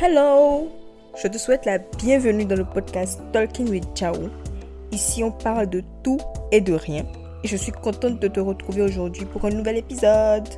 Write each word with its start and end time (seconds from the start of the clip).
Hello 0.00 0.70
Je 1.20 1.26
te 1.26 1.38
souhaite 1.38 1.66
la 1.66 1.78
bienvenue 1.78 2.44
dans 2.44 2.54
le 2.54 2.64
podcast 2.64 3.20
Talking 3.32 3.68
with 3.68 3.84
Chao. 3.96 4.14
Ici, 4.92 5.24
on 5.24 5.32
parle 5.32 5.68
de 5.68 5.82
tout 6.04 6.20
et 6.52 6.60
de 6.60 6.72
rien. 6.72 7.04
Et 7.42 7.48
je 7.48 7.56
suis 7.56 7.72
contente 7.72 8.20
de 8.20 8.28
te 8.28 8.38
retrouver 8.38 8.82
aujourd'hui 8.82 9.24
pour 9.24 9.44
un 9.44 9.50
nouvel 9.50 9.78
épisode. 9.78 10.48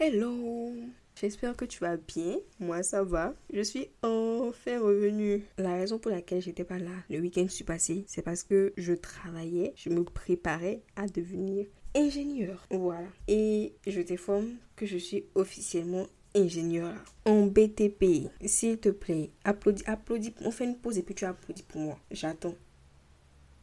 Hello 0.00 0.72
J'espère 1.20 1.56
que 1.56 1.66
tu 1.66 1.78
vas 1.78 1.96
bien. 1.96 2.36
Moi, 2.58 2.82
ça 2.82 3.04
va. 3.04 3.32
Je 3.52 3.60
suis 3.60 3.90
enfin 4.02 4.80
revenue. 4.80 5.44
La 5.56 5.74
raison 5.74 6.00
pour 6.00 6.10
laquelle 6.10 6.42
j'étais 6.42 6.64
pas 6.64 6.78
là 6.78 6.90
le 7.10 7.20
week-end 7.20 7.46
suis 7.48 7.64
passé, 7.64 8.04
c'est 8.08 8.22
parce 8.22 8.42
que 8.42 8.74
je 8.76 8.92
travaillais, 8.92 9.72
je 9.76 9.88
me 9.88 10.02
préparais 10.02 10.82
à 10.96 11.06
devenir 11.06 11.66
ingénieur. 11.96 12.66
Voilà. 12.70 13.08
Et 13.26 13.72
je 13.86 14.00
t'informe 14.00 14.56
que 14.76 14.86
je 14.86 14.98
suis 14.98 15.24
officiellement 15.34 16.06
ingénieur 16.34 16.94
en 17.24 17.46
BTP. 17.46 18.28
S'il 18.44 18.78
te 18.78 18.90
plaît, 18.90 19.30
applaudis, 19.44 19.82
applaudis. 19.86 20.34
On 20.42 20.50
fait 20.50 20.64
une 20.64 20.76
pause 20.76 20.98
et 20.98 21.02
puis 21.02 21.14
tu 21.14 21.24
applaudis 21.24 21.62
pour 21.62 21.80
moi. 21.80 21.98
J'attends. 22.10 22.54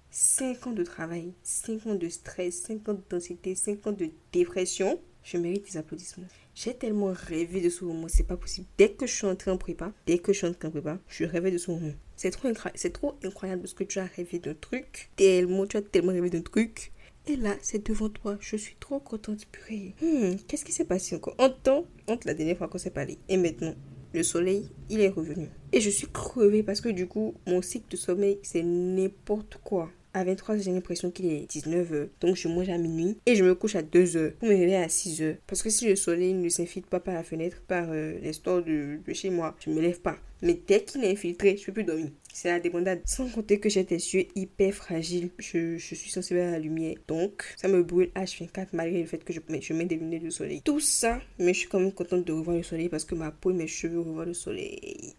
5 0.09 0.67
ans 0.67 0.71
de 0.73 0.83
travail, 0.83 1.33
5 1.41 1.87
ans 1.87 1.95
de 1.95 2.09
stress, 2.09 2.63
5 2.63 2.89
ans 2.89 2.93
d'intensité, 2.93 3.55
5 3.55 3.87
ans 3.87 3.91
de 3.93 4.09
dépression. 4.31 4.99
Je 5.23 5.37
mérite 5.37 5.65
des 5.65 5.77
applaudissements. 5.77 6.27
J'ai 6.53 6.75
tellement 6.75 7.13
rêvé 7.15 7.61
de 7.61 7.69
ce 7.69 7.83
moment, 7.83 8.07
c'est 8.07 8.27
pas 8.27 8.37
possible. 8.37 8.67
Dès 8.77 8.89
que 8.89 9.07
je 9.07 9.13
suis 9.13 9.25
entrée 9.25 9.49
en 9.49 9.57
prépa, 9.57 9.91
dès 10.05 10.19
que 10.19 10.33
je 10.33 10.39
suis 10.39 10.47
entrée 10.47 10.67
en 10.67 10.71
prépa, 10.71 10.99
je 11.07 11.23
rêvais 11.23 11.49
de 11.49 11.57
ce 11.57 11.71
moment. 11.71 11.93
C'est 12.15 12.29
trop, 12.29 12.47
c'est 12.75 12.93
trop 12.93 13.17
incroyable 13.23 13.61
parce 13.61 13.73
que 13.73 13.83
tu 13.83 13.97
as 13.97 14.05
rêvé 14.05 14.37
d'un 14.37 14.53
truc, 14.53 15.09
tellement, 15.15 15.65
tu 15.65 15.77
as 15.77 15.81
tellement 15.81 16.11
rêvé 16.11 16.29
d'un 16.29 16.41
truc. 16.41 16.91
Et 17.25 17.37
là, 17.37 17.55
c'est 17.61 17.85
devant 17.87 18.09
toi. 18.09 18.37
Je 18.41 18.57
suis 18.57 18.75
trop 18.79 18.99
contente, 18.99 19.45
purée. 19.45 19.95
Hmm, 20.01 20.35
qu'est-ce 20.47 20.65
qui 20.65 20.73
s'est 20.73 20.85
passé 20.85 21.15
encore? 21.15 21.35
Entre 21.37 21.85
entre 22.07 22.27
la 22.27 22.33
dernière 22.33 22.57
fois 22.57 22.67
qu'on 22.67 22.77
s'est 22.77 22.89
parlé 22.89 23.17
et 23.29 23.37
maintenant, 23.37 23.73
le 24.13 24.23
soleil, 24.23 24.69
il 24.89 24.99
est 24.99 25.09
revenu. 25.09 25.47
Et 25.71 25.79
je 25.79 25.89
suis 25.89 26.07
crevée 26.07 26.63
parce 26.63 26.81
que 26.81 26.89
du 26.89 27.07
coup, 27.07 27.33
mon 27.47 27.61
cycle 27.61 27.89
de 27.89 27.97
sommeil, 27.97 28.39
c'est 28.43 28.61
n'importe 28.61 29.59
quoi. 29.63 29.89
À 30.15 30.23
23 30.23 30.57
j'ai 30.57 30.71
l'impression 30.71 31.09
qu'il 31.09 31.25
est 31.25 31.51
19h. 31.51 32.09
Donc 32.21 32.35
je 32.35 32.47
mange 32.47 32.69
à 32.69 32.77
minuit 32.77 33.17
et 33.25 33.35
je 33.35 33.43
me 33.43 33.55
couche 33.55 33.75
à 33.75 33.81
2h 33.81 34.33
pour 34.33 34.47
me 34.47 34.53
réveiller 34.53 34.77
à 34.77 34.87
6h. 34.87 35.37
Parce 35.47 35.63
que 35.63 35.69
si 35.69 35.87
le 35.87 35.95
soleil 35.95 36.33
ne 36.33 36.49
s'infiltre 36.49 36.87
pas 36.87 36.99
par 36.99 37.15
la 37.15 37.23
fenêtre, 37.23 37.61
par 37.67 37.87
euh, 37.89 38.19
l'histoire 38.21 38.63
de, 38.63 38.99
de, 39.05 39.13
chez 39.13 39.29
moi, 39.29 39.55
je 39.59 39.69
ne 39.69 39.75
me 39.75 39.81
lève 39.81 39.99
pas. 40.01 40.17
Mais 40.43 40.59
dès 40.67 40.83
qu'il 40.83 41.03
est 41.03 41.11
infiltré, 41.11 41.57
je 41.57 41.65
peux 41.65 41.71
plus 41.71 41.83
dormir. 41.83 42.09
C'est 42.33 42.49
la 42.49 42.59
débandade. 42.59 43.01
Sans 43.05 43.29
compter 43.29 43.59
que 43.59 43.69
j'ai 43.69 43.83
des 43.83 43.95
yeux 43.95 44.25
hyper 44.35 44.73
fragiles. 44.73 45.29
Je, 45.39 45.77
je, 45.77 45.95
suis 45.95 46.11
sensible 46.11 46.41
à 46.41 46.51
la 46.51 46.59
lumière. 46.59 46.95
Donc, 47.07 47.53
ça 47.55 47.67
me 47.67 47.81
brûle 47.81 48.09
H24 48.15 48.67
malgré 48.73 48.99
le 48.99 49.05
fait 49.07 49.23
que 49.23 49.31
je, 49.33 49.39
je 49.39 49.73
mets 49.73 49.85
des 49.85 49.95
lunettes 49.95 50.23
de 50.23 50.29
soleil. 50.29 50.61
Tout 50.61 50.79
ça, 50.79 51.21
mais 51.39 51.53
je 51.53 51.59
suis 51.59 51.69
quand 51.69 51.79
même 51.79 51.93
contente 51.93 52.25
de 52.25 52.33
revoir 52.33 52.57
le 52.57 52.63
soleil 52.63 52.89
parce 52.89 53.05
que 53.05 53.15
ma 53.15 53.31
peau 53.31 53.51
et 53.51 53.53
mes 53.53 53.67
cheveux 53.67 54.01
revoient 54.01 54.25
le 54.25 54.33
soleil. 54.33 55.15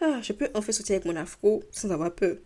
Ah, 0.00 0.20
je 0.22 0.32
peux 0.32 0.48
en 0.54 0.62
fait 0.62 0.72
sortir 0.72 0.96
avec 0.96 1.06
mon 1.06 1.16
afro 1.16 1.62
sans 1.70 1.90
avoir 1.90 2.14
peur. 2.14 2.36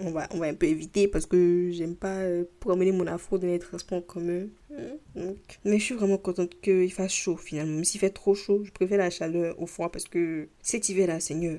On 0.00 0.10
va, 0.10 0.28
on 0.32 0.38
va 0.38 0.46
un 0.46 0.54
peu 0.54 0.66
éviter 0.66 1.08
parce 1.08 1.26
que 1.26 1.70
j'aime 1.72 1.96
pas 1.96 2.18
euh, 2.18 2.44
promener 2.60 2.92
mon 2.92 3.06
afro 3.06 3.38
dans 3.38 3.46
les 3.46 3.58
transports 3.58 4.04
communs. 4.06 4.46
Donc, 5.14 5.36
mais 5.64 5.78
je 5.78 5.84
suis 5.84 5.94
vraiment 5.94 6.18
contente 6.18 6.60
qu'il 6.60 6.92
fasse 6.92 7.12
chaud 7.12 7.36
finalement. 7.36 7.74
Même 7.76 7.84
s'il 7.84 8.00
fait 8.00 8.10
trop 8.10 8.34
chaud, 8.34 8.62
je 8.64 8.70
préfère 8.70 8.98
la 8.98 9.10
chaleur 9.10 9.60
au 9.60 9.66
froid 9.66 9.90
parce 9.90 10.04
que 10.04 10.48
cet 10.62 10.88
hiver-là, 10.88 11.20
Seigneur, 11.20 11.58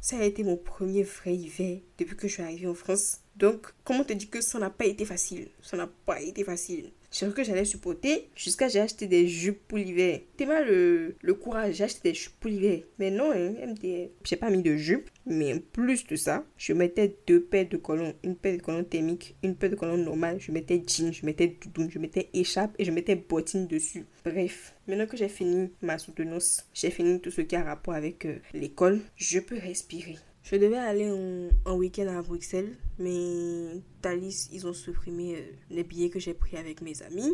ça 0.00 0.18
a 0.18 0.24
été 0.24 0.44
mon 0.44 0.56
premier 0.56 1.02
vrai 1.02 1.34
hiver 1.34 1.78
depuis 1.98 2.16
que 2.16 2.28
je 2.28 2.34
suis 2.34 2.42
arrivée 2.42 2.66
en 2.66 2.74
France. 2.74 3.20
Donc, 3.36 3.68
comment 3.84 4.04
te 4.04 4.12
dire 4.12 4.30
que 4.30 4.40
ça 4.40 4.58
n'a 4.58 4.70
pas 4.70 4.86
été 4.86 5.04
facile? 5.04 5.48
Ça 5.62 5.76
n'a 5.76 5.88
pas 6.06 6.20
été 6.20 6.44
facile. 6.44 6.90
J'ai 7.14 7.26
cru 7.26 7.34
que 7.34 7.44
j'allais 7.44 7.64
supporter 7.64 8.28
jusqu'à 8.34 8.66
j'ai 8.66 8.80
acheté 8.80 9.06
des 9.06 9.28
jupes 9.28 9.60
pour 9.68 9.78
l'hiver. 9.78 10.18
T'es 10.36 10.46
le, 10.46 11.14
le 11.22 11.34
courage, 11.34 11.74
j'ai 11.76 11.84
acheté 11.84 12.10
des 12.10 12.14
jupes 12.14 12.32
pour 12.40 12.50
l'hiver. 12.50 12.80
Mais 12.98 13.12
non, 13.12 13.30
hein, 13.32 13.54
j'ai 14.24 14.36
pas 14.36 14.50
mis 14.50 14.62
de 14.62 14.74
jupe. 14.74 15.08
Mais 15.24 15.54
en 15.54 15.58
plus 15.60 16.04
de 16.08 16.16
ça, 16.16 16.44
je 16.58 16.72
mettais 16.72 17.16
deux 17.28 17.40
paires 17.40 17.68
de 17.68 17.76
colons. 17.76 18.14
Une 18.24 18.34
paire 18.34 18.56
de 18.56 18.62
colons 18.62 18.82
thermiques, 18.82 19.36
une 19.44 19.54
paire 19.54 19.70
de 19.70 19.76
colons 19.76 19.96
normales. 19.96 20.40
Je 20.40 20.50
mettais 20.50 20.82
jeans, 20.84 21.12
je 21.12 21.24
mettais 21.24 21.56
doudoune, 21.62 21.88
je 21.88 22.00
mettais 22.00 22.30
écharpe 22.34 22.74
et 22.80 22.84
je 22.84 22.90
mettais 22.90 23.14
bottines 23.14 23.68
dessus. 23.68 24.06
Bref, 24.24 24.74
maintenant 24.88 25.06
que 25.06 25.16
j'ai 25.16 25.28
fini 25.28 25.70
ma 25.82 25.98
soutenance, 25.98 26.68
j'ai 26.74 26.90
fini 26.90 27.20
tout 27.20 27.30
ce 27.30 27.42
qui 27.42 27.54
a 27.54 27.62
rapport 27.62 27.94
avec 27.94 28.26
euh, 28.26 28.38
l'école, 28.52 29.00
je 29.14 29.38
peux 29.38 29.56
respirer. 29.56 30.16
Je 30.44 30.56
devais 30.56 30.76
aller 30.76 31.10
en, 31.64 31.74
week-end 31.74 32.06
à 32.06 32.20
Bruxelles, 32.20 32.76
mais 32.98 33.80
Thalys, 34.02 34.50
ils 34.52 34.66
ont 34.66 34.74
supprimé 34.74 35.36
euh, 35.36 35.42
les 35.70 35.84
billets 35.84 36.10
que 36.10 36.18
j'ai 36.18 36.34
pris 36.34 36.58
avec 36.58 36.82
mes 36.82 37.02
amis. 37.02 37.32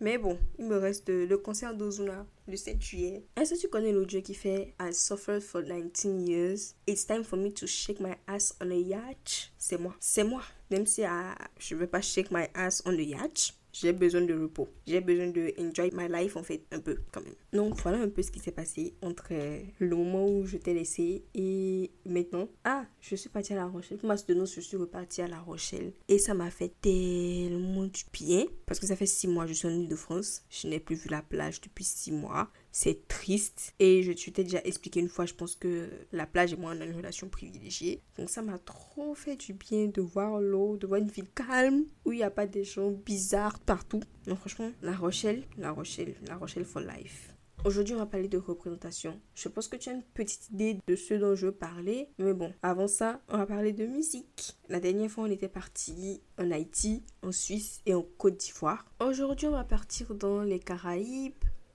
Mais 0.00 0.18
bon, 0.18 0.36
il 0.58 0.66
me 0.66 0.76
reste 0.76 1.10
le 1.10 1.36
concert 1.36 1.76
d'Ozuna 1.76 2.26
le 2.48 2.56
7 2.56 2.82
juillet. 2.82 3.22
Est-ce 3.36 3.54
que 3.54 3.60
tu 3.60 3.68
connais 3.68 3.92
l'audio 3.92 4.20
qui 4.20 4.34
fait 4.34 4.74
I 4.80 4.92
suffered 4.92 5.42
for 5.42 5.62
19 5.62 6.26
years? 6.26 6.74
It's 6.88 7.06
time 7.06 7.22
for 7.22 7.38
me 7.38 7.52
to 7.52 7.68
shake 7.68 8.00
my 8.00 8.16
ass 8.26 8.52
on 8.60 8.70
a 8.72 8.74
yacht. 8.74 9.52
C'est 9.56 9.78
moi. 9.78 9.94
C'est 10.00 10.24
moi. 10.24 10.42
Même 10.72 10.86
si 10.86 11.04
ah, 11.04 11.36
je 11.58 11.74
ne 11.76 11.80
veux 11.80 11.86
pas 11.86 12.00
shake 12.00 12.32
my 12.32 12.46
ass 12.54 12.82
on 12.84 12.98
a 12.98 13.02
yacht, 13.02 13.54
j'ai 13.72 13.92
besoin 13.92 14.22
de 14.22 14.34
repos. 14.34 14.68
J'ai 14.86 15.00
besoin 15.00 15.28
de 15.28 15.52
enjoy 15.58 15.90
my 15.92 16.08
life 16.08 16.36
en 16.36 16.42
fait, 16.42 16.62
un 16.72 16.80
peu 16.80 16.98
quand 17.12 17.22
même. 17.22 17.34
Donc 17.52 17.80
voilà 17.82 17.98
un 17.98 18.08
peu 18.08 18.22
ce 18.22 18.30
qui 18.30 18.40
s'est 18.40 18.52
passé 18.52 18.94
entre 19.02 19.28
euh, 19.32 19.60
le 19.78 19.96
moment 19.96 20.26
où 20.26 20.46
je 20.46 20.56
t'ai 20.56 20.74
laissé 20.74 21.24
et 21.34 21.90
maintenant. 22.06 22.48
Ah, 22.64 22.86
je 23.00 23.16
suis 23.16 23.28
partie 23.28 23.52
à 23.52 23.56
La 23.56 23.66
Rochelle. 23.66 23.98
Pour 23.98 24.08
ma 24.08 24.16
soutenance, 24.16 24.54
je 24.54 24.60
suis 24.60 24.76
repartie 24.76 25.22
à 25.22 25.28
La 25.28 25.40
Rochelle. 25.40 25.92
Et 26.08 26.18
ça 26.18 26.34
m'a 26.34 26.50
fait 26.50 26.72
tellement 26.80 27.84
du 27.84 28.04
bien 28.12 28.44
parce 28.66 28.80
que 28.80 28.86
ça 28.86 28.96
fait 28.96 29.06
six 29.06 29.28
mois 29.28 29.44
que 29.44 29.50
je 29.50 29.54
suis 29.54 29.68
en 29.68 29.72
Ile-de-France. 29.72 30.42
Je 30.50 30.68
n'ai 30.68 30.80
plus 30.80 30.96
vu 30.96 31.08
la 31.08 31.22
plage 31.22 31.60
depuis 31.60 31.84
six 31.84 32.12
mois 32.12 32.50
c'est 32.72 33.08
triste. 33.08 33.74
Et 33.78 34.02
je 34.02 34.12
t'ai 34.12 34.44
déjà 34.44 34.60
expliqué 34.64 35.00
une 35.00 35.08
fois, 35.08 35.26
je 35.26 35.34
pense 35.34 35.56
que 35.56 35.88
la 36.12 36.26
plage 36.26 36.52
et 36.52 36.56
moi, 36.56 36.72
on 36.76 36.80
a 36.80 36.84
une 36.84 36.96
relation 36.96 37.28
privilégiée. 37.28 38.02
Donc 38.18 38.30
ça 38.30 38.42
m'a 38.42 38.58
trop 38.58 39.14
fait 39.14 39.36
du 39.36 39.52
bien 39.52 39.86
de 39.86 40.00
voir 40.00 40.40
l'eau, 40.40 40.76
de 40.76 40.86
voir 40.86 41.00
une 41.00 41.10
ville 41.10 41.30
calme, 41.34 41.84
où 42.04 42.12
il 42.12 42.16
n'y 42.16 42.22
a 42.22 42.30
pas 42.30 42.46
des 42.46 42.64
gens 42.64 42.90
bizarres 42.90 43.58
partout. 43.60 44.02
Non, 44.26 44.36
franchement, 44.36 44.70
La 44.82 44.94
Rochelle, 44.94 45.44
La 45.58 45.72
Rochelle, 45.72 46.14
La 46.26 46.36
Rochelle 46.36 46.64
for 46.64 46.82
life. 46.82 47.34
Aujourd'hui, 47.62 47.94
on 47.94 47.98
va 47.98 48.06
parler 48.06 48.28
de 48.28 48.38
représentation. 48.38 49.20
Je 49.34 49.48
pense 49.48 49.68
que 49.68 49.76
tu 49.76 49.90
as 49.90 49.92
une 49.92 50.02
petite 50.02 50.48
idée 50.48 50.78
de 50.86 50.96
ce 50.96 51.12
dont 51.12 51.34
je 51.34 51.46
veux 51.46 51.52
parler. 51.52 52.08
Mais 52.18 52.32
bon, 52.32 52.54
avant 52.62 52.88
ça, 52.88 53.20
on 53.28 53.36
va 53.36 53.44
parler 53.44 53.74
de 53.74 53.84
musique. 53.84 54.56
La 54.70 54.80
dernière 54.80 55.10
fois, 55.10 55.24
on 55.24 55.30
était 55.30 55.48
parti 55.48 56.22
en 56.38 56.50
Haïti, 56.50 57.04
en 57.22 57.32
Suisse 57.32 57.80
et 57.84 57.92
en 57.92 58.02
Côte 58.16 58.38
d'Ivoire. 58.38 58.86
Aujourd'hui, 59.00 59.46
on 59.46 59.52
va 59.52 59.64
partir 59.64 60.14
dans 60.14 60.40
les 60.40 60.58
Caraïbes, 60.58 61.34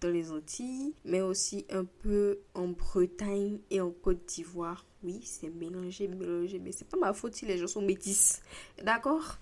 les 0.09 0.31
Antilles, 0.31 0.93
mais 1.03 1.21
aussi 1.21 1.65
un 1.69 1.85
peu 1.85 2.39
en 2.53 2.67
Bretagne 2.69 3.59
et 3.69 3.81
en 3.81 3.91
Côte 3.91 4.25
d'Ivoire. 4.27 4.85
Oui, 5.03 5.21
c'est 5.23 5.49
mélangé, 5.49 6.07
mélangé, 6.07 6.59
mais 6.59 6.71
c'est 6.71 6.87
pas 6.87 6.97
ma 6.97 7.13
faute 7.13 7.35
si 7.35 7.45
les 7.45 7.57
gens 7.57 7.67
sont 7.67 7.81
métis. 7.81 8.41
D'accord? 8.83 9.37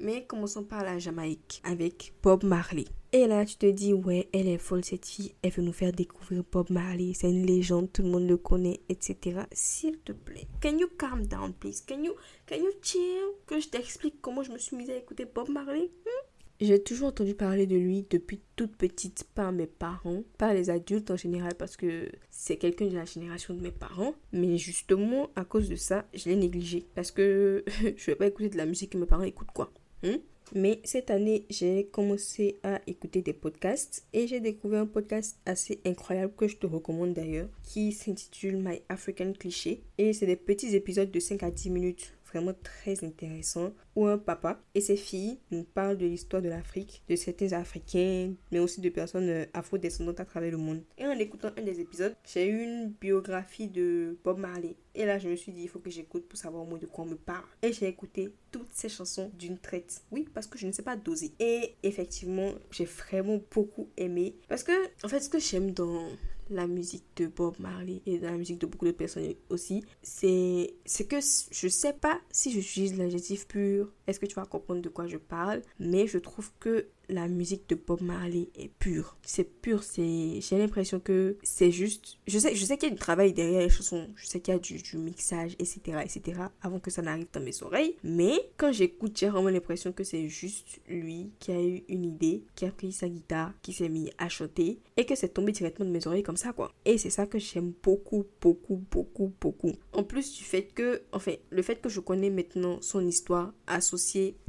Mais 0.00 0.24
commençons 0.26 0.62
par 0.62 0.84
la 0.84 0.98
Jamaïque 0.98 1.60
avec 1.64 2.12
Bob 2.22 2.44
Marley. 2.44 2.84
Et 3.10 3.26
là, 3.26 3.44
tu 3.44 3.56
te 3.56 3.66
dis, 3.66 3.94
ouais, 3.94 4.28
elle 4.32 4.46
est 4.46 4.58
folle, 4.58 4.84
cette 4.84 5.06
fille. 5.06 5.34
Elle 5.42 5.50
veut 5.50 5.62
nous 5.62 5.72
faire 5.72 5.92
découvrir 5.92 6.44
Bob 6.52 6.70
Marley. 6.70 7.12
C'est 7.14 7.30
une 7.30 7.46
légende, 7.46 7.90
tout 7.90 8.02
le 8.02 8.08
monde 8.10 8.28
le 8.28 8.36
connaît, 8.36 8.80
etc. 8.88 9.40
S'il 9.50 9.98
te 9.98 10.12
plaît, 10.12 10.46
can 10.60 10.76
you 10.78 10.88
calm 10.98 11.26
down, 11.26 11.52
please? 11.52 11.82
Can 11.86 12.04
you, 12.04 12.12
can 12.46 12.56
you 12.56 12.70
chill? 12.82 13.00
Que 13.46 13.60
je 13.60 13.68
t'explique 13.68 14.20
comment 14.20 14.42
je 14.42 14.52
me 14.52 14.58
suis 14.58 14.76
mise 14.76 14.90
à 14.90 14.96
écouter 14.96 15.24
Bob 15.24 15.48
Marley? 15.48 15.90
Hmm? 16.04 16.27
J'ai 16.60 16.82
toujours 16.82 17.08
entendu 17.08 17.34
parler 17.34 17.66
de 17.66 17.76
lui 17.76 18.04
depuis 18.10 18.40
toute 18.56 18.74
petite 18.74 19.24
par 19.32 19.52
mes 19.52 19.68
parents, 19.68 20.24
par 20.38 20.54
les 20.54 20.70
adultes 20.70 21.12
en 21.12 21.16
général 21.16 21.54
parce 21.54 21.76
que 21.76 22.10
c'est 22.30 22.56
quelqu'un 22.56 22.86
de 22.86 22.96
la 22.96 23.04
génération 23.04 23.54
de 23.54 23.60
mes 23.60 23.70
parents. 23.70 24.14
Mais 24.32 24.58
justement, 24.58 25.30
à 25.36 25.44
cause 25.44 25.68
de 25.68 25.76
ça, 25.76 26.04
je 26.14 26.28
l'ai 26.28 26.34
négligé 26.36 26.84
parce 26.96 27.12
que 27.12 27.64
je 27.96 28.06
vais 28.06 28.16
pas 28.16 28.26
écouter 28.26 28.48
de 28.48 28.56
la 28.56 28.66
musique 28.66 28.90
que 28.90 28.98
mes 28.98 29.06
parents 29.06 29.22
écoutent 29.22 29.52
quoi. 29.54 29.72
Hein? 30.02 30.18
Mais 30.54 30.80
cette 30.82 31.10
année, 31.10 31.44
j'ai 31.50 31.86
commencé 31.92 32.58
à 32.64 32.80
écouter 32.86 33.22
des 33.22 33.34
podcasts 33.34 34.06
et 34.12 34.26
j'ai 34.26 34.40
découvert 34.40 34.82
un 34.82 34.86
podcast 34.86 35.38
assez 35.46 35.80
incroyable 35.84 36.32
que 36.36 36.48
je 36.48 36.56
te 36.56 36.66
recommande 36.66 37.12
d'ailleurs 37.12 37.48
qui 37.62 37.92
s'intitule 37.92 38.56
My 38.56 38.80
African 38.88 39.32
Cliché 39.32 39.82
et 39.98 40.12
c'est 40.12 40.26
des 40.26 40.36
petits 40.36 40.74
épisodes 40.74 41.10
de 41.10 41.20
5 41.20 41.42
à 41.42 41.50
10 41.50 41.70
minutes 41.70 42.14
vraiment 42.28 42.54
très 42.62 43.04
intéressant 43.04 43.72
où 43.96 44.06
un 44.06 44.18
papa 44.18 44.60
et 44.74 44.80
ses 44.80 44.96
filles 44.96 45.38
nous 45.50 45.64
parlent 45.64 45.98
de 45.98 46.06
l'histoire 46.06 46.42
de 46.42 46.48
l'Afrique, 46.48 47.02
de 47.08 47.16
certains 47.16 47.52
Africains, 47.52 48.32
mais 48.52 48.58
aussi 48.58 48.80
de 48.80 48.88
personnes 48.88 49.28
euh, 49.28 49.44
afro-descendantes 49.54 50.20
à 50.20 50.24
travers 50.24 50.52
le 50.52 50.56
monde. 50.56 50.82
Et 50.96 51.06
en 51.06 51.18
écoutant 51.18 51.50
un 51.56 51.62
des 51.62 51.80
épisodes, 51.80 52.14
j'ai 52.24 52.46
eu 52.46 52.62
une 52.62 52.90
biographie 52.90 53.68
de 53.68 54.18
Bob 54.22 54.38
Marley. 54.38 54.76
Et 54.94 55.06
là, 55.06 55.18
je 55.18 55.28
me 55.28 55.36
suis 55.36 55.52
dit, 55.52 55.62
il 55.62 55.68
faut 55.68 55.78
que 55.78 55.90
j'écoute 55.90 56.26
pour 56.28 56.38
savoir 56.38 56.62
au 56.62 56.66
moins 56.66 56.78
de 56.78 56.86
quoi 56.86 57.04
on 57.04 57.08
me 57.08 57.16
parle. 57.16 57.44
Et 57.62 57.72
j'ai 57.72 57.86
écouté 57.86 58.32
toutes 58.50 58.72
ces 58.72 58.88
chansons 58.88 59.30
d'une 59.38 59.58
traite. 59.58 60.02
Oui, 60.10 60.26
parce 60.34 60.46
que 60.46 60.58
je 60.58 60.66
ne 60.66 60.72
sais 60.72 60.82
pas 60.82 60.96
doser. 60.96 61.32
Et 61.38 61.76
effectivement, 61.82 62.52
j'ai 62.70 62.84
vraiment 62.84 63.40
beaucoup 63.52 63.88
aimé. 63.96 64.34
Parce 64.48 64.64
que, 64.64 64.72
en 65.04 65.08
fait, 65.08 65.20
ce 65.20 65.28
que 65.28 65.38
j'aime 65.38 65.70
dans 65.70 66.08
la 66.50 66.66
musique 66.66 67.04
de 67.16 67.26
Bob 67.26 67.54
Marley 67.58 68.02
et 68.06 68.18
dans 68.18 68.30
la 68.30 68.36
musique 68.36 68.60
de 68.60 68.66
beaucoup 68.66 68.86
de 68.86 68.92
personnes 68.92 69.34
aussi, 69.50 69.84
c'est 70.02 70.74
que 71.08 71.16
je 71.50 71.68
sais 71.68 71.92
pas 71.92 72.20
si 72.30 72.52
je 72.52 72.60
j'utilise 72.60 72.96
l'adjectif 72.96 73.46
pur 73.46 73.92
est-ce 74.08 74.18
que 74.18 74.26
tu 74.26 74.34
vas 74.34 74.46
comprendre 74.46 74.80
de 74.80 74.88
quoi 74.88 75.06
je 75.06 75.18
parle? 75.18 75.60
Mais 75.78 76.06
je 76.06 76.18
trouve 76.18 76.50
que 76.58 76.88
la 77.10 77.28
musique 77.28 77.68
de 77.68 77.74
Bob 77.74 78.02
Marley 78.02 78.48
est 78.54 78.70
pure. 78.78 79.16
C'est 79.22 79.44
pur, 79.44 79.82
c'est 79.82 80.40
j'ai 80.40 80.58
l'impression 80.58 81.00
que 81.00 81.36
c'est 81.42 81.70
juste 81.70 82.18
je 82.26 82.38
sais 82.38 82.54
je 82.54 82.64
sais 82.64 82.76
qu'il 82.76 82.88
y 82.88 82.92
a 82.92 82.94
du 82.94 83.00
travail 83.00 83.32
derrière 83.32 83.60
les 83.60 83.70
chansons, 83.70 84.08
je 84.16 84.26
sais 84.26 84.40
qu'il 84.40 84.52
y 84.52 84.56
a 84.56 84.60
du, 84.60 84.78
mixage 84.98 85.54
etc 85.58 85.98
etc 86.04 86.42
avant 86.62 86.80
que 86.80 86.90
ça 86.90 87.02
n'arrive 87.02 87.28
dans 87.32 87.40
mes 87.40 87.62
oreilles, 87.62 87.96
mais 88.02 88.34
quand 88.56 88.72
j'écoute, 88.72 89.16
j'ai 89.16 89.28
vraiment 89.28 89.48
l'impression 89.48 89.92
que 89.92 90.04
c'est 90.04 90.28
juste 90.28 90.80
lui 90.88 91.30
qui 91.38 91.52
a 91.52 91.62
eu 91.62 91.84
une 91.88 92.04
idée, 92.04 92.44
qui 92.54 92.66
a 92.66 92.70
pris 92.70 92.92
sa 92.92 93.08
guitare, 93.08 93.52
qui 93.62 93.72
s'est 93.72 93.88
mis 93.88 94.10
à 94.18 94.28
chanter 94.28 94.80
et 94.96 95.06
que 95.06 95.14
c'est 95.14 95.28
tombé 95.28 95.52
directement 95.52 95.88
de 95.88 95.94
mes 95.94 96.06
oreilles 96.06 96.22
comme 96.22 96.36
ça 96.36 96.52
quoi. 96.52 96.72
Et 96.84 96.98
c'est 96.98 97.10
ça 97.10 97.26
que 97.26 97.38
j'aime 97.38 97.72
beaucoup 97.82 98.26
beaucoup 98.40 98.82
beaucoup 98.90 99.32
beaucoup. 99.40 99.72
En 99.92 100.04
plus 100.04 100.34
du 100.34 100.44
fait 100.44 100.64
que 100.74 101.02
enfin 101.12 101.32
le 101.50 101.62
fait 101.62 101.80
que 101.80 101.88
je 101.88 102.00
connais 102.00 102.30
maintenant 102.30 102.78
son 102.82 103.06
histoire 103.06 103.52
associée 103.66 103.97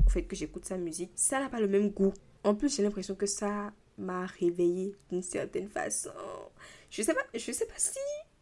au 0.05 0.09
fait 0.09 0.23
que 0.23 0.35
j'écoute 0.35 0.65
sa 0.65 0.77
musique, 0.77 1.11
ça 1.15 1.39
n'a 1.39 1.49
pas 1.49 1.59
le 1.59 1.67
même 1.67 1.89
goût 1.89 2.13
en 2.43 2.55
plus, 2.55 2.75
j'ai 2.75 2.83
l'impression 2.83 3.15
que 3.15 3.25
ça 3.25 3.73
m'a 3.97 4.25
réveillée 4.25 4.95
d'une 5.09 5.21
certaine 5.21 5.69
façon. 5.69 6.11
Je 6.89 7.01
sais 7.01 7.13
pas, 7.13 7.25
je 7.33 7.51
sais 7.51 7.65
pas 7.65 7.77
si 7.77 7.99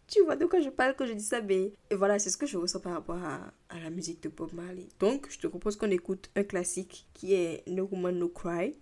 tu 0.08 0.22
vois 0.24 0.36
de 0.36 0.46
quoi 0.46 0.60
je 0.60 0.70
parle 0.70 0.96
quand 0.96 1.06
je 1.06 1.14
dis 1.14 1.24
ça, 1.24 1.42
mais 1.42 1.74
et 1.90 1.96
voilà, 1.96 2.20
c'est 2.20 2.30
ce 2.30 2.38
que 2.38 2.46
je 2.46 2.58
ressens 2.58 2.80
par 2.80 2.94
rapport 2.94 3.18
à, 3.18 3.52
à, 3.70 3.80
la 3.80 3.90
musique 3.90 4.22
de 4.24 4.30
Bob 4.30 4.54
Marley. 4.54 4.88
Donc, 5.00 5.28
je 5.30 5.40
te 5.40 5.48
propose 5.48 5.76
qu'on 5.76 5.90
écoute 5.90 6.30
un 6.36 6.44
classique 6.44 7.08
qui 7.14 7.34
est 7.34 7.64
No 7.68 7.90
Woman 7.92 8.18
No 8.18 8.30
Cry 8.30 8.78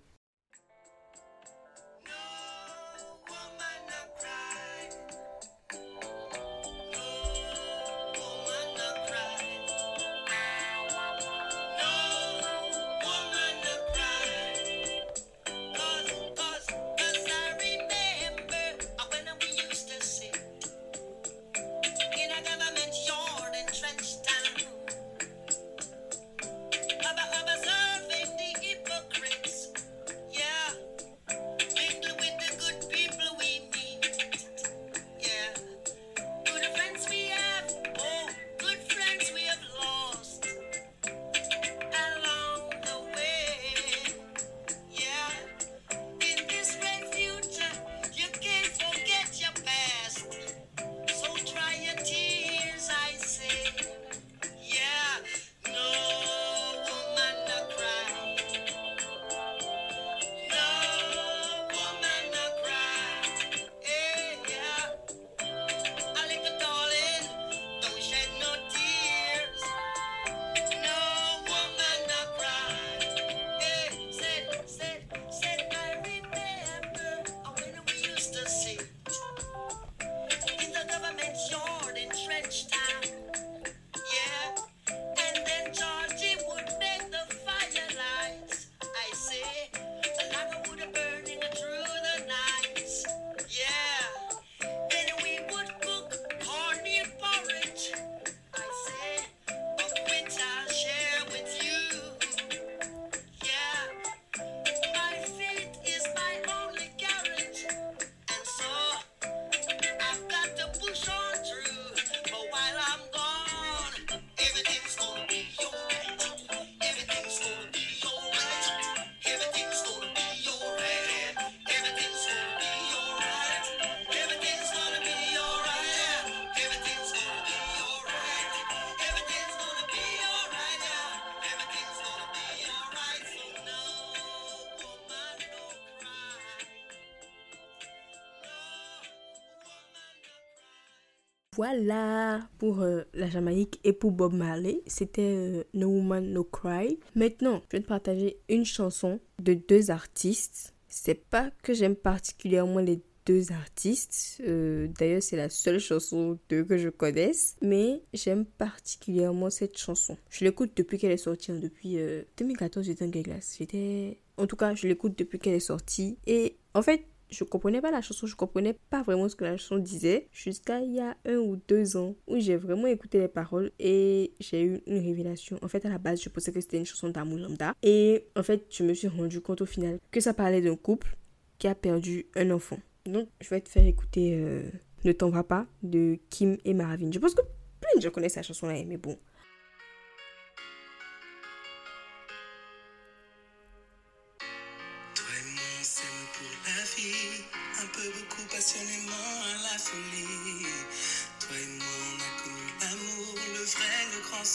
Voilà 141.56 142.42
pour 142.58 142.82
euh, 142.82 143.04
la 143.14 143.30
Jamaïque 143.30 143.80
et 143.86 143.94
pour 143.94 144.12
Bob 144.12 144.34
Marley. 144.34 144.82
C'était 144.88 145.22
euh, 145.22 145.64
No 145.74 145.88
Woman 145.88 146.34
No 146.34 146.44
Cry. 146.44 147.00
Maintenant, 147.16 147.62
je 147.72 147.78
vais 147.78 147.84
te 147.84 147.88
partager 147.88 148.42
une 148.50 148.66
chanson 148.66 149.22
de 149.42 149.54
deux 149.54 149.90
artistes. 149.90 150.74
C'est 150.90 151.30
pas 151.30 151.52
que 151.64 151.74
j'aime 151.74 151.96
particulièrement 151.96 152.80
les 152.80 153.00
deux 153.26 153.54
artistes. 153.54 154.42
Euh, 154.46 154.90
d'ailleurs, 155.00 155.24
c'est 155.24 155.38
la 155.38 155.50
seule 155.50 155.80
chanson 155.80 156.38
d'eux 156.50 156.66
que 156.66 156.78
je 156.78 156.90
connaisse. 156.90 157.56
Mais 157.62 158.02
j'aime 158.14 158.44
particulièrement 158.44 159.50
cette 159.50 159.78
chanson. 159.78 160.18
Je 160.30 160.44
l'écoute 160.44 160.72
depuis 160.76 160.98
qu'elle 160.98 161.14
est 161.14 161.18
sortie, 161.18 161.54
hein, 161.54 161.60
depuis 161.62 161.98
2014, 162.38 162.86
j'étais 162.86 163.06
en. 163.06 163.56
J'étais... 163.58 164.20
En 164.36 164.46
tout 164.46 164.58
cas, 164.58 164.76
je 164.76 164.88
l'écoute 164.90 165.18
depuis 165.18 165.40
qu'elle 165.40 165.56
est 165.56 165.60
sortie. 165.62 166.18
Et 166.28 166.58
en 166.74 166.82
fait, 166.82 167.06
je 167.36 167.44
comprenais 167.44 167.82
pas 167.82 167.92
la 167.92 168.02
chanson, 168.02 168.28
je 168.28 168.36
comprenais 168.36 168.76
pas 168.90 169.04
vraiment 169.04 169.28
ce 169.28 169.36
que 169.36 169.44
la 169.44 169.58
chanson 169.58 169.78
disait 169.78 170.28
jusqu'à 170.32 170.80
il 170.80 170.94
y 170.94 171.00
a 171.00 171.18
un 171.26 171.36
ou 171.38 171.58
deux 171.68 171.98
ans 171.98 172.16
où 172.28 172.40
j'ai 172.40 172.56
vraiment 172.56 172.88
écouté 172.88 173.20
les 173.20 173.28
paroles 173.28 173.72
et 173.80 174.34
j'ai 174.40 174.64
eu 174.64 174.82
une 174.88 175.00
révélation. 175.00 175.60
En 175.62 175.68
fait, 175.68 175.86
à 175.86 175.90
la 175.90 175.98
base, 175.98 176.22
je 176.22 176.30
pensais 176.30 176.52
que 176.52 176.62
c'était 176.62 176.78
une 176.78 176.86
chanson 176.86 177.10
d'amour 177.10 177.40
lambda 177.40 177.74
et 177.84 178.26
en 178.36 178.44
fait, 178.44 178.66
je 178.70 178.84
me 178.84 178.94
suis 178.94 179.08
rendu 179.08 179.42
compte 179.42 179.62
au 179.62 179.66
final 179.66 180.00
que 180.12 180.22
ça 180.22 180.34
parlait 180.34 180.62
d'un 180.62 180.76
couple 180.76 181.18
qui 181.58 181.68
a 181.68 181.76
perdu 181.76 182.26
un 182.36 182.52
enfant. 182.52 182.80
Donc, 183.06 183.28
je 183.42 183.50
vais 183.50 183.62
te 183.62 183.70
faire 183.70 183.86
écouter 183.86 184.36
euh, 184.36 184.64
Ne 185.04 185.12
t'en 185.12 185.30
va 185.30 185.44
pas 185.44 185.68
de 185.84 186.18
Kim 186.30 186.58
et 186.64 186.74
Maravin. 186.74 187.12
Je 187.12 187.20
pense 187.20 187.36
que 187.36 187.42
plein 187.42 187.90
de 187.98 188.02
gens 188.02 188.12
connaissent 188.12 188.34
cette 188.34 188.46
chanson-là, 188.46 188.84
mais 188.88 188.98
bon. 188.98 189.18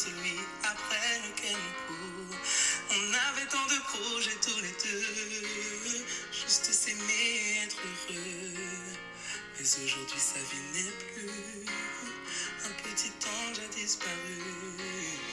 Celui 0.04 0.40
après 0.64 1.21
lequel 1.28 1.57
on 1.57 1.92
court. 1.92 2.38
On 2.90 3.04
avait 3.28 3.49
tant 3.50 3.66
de 3.66 3.78
projets 3.92 4.38
tous 4.40 4.61
les 4.62 4.75
deux, 4.85 6.04
juste 6.33 6.73
s'aimer, 6.73 7.64
être 7.64 7.76
heureux. 7.85 8.97
Mais 9.59 9.85
aujourd'hui 9.85 10.19
sa 10.19 10.40
vie 10.49 10.66
n'est 10.73 10.97
plus, 11.12 11.66
un 12.64 12.73
petit 12.83 13.12
ange 13.26 13.59
a 13.59 13.69
disparu. 13.75 15.30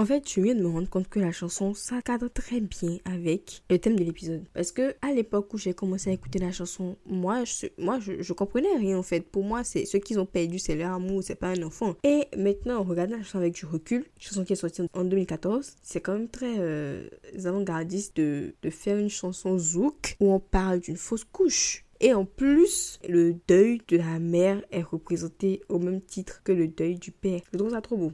En 0.00 0.06
fait, 0.06 0.26
je 0.26 0.40
viens 0.40 0.54
de 0.54 0.62
me 0.62 0.68
rendre 0.68 0.88
compte 0.88 1.08
que 1.08 1.20
la 1.20 1.30
chanson, 1.30 1.74
ça 1.74 2.00
cadre 2.00 2.28
très 2.28 2.62
bien 2.62 2.96
avec 3.04 3.62
le 3.68 3.78
thème 3.78 3.96
de 3.96 4.02
l'épisode. 4.02 4.42
Parce 4.54 4.72
que 4.72 4.94
à 5.02 5.12
l'époque 5.12 5.52
où 5.52 5.58
j'ai 5.58 5.74
commencé 5.74 6.08
à 6.08 6.14
écouter 6.14 6.38
la 6.38 6.52
chanson, 6.52 6.96
moi, 7.04 7.44
je, 7.44 7.66
moi, 7.76 7.98
je, 8.00 8.32
comprenais 8.32 8.74
rien 8.78 8.96
en 8.96 9.02
fait. 9.02 9.20
Pour 9.20 9.44
moi, 9.44 9.62
c'est 9.62 9.84
ceux 9.84 9.98
qu'ils 9.98 10.18
ont 10.18 10.24
perdu, 10.24 10.58
c'est 10.58 10.74
leur 10.74 10.94
amour, 10.94 11.22
c'est 11.22 11.34
pas 11.34 11.48
un 11.48 11.62
enfant. 11.64 11.96
Et 12.02 12.24
maintenant, 12.34 12.78
en 12.78 12.82
regardant 12.82 13.18
la 13.18 13.22
chanson 13.22 13.36
avec 13.36 13.52
du 13.52 13.66
recul, 13.66 14.06
chanson 14.18 14.42
qui 14.42 14.54
est 14.54 14.56
sortie 14.56 14.80
en 14.94 15.04
2014, 15.04 15.76
c'est 15.82 16.00
quand 16.00 16.14
même 16.14 16.30
très 16.30 16.54
euh, 16.56 17.06
avant-gardiste 17.44 18.16
de, 18.16 18.54
de 18.62 18.70
faire 18.70 18.96
une 18.96 19.10
chanson 19.10 19.58
zouk 19.58 20.16
où 20.18 20.32
on 20.32 20.40
parle 20.40 20.80
d'une 20.80 20.96
fausse 20.96 21.24
couche. 21.24 21.84
Et 22.00 22.14
en 22.14 22.24
plus, 22.24 22.98
le 23.06 23.34
deuil 23.46 23.82
de 23.88 23.98
la 23.98 24.18
mère 24.18 24.62
est 24.70 24.80
représenté 24.80 25.60
au 25.68 25.78
même 25.78 26.00
titre 26.00 26.40
que 26.42 26.52
le 26.52 26.68
deuil 26.68 26.94
du 26.94 27.10
père. 27.12 27.42
Je 27.52 27.58
trouve 27.58 27.72
ça 27.72 27.82
trop 27.82 27.98
beau. 27.98 28.12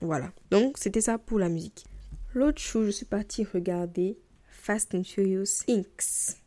Voilà. 0.00 0.32
Donc, 0.50 0.78
c'était 0.78 1.00
ça 1.00 1.18
pour 1.18 1.38
la 1.38 1.48
musique. 1.48 1.84
L'autre 2.34 2.60
chose, 2.60 2.86
je 2.86 2.90
suis 2.90 3.06
partie 3.06 3.44
regarder 3.44 4.18
Fast 4.46 4.94
and 4.94 5.04
Furious 5.04 5.62
Inc. 5.68 5.86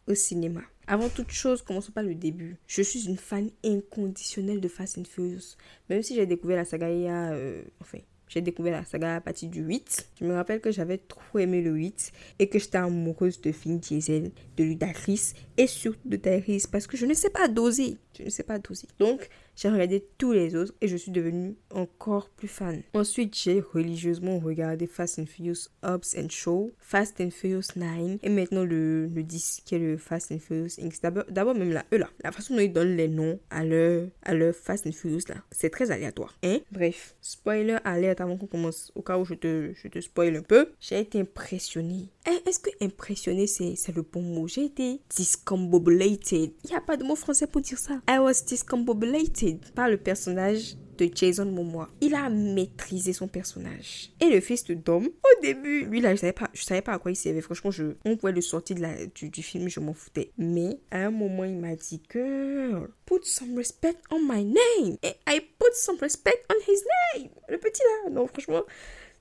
au 0.07 0.13
cinéma. 0.13 0.61
Avant 0.87 1.09
toute 1.09 1.31
chose, 1.31 1.61
commençons 1.61 1.91
par 1.91 2.03
le 2.03 2.15
début. 2.15 2.57
Je 2.67 2.81
suis 2.81 3.07
une 3.07 3.17
fan 3.17 3.49
inconditionnelle 3.63 4.59
de 4.59 4.67
Fast 4.67 4.97
and 4.97 5.05
Furious. 5.05 5.55
Même 5.89 6.01
si 6.01 6.15
j'ai 6.15 6.25
découvert 6.25 6.57
la 6.57 6.65
saga 6.65 6.91
il 6.91 7.01
y 7.01 7.07
a... 7.07 7.31
euh, 7.31 7.61
enfin, 7.79 7.99
j'ai 8.27 8.41
découvert 8.41 8.73
la 8.73 8.85
saga 8.85 9.15
à 9.15 9.21
partir 9.21 9.49
du 9.49 9.61
8. 9.61 10.07
Je 10.19 10.25
me 10.25 10.33
rappelle 10.33 10.61
que 10.61 10.71
j'avais 10.71 10.99
trop 10.99 11.39
aimé 11.39 11.61
le 11.61 11.71
8 11.71 12.11
et 12.39 12.49
que 12.49 12.59
j'étais 12.59 12.77
amoureuse 12.77 13.41
de 13.41 13.51
Vin 13.51 13.75
Diesel, 13.75 14.31
de 14.57 14.63
Ludacris 14.63 15.33
et 15.57 15.67
surtout 15.67 16.07
de 16.07 16.15
Tyrese 16.15 16.67
parce 16.67 16.87
que 16.87 16.97
je 16.97 17.05
ne 17.05 17.13
sais 17.13 17.31
pas 17.31 17.47
doser. 17.47 17.97
Je 18.17 18.23
ne 18.23 18.29
sais 18.29 18.43
pas 18.43 18.59
doser. 18.59 18.87
Donc, 18.99 19.29
j'ai 19.59 19.67
regardé 19.69 20.05
tous 20.17 20.31
les 20.31 20.55
autres 20.55 20.73
et 20.79 20.87
je 20.87 20.95
suis 20.95 21.11
devenue 21.11 21.53
encore 21.73 22.29
plus 22.29 22.47
fan. 22.47 22.81
Ensuite, 22.93 23.35
j'ai 23.37 23.59
religieusement 23.59 24.39
regardé 24.39 24.87
Fast 24.87 25.19
and 25.19 25.25
Furious 25.25 25.67
Hobbs 25.83 26.15
and 26.17 26.29
Show, 26.29 26.71
Fast 26.79 27.19
and 27.19 27.29
Furious 27.31 27.75
9 27.75 28.19
et 28.23 28.29
maintenant 28.29 28.63
le, 28.63 29.07
le 29.07 29.21
10 29.21 29.63
qui 29.65 29.75
est 29.75 29.79
le 29.79 29.97
Fast 29.97 30.31
and 30.31 30.39
Furious 30.39 30.79
Inc. 30.81 30.93
D'abord, 31.01 31.55
même 31.55 31.73
là, 31.73 31.83
eux 31.91 31.97
là, 31.97 32.09
la 32.23 32.31
façon 32.31 32.55
dont 32.55 32.61
ils 32.61 32.71
donnent 32.71 32.95
les 32.95 33.09
noms 33.09 33.37
à 33.49 33.65
leur, 33.65 34.07
à 34.23 34.33
leur 34.33 34.55
Fast 34.55 34.87
and 34.87 34.93
Furious 34.93 35.27
là, 35.27 35.35
c'est 35.51 35.69
très 35.69 35.91
aléatoire. 35.91 36.37
Hein? 36.41 36.59
Bref, 36.71 37.15
spoiler 37.19 37.79
alerte 37.83 38.21
avant 38.21 38.37
qu'on 38.37 38.47
commence, 38.47 38.93
au 38.95 39.01
cas 39.01 39.17
où 39.17 39.25
je 39.25 39.33
te, 39.33 39.73
je 39.75 39.89
te 39.89 39.99
spoil 39.99 40.37
un 40.37 40.41
peu, 40.41 40.69
j'ai 40.79 40.99
été 41.01 41.19
impressionnée. 41.19 42.07
Eh, 42.29 42.47
Est-ce 42.49 42.59
que 42.59 42.69
impressionné 42.81 43.45
c'est 43.45 43.93
le 43.93 44.03
bon 44.03 44.21
mot? 44.21 44.47
J'ai 44.47 44.65
été 44.65 45.01
discombobulated. 45.09 46.51
Il 46.63 46.69
n'y 46.69 46.75
a 46.75 46.81
pas 46.81 46.95
de 46.95 47.03
mot 47.03 47.15
français 47.15 47.47
pour 47.47 47.59
dire 47.59 47.77
ça. 47.77 47.99
I 48.07 48.19
was 48.19 48.45
discombobulated 48.47 49.48
par 49.75 49.89
le 49.89 49.97
personnage 49.97 50.75
de 50.97 51.09
Jason 51.13 51.45
Momoa. 51.45 51.89
Il 52.01 52.13
a 52.13 52.29
maîtrisé 52.29 53.13
son 53.13 53.27
personnage. 53.27 54.11
Et 54.19 54.29
le 54.29 54.41
fils 54.41 54.65
de 54.65 54.73
Dom, 54.73 55.05
au 55.05 55.41
début, 55.41 55.85
lui 55.85 56.01
là, 56.01 56.13
je 56.13 56.19
savais 56.19 56.33
pas, 56.33 56.49
je 56.53 56.63
savais 56.63 56.81
pas 56.81 56.93
à 56.93 56.99
quoi 56.99 57.11
il 57.11 57.15
servait. 57.15 57.41
Franchement, 57.41 57.71
je, 57.71 57.93
on 58.05 58.17
pouvait 58.17 58.33
le 58.33 58.41
sortir 58.41 58.75
de 58.75 58.81
la, 58.81 59.05
du, 59.05 59.29
du 59.29 59.41
film, 59.41 59.69
je 59.69 59.79
m'en 59.79 59.93
foutais. 59.93 60.31
Mais 60.37 60.79
à 60.91 61.05
un 61.05 61.11
moment, 61.11 61.45
il 61.45 61.57
m'a 61.57 61.75
dit 61.75 62.01
girl, 62.11 62.89
put 63.05 63.23
some 63.23 63.55
respect 63.55 63.97
on 64.11 64.19
my 64.21 64.43
name. 64.43 64.97
Et 65.03 65.13
I 65.27 65.39
put 65.57 65.73
some 65.73 65.97
respect 66.01 66.45
on 66.49 66.71
his 66.71 66.81
name. 67.15 67.29
Le 67.47 67.57
petit 67.57 67.81
là, 67.81 68.11
non, 68.11 68.27
franchement. 68.27 68.63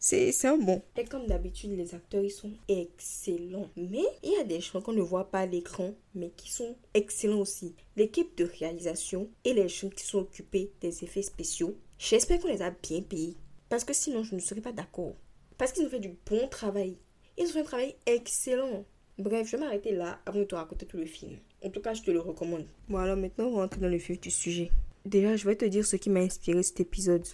C'est 0.01 0.33
un 0.45 0.59
bon. 0.59 0.81
Et 0.97 1.05
comme 1.05 1.27
d'habitude, 1.27 1.77
les 1.77 1.95
acteurs, 1.95 2.23
ils 2.23 2.31
sont 2.31 2.53
excellents. 2.69 3.69
Mais 3.77 4.05
il 4.23 4.33
y 4.33 4.41
a 4.41 4.45
des 4.45 4.61
gens 4.61 4.81
qu'on 4.81 4.93
ne 4.93 5.03
voit 5.03 5.31
pas 5.31 5.41
à 5.41 5.47
l'écran, 5.47 5.93
mais 6.15 6.31
qui 6.37 6.53
sont 6.53 6.77
excellents 6.95 7.41
aussi. 7.41 7.75
L'équipe 7.97 8.37
de 8.37 8.45
réalisation 8.45 9.29
et 9.45 9.55
les 9.55 9.69
gens 9.69 9.91
qui 9.91 10.05
sont 10.05 10.21
occupés 10.21 10.71
des 10.81 11.03
effets 11.03 11.23
spéciaux, 11.23 11.77
j'espère 11.99 12.39
qu'on 12.39 12.49
les 12.49 12.63
a 12.63 12.71
bien 12.71 13.03
payés. 13.03 13.37
Parce 13.69 13.85
que 13.85 13.93
sinon, 13.93 14.23
je 14.23 14.37
ne 14.37 14.41
serais 14.41 14.61
pas 14.61 14.73
d'accord. 14.73 15.15
Parce 15.57 15.73
qu'ils 15.73 15.87
ont 15.87 15.91
fait 15.91 15.99
du 15.99 16.17
bon 16.27 16.47
travail. 16.49 16.97
Ils 17.37 17.47
ont 17.47 17.53
fait 17.53 17.61
un 17.61 17.65
travail 17.65 17.97
excellent. 18.07 18.85
Bref, 19.19 19.49
je 19.49 19.57
vais 19.57 19.65
m'arrêter 19.65 19.93
là 19.93 20.21
avant 20.27 20.39
de 20.39 20.45
te 20.45 20.55
raconter 20.55 20.87
tout 20.87 20.97
le 20.97 21.07
film. 21.07 21.39
En 21.65 21.71
tout 21.71 21.81
cas, 21.81 21.93
je 21.93 22.03
te 22.03 22.13
le 22.13 22.21
recommande. 22.21 22.67
Bon, 22.89 22.99
alors 22.99 23.17
maintenant, 23.17 23.47
on 23.47 23.57
va 23.57 23.65
entrer 23.65 23.81
dans 23.81 23.89
le 23.89 23.97
vif 23.97 24.21
du 24.21 24.31
sujet. 24.31 24.71
Déjà, 25.05 25.35
je 25.35 25.45
vais 25.45 25.57
te 25.57 25.65
dire 25.65 25.85
ce 25.85 25.97
qui 25.97 26.09
m'a 26.09 26.21
inspiré 26.21 26.63
cet 26.63 26.79
épisode. 26.79 27.27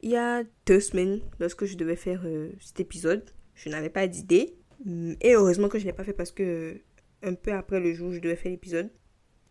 Il 0.00 0.10
y 0.10 0.16
a 0.16 0.44
deux 0.66 0.80
semaines, 0.80 1.20
lorsque 1.40 1.64
je 1.64 1.76
devais 1.76 1.96
faire 1.96 2.22
euh, 2.24 2.50
cet 2.60 2.80
épisode, 2.80 3.24
je 3.54 3.68
n'avais 3.68 3.90
pas 3.90 4.06
d'idée. 4.06 4.54
Mm, 4.84 5.14
Et 5.20 5.34
heureusement 5.34 5.68
que 5.68 5.78
je 5.78 5.84
ne 5.84 5.90
l'ai 5.90 5.96
pas 5.96 6.04
fait 6.04 6.12
parce 6.12 6.30
que 6.30 6.80
un 7.22 7.34
peu 7.34 7.52
après 7.52 7.80
le 7.80 7.92
jour 7.94 8.08
où 8.10 8.12
je 8.12 8.20
devais 8.20 8.36
faire 8.36 8.52
l'épisode, 8.52 8.90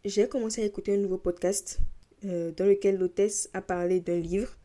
j'ai 0.05 0.27
commencé 0.29 0.61
à 0.61 0.65
écouter 0.65 0.93
un 0.93 0.97
nouveau 0.97 1.17
podcast 1.17 1.79
euh, 2.23 2.51
dans 2.51 2.65
lequel 2.65 2.97
l'hôtesse 2.97 3.49
a 3.53 3.61
parlé 3.61 3.99
d'un 3.99 4.19
livre, 4.19 4.57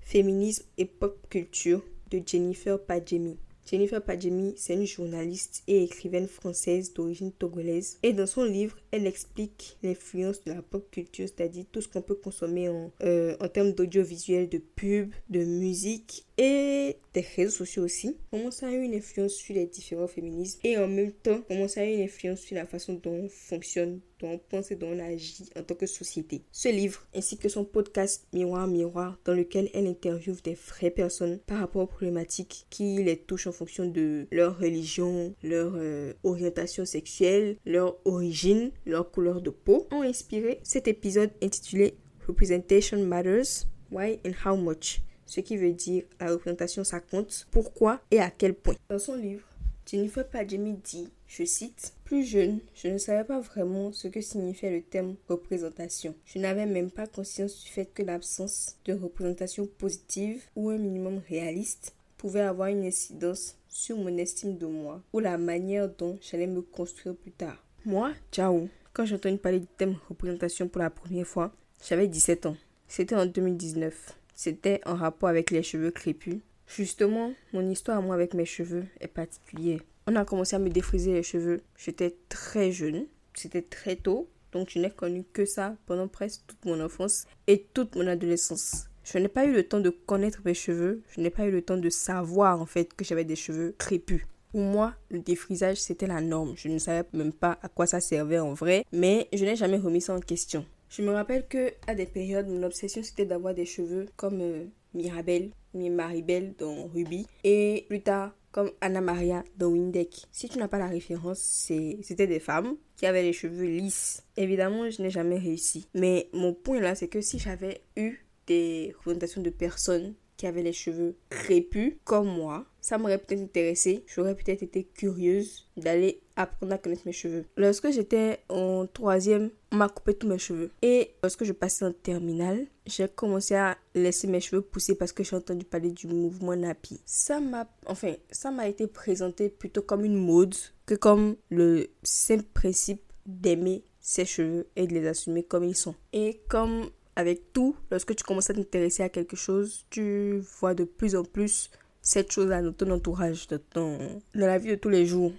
Féminisme 0.00 0.64
et 0.78 0.86
pop 0.86 1.18
culture, 1.28 1.82
de 2.10 2.22
Jennifer 2.24 2.82
Padjemi. 2.82 3.36
Jennifer 3.68 4.02
Padjemi, 4.02 4.54
c'est 4.56 4.74
une 4.74 4.86
journaliste 4.86 5.64
et 5.66 5.82
écrivaine 5.82 6.28
française 6.28 6.94
d'origine 6.94 7.32
togolaise. 7.32 7.98
Et 8.04 8.12
dans 8.12 8.26
son 8.26 8.44
livre, 8.44 8.76
elle 8.96 9.06
explique 9.06 9.76
l'influence 9.82 10.42
de 10.44 10.52
la 10.52 10.62
pop 10.62 10.90
culture, 10.90 11.26
c'est-à-dire 11.28 11.64
tout 11.70 11.80
ce 11.80 11.88
qu'on 11.88 12.02
peut 12.02 12.14
consommer 12.14 12.68
en, 12.68 12.90
euh, 13.02 13.36
en 13.40 13.48
termes 13.48 13.72
d'audiovisuel, 13.72 14.48
de 14.48 14.58
pub, 14.58 15.12
de 15.30 15.44
musique 15.44 16.26
et 16.38 16.96
des 17.14 17.20
réseaux 17.36 17.50
sociaux 17.50 17.84
aussi. 17.84 18.16
Comment 18.30 18.50
ça 18.50 18.68
a 18.68 18.72
eu 18.72 18.82
une 18.82 18.94
influence 18.94 19.34
sur 19.34 19.54
les 19.54 19.66
différents 19.66 20.06
féminismes 20.06 20.60
et 20.64 20.76
en 20.76 20.88
même 20.88 21.12
temps, 21.12 21.40
comment 21.48 21.68
ça 21.68 21.80
a 21.80 21.84
eu 21.84 21.94
une 21.94 22.02
influence 22.02 22.40
sur 22.40 22.56
la 22.56 22.66
façon 22.66 22.94
dont 22.94 23.24
on 23.24 23.28
fonctionne, 23.28 24.00
dont 24.20 24.32
on 24.32 24.38
pense 24.38 24.70
et 24.70 24.76
dont 24.76 24.88
on 24.88 24.98
agit 24.98 25.48
en 25.56 25.62
tant 25.62 25.74
que 25.74 25.86
société. 25.86 26.42
Ce 26.52 26.68
livre, 26.68 27.06
ainsi 27.14 27.38
que 27.38 27.48
son 27.48 27.64
podcast 27.64 28.26
Miroir 28.32 28.66
Miroir, 28.66 29.18
dans 29.24 29.32
lequel 29.32 29.70
elle 29.72 29.86
interviewe 29.86 30.42
des 30.42 30.54
vraies 30.54 30.90
personnes 30.90 31.38
par 31.46 31.58
rapport 31.58 31.82
aux 31.82 31.86
problématiques 31.86 32.66
qui 32.70 33.02
les 33.02 33.16
touchent 33.16 33.46
en 33.46 33.52
fonction 33.52 33.86
de 33.86 34.26
leur 34.30 34.58
religion, 34.58 35.34
leur 35.42 35.72
euh, 35.76 36.12
orientation 36.22 36.84
sexuelle, 36.84 37.56
leur 37.64 37.96
origine, 38.04 38.70
leur 38.86 39.10
couleur 39.10 39.40
de 39.40 39.50
peau, 39.50 39.86
ont 39.90 40.02
inspiré 40.02 40.60
cet 40.62 40.88
épisode 40.88 41.30
intitulé 41.42 41.94
Representation 42.26 43.04
Matters, 43.04 43.66
Why 43.90 44.20
and 44.24 44.32
How 44.44 44.56
Much 44.56 45.02
ce 45.26 45.40
qui 45.40 45.56
veut 45.56 45.72
dire 45.72 46.04
la 46.20 46.30
représentation 46.30 46.84
ça 46.84 47.00
compte, 47.00 47.46
pourquoi 47.50 48.00
et 48.10 48.20
à 48.20 48.30
quel 48.30 48.54
point. 48.54 48.76
Dans 48.88 48.98
son 48.98 49.16
livre, 49.16 49.46
Jennifer 49.84 50.26
Padjemi 50.26 50.74
dit, 50.82 51.08
je 51.26 51.44
cite, 51.44 51.92
Plus 52.04 52.24
jeune, 52.24 52.60
je 52.74 52.88
ne 52.88 52.98
savais 52.98 53.24
pas 53.24 53.40
vraiment 53.40 53.92
ce 53.92 54.08
que 54.08 54.20
signifiait 54.20 54.70
le 54.70 54.82
terme 54.82 55.16
représentation. 55.28 56.14
Je 56.24 56.38
n'avais 56.38 56.66
même 56.66 56.90
pas 56.90 57.06
conscience 57.06 57.60
du 57.62 57.68
fait 57.68 57.92
que 57.92 58.02
l'absence 58.02 58.76
de 58.84 58.94
représentation 58.94 59.66
positive 59.66 60.44
ou 60.54 60.70
un 60.70 60.78
minimum 60.78 61.20
réaliste 61.28 61.94
pouvait 62.16 62.40
avoir 62.40 62.68
une 62.68 62.84
incidence 62.84 63.56
sur 63.68 63.96
mon 63.96 64.16
estime 64.16 64.56
de 64.56 64.66
moi 64.66 65.02
ou 65.12 65.18
la 65.18 65.36
manière 65.36 65.88
dont 65.88 66.18
j'allais 66.22 66.46
me 66.46 66.62
construire 66.62 67.16
plus 67.16 67.32
tard. 67.32 67.65
Moi, 67.86 68.14
ciao. 68.32 68.68
Quand 68.92 69.04
j'ai 69.04 69.14
entendu 69.14 69.38
parler 69.38 69.60
du 69.60 69.68
thème 69.68 69.94
représentation 70.08 70.66
pour 70.66 70.82
la 70.82 70.90
première 70.90 71.24
fois, 71.24 71.52
j'avais 71.88 72.08
17 72.08 72.46
ans. 72.46 72.56
C'était 72.88 73.14
en 73.14 73.26
2019. 73.26 74.18
C'était 74.34 74.80
en 74.86 74.96
rapport 74.96 75.28
avec 75.28 75.52
les 75.52 75.62
cheveux 75.62 75.92
crépus. 75.92 76.40
Justement, 76.66 77.32
mon 77.52 77.70
histoire 77.70 77.98
à 77.98 78.00
moi 78.00 78.16
avec 78.16 78.34
mes 78.34 78.44
cheveux 78.44 78.86
est 78.98 79.06
particulière. 79.06 79.78
On 80.08 80.16
a 80.16 80.24
commencé 80.24 80.56
à 80.56 80.58
me 80.58 80.68
défriser 80.68 81.12
les 81.12 81.22
cheveux. 81.22 81.60
J'étais 81.76 82.16
très 82.28 82.72
jeune. 82.72 83.06
C'était 83.34 83.62
très 83.62 83.94
tôt. 83.94 84.28
Donc 84.50 84.68
je 84.70 84.80
n'ai 84.80 84.90
connu 84.90 85.22
que 85.32 85.44
ça 85.44 85.76
pendant 85.86 86.08
presque 86.08 86.40
toute 86.48 86.64
mon 86.64 86.80
enfance 86.80 87.24
et 87.46 87.68
toute 87.72 87.94
mon 87.94 88.08
adolescence. 88.08 88.88
Je 89.04 89.16
n'ai 89.18 89.28
pas 89.28 89.44
eu 89.44 89.52
le 89.52 89.62
temps 89.62 89.78
de 89.78 89.90
connaître 89.90 90.40
mes 90.44 90.54
cheveux. 90.54 91.04
Je 91.14 91.20
n'ai 91.20 91.30
pas 91.30 91.46
eu 91.46 91.52
le 91.52 91.62
temps 91.62 91.76
de 91.76 91.88
savoir 91.88 92.60
en 92.60 92.66
fait 92.66 92.94
que 92.94 93.04
j'avais 93.04 93.24
des 93.24 93.36
cheveux 93.36 93.76
crépus. 93.78 94.24
Pour 94.56 94.64
moi, 94.64 94.94
le 95.10 95.18
défrisage, 95.18 95.76
c'était 95.76 96.06
la 96.06 96.22
norme. 96.22 96.54
Je 96.56 96.68
ne 96.68 96.78
savais 96.78 97.06
même 97.12 97.34
pas 97.34 97.58
à 97.60 97.68
quoi 97.68 97.86
ça 97.86 98.00
servait 98.00 98.38
en 98.38 98.54
vrai, 98.54 98.86
mais 98.90 99.28
je 99.34 99.44
n'ai 99.44 99.54
jamais 99.54 99.76
remis 99.76 100.00
ça 100.00 100.14
en 100.14 100.20
question. 100.20 100.64
Je 100.88 101.02
me 101.02 101.10
rappelle 101.12 101.46
que 101.46 101.74
à 101.86 101.94
des 101.94 102.06
périodes, 102.06 102.48
mon 102.48 102.62
obsession 102.62 103.02
c'était 103.02 103.26
d'avoir 103.26 103.52
des 103.52 103.66
cheveux 103.66 104.06
comme 104.16 104.40
euh, 104.40 104.64
Mirabelle, 104.94 105.50
mi 105.74 105.90
Maribel 105.90 106.54
dans 106.56 106.86
Ruby, 106.86 107.26
et 107.44 107.84
plus 107.90 108.00
tard 108.00 108.32
comme 108.50 108.70
Anna 108.80 109.02
Maria 109.02 109.44
dans 109.58 109.68
Windeck. 109.68 110.24
Si 110.32 110.48
tu 110.48 110.56
n'as 110.56 110.68
pas 110.68 110.78
la 110.78 110.88
référence, 110.88 111.38
c'était 111.38 112.26
des 112.26 112.40
femmes 112.40 112.76
qui 112.96 113.04
avaient 113.04 113.24
les 113.24 113.34
cheveux 113.34 113.66
lisses. 113.66 114.24
Évidemment, 114.38 114.88
je 114.88 115.02
n'ai 115.02 115.10
jamais 115.10 115.36
réussi. 115.36 115.86
Mais 115.92 116.30
mon 116.32 116.54
point 116.54 116.80
là, 116.80 116.94
c'est 116.94 117.08
que 117.08 117.20
si 117.20 117.38
j'avais 117.38 117.82
eu 117.94 118.24
des 118.46 118.94
représentations 118.96 119.42
de 119.42 119.50
personnes 119.50 120.14
qui 120.36 120.46
avait 120.46 120.62
les 120.62 120.72
cheveux 120.72 121.16
crépus 121.28 121.94
comme 122.04 122.28
moi, 122.28 122.66
ça 122.80 122.98
m'aurait 122.98 123.18
peut-être 123.18 123.42
intéressé. 123.42 124.04
J'aurais 124.06 124.34
peut-être 124.34 124.62
été 124.62 124.84
curieuse 124.84 125.66
d'aller 125.76 126.20
apprendre 126.36 126.72
à 126.72 126.78
connaître 126.78 127.02
mes 127.06 127.12
cheveux. 127.12 127.44
Lorsque 127.56 127.90
j'étais 127.90 128.38
en 128.48 128.86
troisième, 128.86 129.50
on 129.72 129.76
m'a 129.76 129.88
coupé 129.88 130.14
tous 130.14 130.28
mes 130.28 130.38
cheveux. 130.38 130.70
Et 130.82 131.14
lorsque 131.22 131.44
je 131.44 131.52
passais 131.52 131.84
en 131.84 131.92
terminale, 131.92 132.66
j'ai 132.86 133.08
commencé 133.08 133.54
à 133.54 133.76
laisser 133.94 134.28
mes 134.28 134.40
cheveux 134.40 134.62
pousser 134.62 134.94
parce 134.94 135.12
que 135.12 135.24
j'ai 135.24 135.34
entendu 135.34 135.64
parler 135.64 135.90
du 135.90 136.06
mouvement 136.06 136.54
nappy. 136.54 137.00
Ça 137.04 137.40
m'a, 137.40 137.66
enfin, 137.86 138.14
ça 138.30 138.50
m'a 138.50 138.68
été 138.68 138.86
présenté 138.86 139.48
plutôt 139.48 139.82
comme 139.82 140.04
une 140.04 140.16
mode 140.16 140.54
que 140.84 140.94
comme 140.94 141.36
le 141.50 141.88
simple 142.02 142.44
principe 142.54 143.02
d'aimer 143.24 143.82
ses 144.00 144.24
cheveux 144.24 144.68
et 144.76 144.86
de 144.86 144.94
les 144.94 145.08
assumer 145.08 145.42
comme 145.42 145.64
ils 145.64 145.76
sont. 145.76 145.96
Et 146.12 146.40
comme 146.48 146.90
avec 147.16 147.52
tout, 147.52 147.74
lorsque 147.90 148.14
tu 148.14 148.22
commences 148.22 148.50
à 148.50 148.54
t'intéresser 148.54 149.02
à 149.02 149.08
quelque 149.08 149.36
chose, 149.36 149.84
tu 149.90 150.38
vois 150.60 150.74
de 150.74 150.84
plus 150.84 151.16
en 151.16 151.24
plus 151.24 151.70
cette 152.02 152.30
chose-là 152.30 152.62
dans 152.62 152.72
ton 152.72 152.90
entourage, 152.90 153.48
dans, 153.48 153.58
dans 153.74 154.12
la 154.34 154.58
vie 154.58 154.70
de 154.70 154.74
tous 154.76 154.90
les 154.90 155.06
jours. 155.06 155.32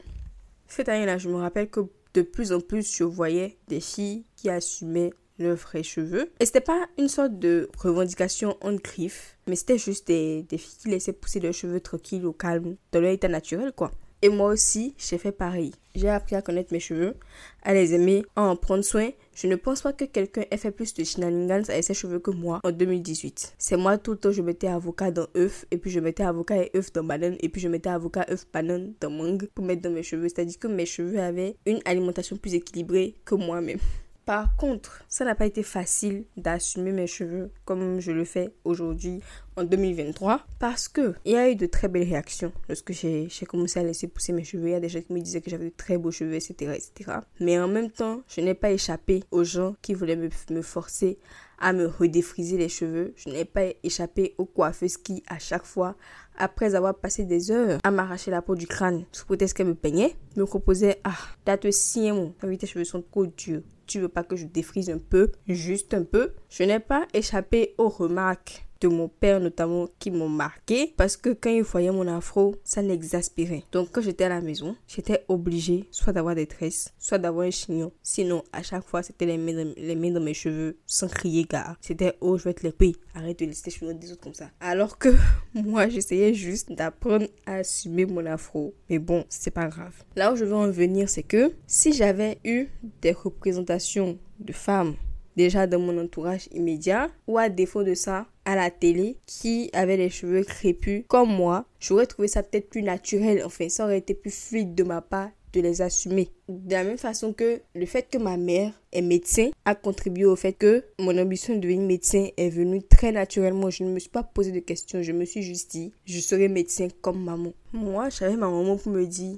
Cette 0.67 0.89
année-là, 0.89 1.17
je 1.17 1.29
me 1.29 1.35
rappelle 1.35 1.69
que 1.69 1.81
de 2.13 2.21
plus 2.23 2.51
en 2.51 2.59
plus, 2.59 2.95
je 2.95 3.03
voyais 3.03 3.57
des 3.67 3.79
filles 3.79 4.25
qui 4.35 4.49
assumaient 4.49 5.11
leurs 5.39 5.55
vrais 5.55 5.83
cheveux. 5.83 6.31
Et 6.39 6.45
c'était 6.45 6.61
pas 6.61 6.87
une 6.97 7.07
sorte 7.07 7.37
de 7.37 7.69
revendication 7.77 8.57
en 8.61 8.73
griffe, 8.73 9.37
mais 9.47 9.55
c'était 9.55 9.77
juste 9.77 10.07
des, 10.07 10.43
des 10.43 10.57
filles 10.57 10.77
qui 10.81 10.89
laissaient 10.89 11.13
pousser 11.13 11.39
leurs 11.39 11.53
cheveux 11.53 11.79
tranquilles 11.79 12.25
au 12.25 12.33
calme, 12.33 12.75
dans 12.91 12.99
leur 12.99 13.11
état 13.11 13.27
naturel, 13.27 13.71
quoi. 13.71 13.91
Et 14.23 14.29
moi 14.29 14.51
aussi, 14.51 14.95
j'ai 14.97 15.19
fait 15.19 15.31
pareil. 15.31 15.73
J'ai 15.93 16.09
appris 16.09 16.35
à 16.35 16.41
connaître 16.41 16.73
mes 16.73 16.79
cheveux, 16.79 17.15
à 17.61 17.73
les 17.73 17.93
aimer, 17.93 18.23
à 18.35 18.43
en 18.43 18.55
prendre 18.55 18.83
soin. 18.83 19.09
Je 19.35 19.45
ne 19.45 19.55
pense 19.55 19.81
pas 19.81 19.93
que 19.93 20.05
quelqu'un 20.05 20.43
ait 20.49 20.57
fait 20.57 20.71
plus 20.71 20.95
de 20.95 21.03
shenanigans 21.03 21.69
avec 21.69 21.83
ses 21.83 21.93
cheveux 21.93 22.17
que 22.17 22.31
moi 22.31 22.59
en 22.63 22.71
2018. 22.71 23.53
C'est 23.59 23.77
moi 23.77 23.99
tout 23.99 24.11
le 24.11 24.17
temps, 24.17 24.31
je 24.31 24.41
mettais 24.41 24.67
avocat 24.67 25.11
dans 25.11 25.27
œuf, 25.35 25.65
et 25.69 25.77
puis 25.77 25.91
je 25.91 25.99
mettais 25.99 26.23
avocat 26.23 26.63
et 26.63 26.71
œuf 26.75 26.91
dans 26.93 27.03
banane, 27.03 27.37
et 27.39 27.49
puis 27.49 27.61
je 27.61 27.67
mettais 27.67 27.89
avocat, 27.89 28.25
œuf, 28.31 28.45
banane 28.51 28.93
dans 28.99 29.11
mangue 29.11 29.49
pour 29.53 29.63
mettre 29.63 29.83
dans 29.83 29.91
mes 29.91 30.03
cheveux. 30.03 30.29
C'est-à-dire 30.29 30.57
que 30.57 30.67
mes 30.67 30.87
cheveux 30.87 31.19
avaient 31.19 31.55
une 31.67 31.81
alimentation 31.85 32.37
plus 32.37 32.55
équilibrée 32.55 33.15
que 33.23 33.35
moi-même. 33.35 33.79
Par 34.27 34.57
contre, 34.57 35.05
ça 35.07 35.23
n'a 35.23 35.35
pas 35.35 35.45
été 35.45 35.63
facile 35.63 36.25
d'assumer 36.35 36.91
mes 36.91 37.07
cheveux 37.07 37.49
comme 37.63 38.01
je 38.01 38.11
le 38.11 38.25
fais 38.25 38.49
aujourd'hui 38.65 39.21
en 39.55 39.63
2023 39.63 40.41
parce 40.59 40.89
que 40.89 41.15
il 41.23 41.31
y 41.31 41.37
a 41.37 41.49
eu 41.49 41.55
de 41.55 41.65
très 41.65 41.87
belles 41.87 42.09
réactions 42.09 42.51
lorsque 42.67 42.91
j'ai 42.91 43.29
commencé 43.47 43.79
à 43.79 43.83
laisser 43.83 44.09
pousser 44.09 44.33
mes 44.33 44.43
cheveux. 44.43 44.67
Il 44.67 44.71
y 44.71 44.75
a 44.75 44.81
des 44.81 44.89
gens 44.89 44.99
qui 44.99 45.13
me 45.13 45.21
disaient 45.21 45.39
que 45.39 45.49
j'avais 45.49 45.69
de 45.69 45.73
très 45.77 45.97
beaux 45.97 46.11
cheveux, 46.11 46.33
etc., 46.33 46.73
etc. 46.75 47.19
Mais 47.39 47.57
en 47.57 47.69
même 47.69 47.89
temps, 47.89 48.19
je 48.27 48.41
n'ai 48.41 48.53
pas 48.53 48.71
échappé 48.71 49.23
aux 49.31 49.45
gens 49.45 49.77
qui 49.81 49.93
voulaient 49.93 50.17
me, 50.17 50.61
forcer 50.61 51.19
à 51.57 51.71
me 51.71 51.85
redéfriser 51.85 52.57
les 52.57 52.67
cheveux. 52.67 53.13
Je 53.15 53.29
n'ai 53.29 53.45
pas 53.45 53.67
échappé 53.81 54.35
aux 54.37 54.45
coiffeuses 54.45 54.97
qui, 54.97 55.23
à 55.27 55.39
chaque 55.39 55.65
fois, 55.65 55.95
après 56.37 56.75
avoir 56.75 56.95
passé 56.95 57.23
des 57.23 57.49
heures 57.49 57.79
à 57.81 57.91
m'arracher 57.91 58.29
la 58.29 58.41
peau 58.41 58.55
du 58.55 58.67
crâne 58.67 59.05
sous 59.13 59.25
prétexte 59.25 59.55
qu'elle 59.55 59.67
me 59.67 59.73
peignait, 59.73 60.15
me 60.35 60.43
proposaient 60.43 60.99
Ah, 61.05 61.15
date 61.45 61.71
si 61.71 62.11
mon, 62.11 62.33
tes 62.57 62.67
cheveux 62.67 62.83
sont 62.83 63.01
trop 63.01 63.25
durs. 63.25 63.61
Tu 63.87 63.99
veux 63.99 64.09
pas 64.09 64.23
que 64.23 64.35
je 64.35 64.45
défrise 64.45 64.89
un 64.89 64.99
peu, 64.99 65.31
juste 65.47 65.93
un 65.93 66.03
peu. 66.03 66.33
Je 66.49 66.63
n'ai 66.63 66.79
pas 66.79 67.07
échappé 67.13 67.73
aux 67.77 67.89
remarques 67.89 68.66
de 68.81 68.87
mon 68.87 69.07
père 69.07 69.39
notamment 69.39 69.87
qui 69.99 70.11
m'ont 70.11 70.29
marqué 70.29 70.93
parce 70.97 71.17
que 71.17 71.29
quand 71.29 71.49
il 71.49 71.63
voyait 71.63 71.91
mon 71.91 72.07
afro, 72.07 72.55
ça 72.63 72.81
l'exaspérait. 72.81 73.63
Donc 73.71 73.89
quand 73.91 74.01
j'étais 74.01 74.25
à 74.25 74.29
la 74.29 74.41
maison, 74.41 74.75
j'étais 74.87 75.23
obligée 75.27 75.85
soit 75.91 76.13
d'avoir 76.13 76.35
des 76.35 76.47
tresses, 76.47 76.93
soit 76.99 77.17
d'avoir 77.17 77.47
un 77.47 77.51
chignon. 77.51 77.91
Sinon, 78.03 78.43
à 78.51 78.63
chaque 78.63 78.83
fois, 78.83 79.03
c'était 79.03 79.25
les 79.25 79.37
mains, 79.37 79.53
dans, 79.53 79.73
les 79.77 79.95
mains 79.95 80.11
dans 80.11 80.21
mes 80.21 80.33
cheveux 80.33 80.77
sans 80.85 81.07
crier 81.07 81.43
gare. 81.43 81.77
C'était 81.81 82.15
oh, 82.21 82.37
je 82.37 82.43
vais 82.43 82.53
te 82.53 82.63
les 82.63 82.71
payer. 82.71 82.95
Arrête 83.13 83.39
de 83.39 83.45
laisser 83.45 83.63
tes 83.63 83.71
cheveux 83.71 83.93
des 83.93 84.11
autres 84.11 84.21
comme 84.21 84.33
ça. 84.33 84.49
Alors 84.59 84.97
que 84.97 85.09
moi, 85.53 85.89
j'essayais 85.89 86.33
juste 86.33 86.71
d'apprendre 86.71 87.27
à 87.45 87.55
assumer 87.55 88.05
mon 88.05 88.25
afro. 88.25 88.73
Mais 88.89 88.99
bon, 88.99 89.25
c'est 89.29 89.51
pas 89.51 89.67
grave. 89.67 90.03
Là 90.15 90.33
où 90.33 90.35
je 90.35 90.45
veux 90.45 90.55
en 90.55 90.69
venir, 90.69 91.09
c'est 91.09 91.23
que 91.23 91.53
si 91.65 91.93
j'avais 91.93 92.39
eu 92.43 92.67
des 93.01 93.11
représentations 93.11 94.17
de 94.39 94.53
femmes 94.53 94.95
déjà 95.37 95.67
dans 95.67 95.79
mon 95.79 95.97
entourage 95.97 96.49
immédiat 96.51 97.09
ou 97.27 97.37
à 97.37 97.47
défaut 97.47 97.83
de 97.83 97.93
ça 97.93 98.25
à 98.43 98.55
la 98.55 98.69
télé 98.69 99.17
qui 99.25 99.69
avait 99.71 99.95
les 99.95 100.09
cheveux 100.09 100.43
crépus 100.43 101.05
comme 101.07 101.33
moi, 101.33 101.65
j'aurais 101.79 102.07
trouvé 102.07 102.27
ça 102.27 102.43
peut-être 102.43 102.69
plus 102.69 102.83
naturel. 102.83 103.43
Enfin, 103.45 103.69
ça 103.69 103.85
aurait 103.85 103.99
été 103.99 104.13
plus 104.13 104.31
fluide 104.31 104.75
de 104.75 104.83
ma 104.83 105.01
part 105.01 105.29
de 105.53 105.61
les 105.61 105.81
assumer. 105.81 106.29
De 106.49 106.73
la 106.73 106.83
même 106.83 106.97
façon 106.97 107.33
que 107.33 107.61
le 107.73 107.85
fait 107.85 108.09
que 108.09 108.17
ma 108.17 108.35
mère 108.35 108.73
est 108.91 109.01
médecin 109.01 109.49
a 109.65 109.75
contribué 109.75 110.25
au 110.25 110.35
fait 110.35 110.53
que 110.53 110.83
mon 110.99 111.17
ambition 111.17 111.55
de 111.55 111.59
devenir 111.59 111.87
médecin 111.87 112.27
est 112.35 112.49
venue 112.49 112.83
très 112.83 113.11
naturellement. 113.11 113.69
Je 113.69 113.83
ne 113.83 113.91
me 113.91 113.99
suis 113.99 114.09
pas 114.09 114.23
posé 114.23 114.51
de 114.51 114.59
questions. 114.59 115.01
Je 115.01 115.11
me 115.11 115.25
suis 115.25 115.43
juste 115.43 115.71
dit, 115.71 115.93
je 116.05 116.19
serai 116.19 116.47
médecin 116.47 116.87
comme 117.01 117.23
maman. 117.23 117.53
Moi, 117.73 118.09
j'avais 118.09 118.35
ma 118.35 118.49
maman 118.49 118.75
pour 118.77 118.91
me 118.91 119.05
dire, 119.05 119.37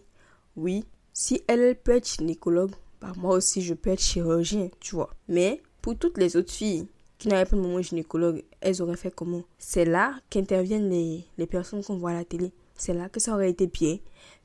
oui, 0.55 0.83
si 1.13 1.41
elle 1.47 1.75
peut 1.75 1.95
être 1.97 2.09
gynécologue, 2.09 2.71
bah 3.01 3.13
moi 3.17 3.35
aussi 3.35 3.61
je 3.61 3.73
peux 3.73 3.91
être 3.91 4.01
chirurgien, 4.01 4.69
tu 4.79 4.95
vois. 4.95 5.09
Mais 5.27 5.61
pour 5.81 5.97
toutes 5.97 6.17
les 6.17 6.35
autres 6.37 6.51
filles 6.51 6.87
qui 7.17 7.27
n'avaient 7.27 7.49
pas 7.49 7.55
de 7.55 7.61
maman 7.61 7.81
gynécologue, 7.81 8.43
elles 8.61 8.81
auraient 8.81 8.95
fait 8.95 9.13
comment? 9.13 9.43
C'est 9.57 9.85
là 9.85 10.13
qu'interviennent 10.29 10.89
les, 10.89 11.25
les 11.37 11.47
personnes 11.47 11.83
qu'on 11.83 11.97
voit 11.97 12.11
à 12.11 12.15
la 12.15 12.25
télé. 12.25 12.51
C'est 12.75 12.93
là 12.93 13.09
que 13.09 13.19
ça 13.19 13.33
aurait 13.33 13.49
été 13.49 13.67
bien 13.67 13.97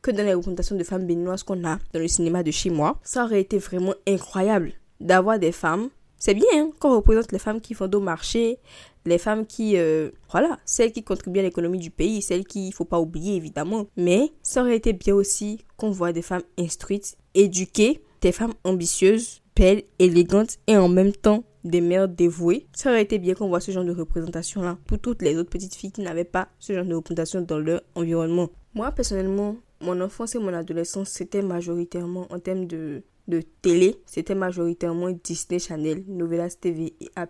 que 0.03 0.11
dans 0.11 0.25
les 0.25 0.35
représentations 0.35 0.77
de 0.77 0.85
femmes 0.85 1.07
béninoises 1.07 1.45
qu'on 1.45 1.65
a 1.65 1.79
dans 1.93 2.01
le 2.01 2.09
cinéma 2.09 2.43
de 2.43 2.51
chez 2.51 2.71
moi. 2.71 2.99
Ça 3.05 3.25
aurait 3.25 3.41
été 3.41 3.59
vraiment 3.59 3.95
incroyable 4.07 4.73
d'avoir 5.01 5.39
des 5.39 5.53
femmes. 5.53 5.89
C'est 6.19 6.35
bien 6.35 6.47
hein, 6.55 6.71
qu'on 6.81 6.97
représente 6.97 7.33
les 7.33 7.39
femmes 7.39 7.61
qui 7.61 7.75
font 7.75 7.91
au 7.91 8.01
marché, 8.01 8.59
les 9.05 9.19
femmes 9.19 9.47
qui, 9.47 9.77
euh, 9.77 10.11
voilà, 10.31 10.59
celles 10.65 10.93
qui 10.93 11.05
contribuent 11.05 11.41
à 11.41 11.43
l'économie 11.43 11.79
du 11.79 11.91
pays, 11.91 12.23
celles 12.23 12.45
qu'il 12.45 12.67
ne 12.67 12.73
faut 12.73 12.85
pas 12.85 13.01
oublier 13.01 13.37
évidemment. 13.37 13.87
Mais 13.97 14.33
ça 14.43 14.63
aurait 14.63 14.77
été 14.77 14.93
bien 14.93 15.15
aussi 15.15 15.65
qu'on 15.77 15.91
voit 15.91 16.13
des 16.13 16.23
femmes 16.23 16.43
instruites, 16.59 17.17
éduquées, 17.35 18.03
des 18.21 18.33
femmes 18.33 18.55
ambitieuses, 18.65 19.43
belles, 19.57 19.85
élégantes 19.99 20.59
et 20.67 20.77
en 20.77 20.89
même 20.89 21.13
temps 21.13 21.45
des 21.65 21.81
mères 21.81 22.09
dévouées. 22.09 22.67
Ça 22.75 22.91
aurait 22.91 23.03
été 23.03 23.19
bien 23.19 23.35
qu'on 23.35 23.49
voit 23.49 23.61
ce 23.61 23.71
genre 23.71 23.85
de 23.85 23.93
représentation-là 23.93 24.79
pour 24.87 24.99
toutes 24.99 25.23
les 25.23 25.37
autres 25.37 25.51
petites 25.51 25.75
filles 25.75 25.93
qui 25.93 26.03
n'avaient 26.03 26.25
pas 26.25 26.49
ce 26.59 26.73
genre 26.73 26.85
de 26.85 26.95
représentation 26.95 27.41
dans 27.41 27.59
leur 27.59 27.83
environnement. 27.95 28.51
Moi, 28.75 28.91
personnellement, 28.93 29.57
mon 29.81 30.01
enfance 30.01 30.35
et 30.35 30.39
mon 30.39 30.53
adolescence, 30.53 31.11
c'était 31.11 31.43
majoritairement 31.43 32.27
en 32.31 32.39
termes 32.39 32.67
de, 32.67 33.03
de 33.29 33.43
télé, 33.63 33.97
c'était 34.07 34.35
majoritairement 34.35 35.11
Disney 35.11 35.59
Channel, 35.59 36.05
Novelas 36.09 36.57
TV 36.61 36.95
et 37.01 37.09
A+. 37.17 37.27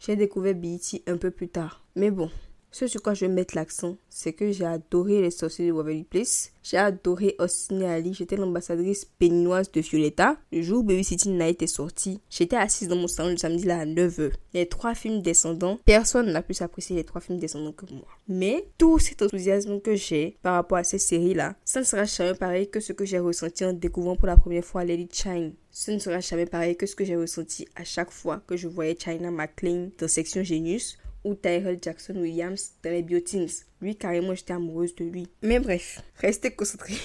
J'ai 0.00 0.16
découvert 0.16 0.54
BET 0.54 1.02
un 1.06 1.16
peu 1.16 1.30
plus 1.30 1.48
tard. 1.48 1.84
Mais 1.94 2.10
bon, 2.10 2.30
ce 2.76 2.86
sur 2.86 3.00
quoi 3.00 3.14
je 3.14 3.24
vais 3.24 3.32
mettre 3.32 3.56
l'accent, 3.56 3.96
c'est 4.10 4.34
que 4.34 4.52
j'ai 4.52 4.66
adoré 4.66 5.22
les 5.22 5.30
sorciers 5.30 5.68
de 5.68 5.72
Waverly 5.72 6.04
Place. 6.04 6.52
J'ai 6.62 6.76
adoré 6.76 7.34
Austin 7.38 7.80
Ali. 7.80 8.12
J'étais 8.12 8.36
l'ambassadrice 8.36 9.06
béninoise 9.18 9.72
de 9.72 9.80
Violetta. 9.80 10.36
Le 10.52 10.60
jour 10.60 10.80
où 10.80 10.82
Baby 10.82 11.02
City 11.02 11.30
Night 11.30 11.62
est 11.62 11.68
sorti, 11.68 12.20
j'étais 12.28 12.56
assise 12.56 12.88
dans 12.88 12.96
mon 12.96 13.06
salon 13.08 13.30
le 13.30 13.38
samedi 13.38 13.64
là 13.64 13.78
à 13.78 13.86
9h. 13.86 14.32
Les 14.52 14.66
trois 14.66 14.94
films 14.94 15.22
descendants, 15.22 15.78
personne 15.86 16.30
n'a 16.30 16.42
plus 16.42 16.60
apprécié 16.60 16.94
les 16.96 17.04
trois 17.04 17.22
films 17.22 17.38
descendants 17.38 17.72
que 17.72 17.90
moi. 17.90 18.08
Mais 18.28 18.68
tout 18.76 18.98
cet 18.98 19.22
enthousiasme 19.22 19.80
que 19.80 19.94
j'ai 19.94 20.36
par 20.42 20.54
rapport 20.54 20.76
à 20.76 20.84
ces 20.84 20.98
séries-là, 20.98 21.54
ça 21.64 21.80
ne 21.80 21.84
sera 21.84 22.04
jamais 22.04 22.34
pareil 22.34 22.68
que 22.68 22.80
ce 22.80 22.92
que 22.92 23.06
j'ai 23.06 23.20
ressenti 23.20 23.64
en 23.64 23.72
découvrant 23.72 24.16
pour 24.16 24.26
la 24.26 24.36
première 24.36 24.64
fois 24.64 24.84
Lady 24.84 25.08
Chine. 25.10 25.54
Ce 25.70 25.90
ne 25.90 25.98
sera 25.98 26.20
jamais 26.20 26.46
pareil 26.46 26.76
que 26.76 26.84
ce 26.84 26.96
que 26.96 27.04
j'ai 27.06 27.16
ressenti 27.16 27.66
à 27.74 27.84
chaque 27.84 28.10
fois 28.10 28.42
que 28.46 28.56
je 28.56 28.68
voyais 28.68 28.96
China 28.98 29.30
McLean 29.30 29.88
dans 29.98 30.08
Section 30.08 30.42
Genius 30.42 30.98
ou 31.26 31.34
Tyrell 31.34 31.78
Jackson 31.82 32.14
Williams 32.14 32.72
dans 32.82 32.90
les 32.90 33.02
Biotins. 33.02 33.46
Lui, 33.80 33.96
carrément, 33.96 34.34
j'étais 34.34 34.52
amoureuse 34.52 34.94
de 34.94 35.04
lui. 35.04 35.28
Mais 35.42 35.58
bref, 35.58 36.00
restez 36.16 36.52
concentrés. 36.52 36.94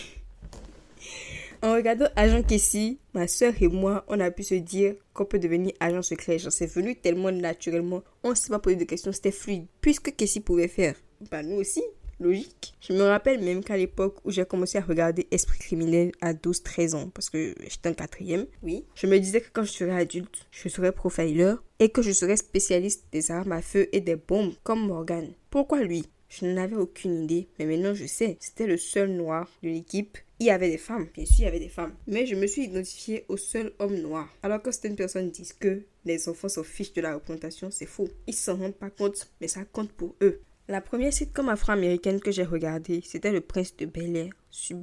En 1.63 1.75
regardant 1.75 2.07
Agent 2.15 2.41
Casey, 2.41 2.97
ma 3.13 3.27
soeur 3.27 3.53
et 3.61 3.67
moi, 3.67 4.03
on 4.07 4.19
a 4.19 4.31
pu 4.31 4.41
se 4.41 4.55
dire 4.55 4.95
qu'on 5.13 5.25
peut 5.25 5.37
devenir 5.37 5.73
agent 5.79 6.01
secret. 6.01 6.39
Genre, 6.39 6.51
c'est 6.51 6.65
venu 6.65 6.95
tellement 6.95 7.31
naturellement. 7.31 8.01
On 8.23 8.31
ne 8.31 8.35
s'est 8.35 8.49
pas 8.49 8.57
posé 8.57 8.77
de 8.77 8.83
questions, 8.83 9.11
c'était 9.11 9.29
fluide. 9.29 9.67
Puisque 9.79 10.15
Casey 10.15 10.39
pouvait 10.39 10.67
faire, 10.67 10.95
bah 11.29 11.43
nous 11.43 11.57
aussi 11.57 11.83
logique. 12.21 12.73
Je 12.81 12.93
me 12.93 13.03
rappelle 13.03 13.43
même 13.43 13.63
qu'à 13.63 13.77
l'époque 13.77 14.17
où 14.23 14.31
j'ai 14.31 14.45
commencé 14.45 14.77
à 14.77 14.81
regarder 14.81 15.27
Esprit 15.31 15.59
criminel 15.59 16.11
à 16.21 16.33
12-13 16.33 16.95
ans, 16.95 17.09
parce 17.13 17.29
que 17.29 17.55
j'étais 17.67 17.89
en 17.89 17.93
quatrième, 17.93 18.45
oui, 18.63 18.85
je 18.95 19.07
me 19.07 19.19
disais 19.19 19.41
que 19.41 19.49
quand 19.51 19.63
je 19.63 19.71
serais 19.71 19.95
adulte, 19.95 20.47
je 20.51 20.69
serais 20.69 20.91
profiler 20.91 21.55
et 21.79 21.89
que 21.89 22.01
je 22.01 22.11
serais 22.11 22.37
spécialiste 22.37 23.05
des 23.11 23.31
armes 23.31 23.51
à 23.51 23.61
feu 23.61 23.87
et 23.91 24.01
des 24.01 24.15
bombes 24.15 24.53
comme 24.63 24.87
Morgan. 24.87 25.27
Pourquoi 25.49 25.83
lui? 25.83 26.05
Je 26.29 26.45
n'en 26.45 26.61
avais 26.61 26.77
aucune 26.77 27.23
idée, 27.23 27.49
mais 27.59 27.65
maintenant 27.65 27.93
je 27.93 28.05
sais. 28.05 28.37
C'était 28.39 28.65
le 28.65 28.77
seul 28.77 29.09
noir 29.09 29.49
de 29.63 29.69
l'équipe. 29.69 30.17
Il 30.39 30.45
y 30.45 30.49
avait 30.49 30.69
des 30.69 30.77
femmes, 30.77 31.07
bien 31.13 31.25
sûr, 31.25 31.39
il 31.39 31.43
y 31.43 31.47
avait 31.47 31.59
des 31.59 31.69
femmes. 31.69 31.93
Mais 32.07 32.25
je 32.25 32.35
me 32.35 32.47
suis 32.47 32.63
identifiée 32.63 33.25
au 33.27 33.35
seul 33.35 33.73
homme 33.79 33.97
noir. 33.97 34.29
Alors 34.41 34.61
que 34.61 34.71
certaines 34.71 34.95
personnes 34.95 35.29
disent 35.29 35.53
que 35.53 35.81
les 36.05 36.29
enfants 36.29 36.47
s'en 36.49 36.63
fichent 36.63 36.93
de 36.93 37.01
la 37.01 37.15
représentation, 37.15 37.69
c'est 37.69 37.85
faux. 37.85 38.07
Ils 38.27 38.33
s'en 38.33 38.55
rendent 38.55 38.75
pas 38.75 38.89
compte, 38.89 39.29
mais 39.41 39.49
ça 39.49 39.65
compte 39.65 39.91
pour 39.91 40.15
eux. 40.21 40.39
La 40.71 40.79
première 40.79 41.11
sitcom 41.11 41.49
afro-américaine 41.49 42.21
que 42.21 42.31
j'ai 42.31 42.45
regardée, 42.45 43.01
c'était 43.03 43.33
Le 43.33 43.41
Prince 43.41 43.75
de 43.75 43.85
Bel 43.85 44.15
Air 44.15 44.31
sur 44.49 44.77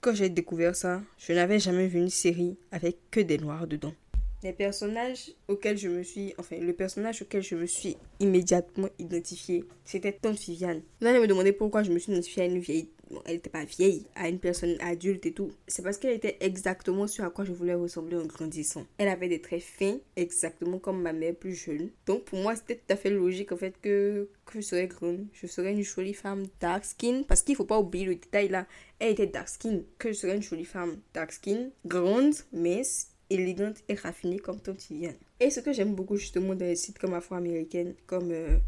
Quand 0.00 0.14
j'ai 0.14 0.28
découvert 0.28 0.76
ça, 0.76 1.02
je 1.18 1.32
n'avais 1.32 1.58
jamais 1.58 1.88
vu 1.88 1.98
une 1.98 2.08
série 2.08 2.56
avec 2.70 2.98
que 3.10 3.18
des 3.18 3.36
noirs 3.36 3.66
dedans. 3.66 3.94
Les 4.42 4.52
personnages 4.52 5.32
auxquels 5.48 5.78
je 5.78 5.88
me 5.88 6.02
suis, 6.02 6.32
enfin, 6.38 6.58
le 6.58 6.72
personnage 6.72 7.22
auquel 7.22 7.42
je 7.42 7.56
me 7.56 7.66
suis 7.66 7.96
immédiatement 8.20 8.88
identifiée, 8.98 9.64
c'était 9.84 10.12
Tante 10.12 10.38
Viviane. 10.38 10.82
Vous 11.00 11.06
allez 11.08 11.18
me 11.18 11.26
demander 11.26 11.52
pourquoi 11.52 11.82
je 11.82 11.90
me 11.90 11.98
suis 11.98 12.12
identifiée 12.12 12.44
à 12.44 12.46
une 12.46 12.60
vieille 12.60 12.88
bon, 13.10 13.20
elle 13.24 13.34
n'était 13.34 13.50
pas 13.50 13.64
vieille, 13.64 14.06
à 14.14 14.28
une 14.28 14.38
personne 14.38 14.76
adulte 14.80 15.26
et 15.26 15.32
tout. 15.32 15.50
C'est 15.66 15.82
parce 15.82 15.98
qu'elle 15.98 16.14
était 16.14 16.36
exactement 16.40 17.06
sur 17.06 17.24
à 17.24 17.30
quoi 17.30 17.44
je 17.44 17.52
voulais 17.52 17.74
ressembler 17.74 18.16
en 18.16 18.26
grandissant. 18.26 18.86
Elle 18.98 19.08
avait 19.08 19.28
des 19.28 19.40
traits 19.40 19.62
fins, 19.62 19.98
exactement 20.16 20.78
comme 20.78 21.02
ma 21.02 21.12
mère 21.12 21.34
plus 21.34 21.54
jeune. 21.54 21.90
Donc 22.06 22.24
pour 22.24 22.38
moi, 22.38 22.56
c'était 22.56 22.76
tout 22.76 22.92
à 22.92 22.96
fait 22.96 23.10
logique 23.10 23.52
en 23.52 23.56
fait 23.56 23.74
que, 23.80 24.28
que 24.46 24.60
je 24.60 24.60
serais 24.60 24.86
grande. 24.86 25.26
Je 25.32 25.46
serais 25.46 25.72
une 25.72 25.82
jolie 25.82 26.14
femme 26.14 26.46
dark 26.60 26.84
skin. 26.84 27.22
Parce 27.26 27.42
qu'il 27.42 27.56
faut 27.56 27.64
pas 27.64 27.78
oublier 27.78 28.04
le 28.04 28.14
détail 28.14 28.48
là. 28.48 28.66
Elle 28.98 29.12
était 29.12 29.26
dark 29.26 29.48
skin. 29.48 29.82
Que 29.98 30.08
je 30.08 30.14
serais 30.14 30.36
une 30.36 30.42
jolie 30.42 30.64
femme 30.64 30.98
dark 31.14 31.32
skin, 31.32 31.70
grande, 31.86 32.34
mince, 32.52 33.07
élégante 33.30 33.82
et 33.88 33.94
raffinée 33.94 34.38
comme 34.38 34.60
ton 34.60 34.72
Viviane. 34.72 35.16
Et 35.40 35.50
ce 35.50 35.60
que 35.60 35.72
j'aime 35.72 35.94
beaucoup 35.94 36.16
justement 36.16 36.54
dans 36.54 36.64
les 36.64 36.76
sites 36.76 36.98
comme 36.98 37.14
afro-américaines, 37.14 37.94
comme... 38.06 38.30
Euh, 38.30 38.58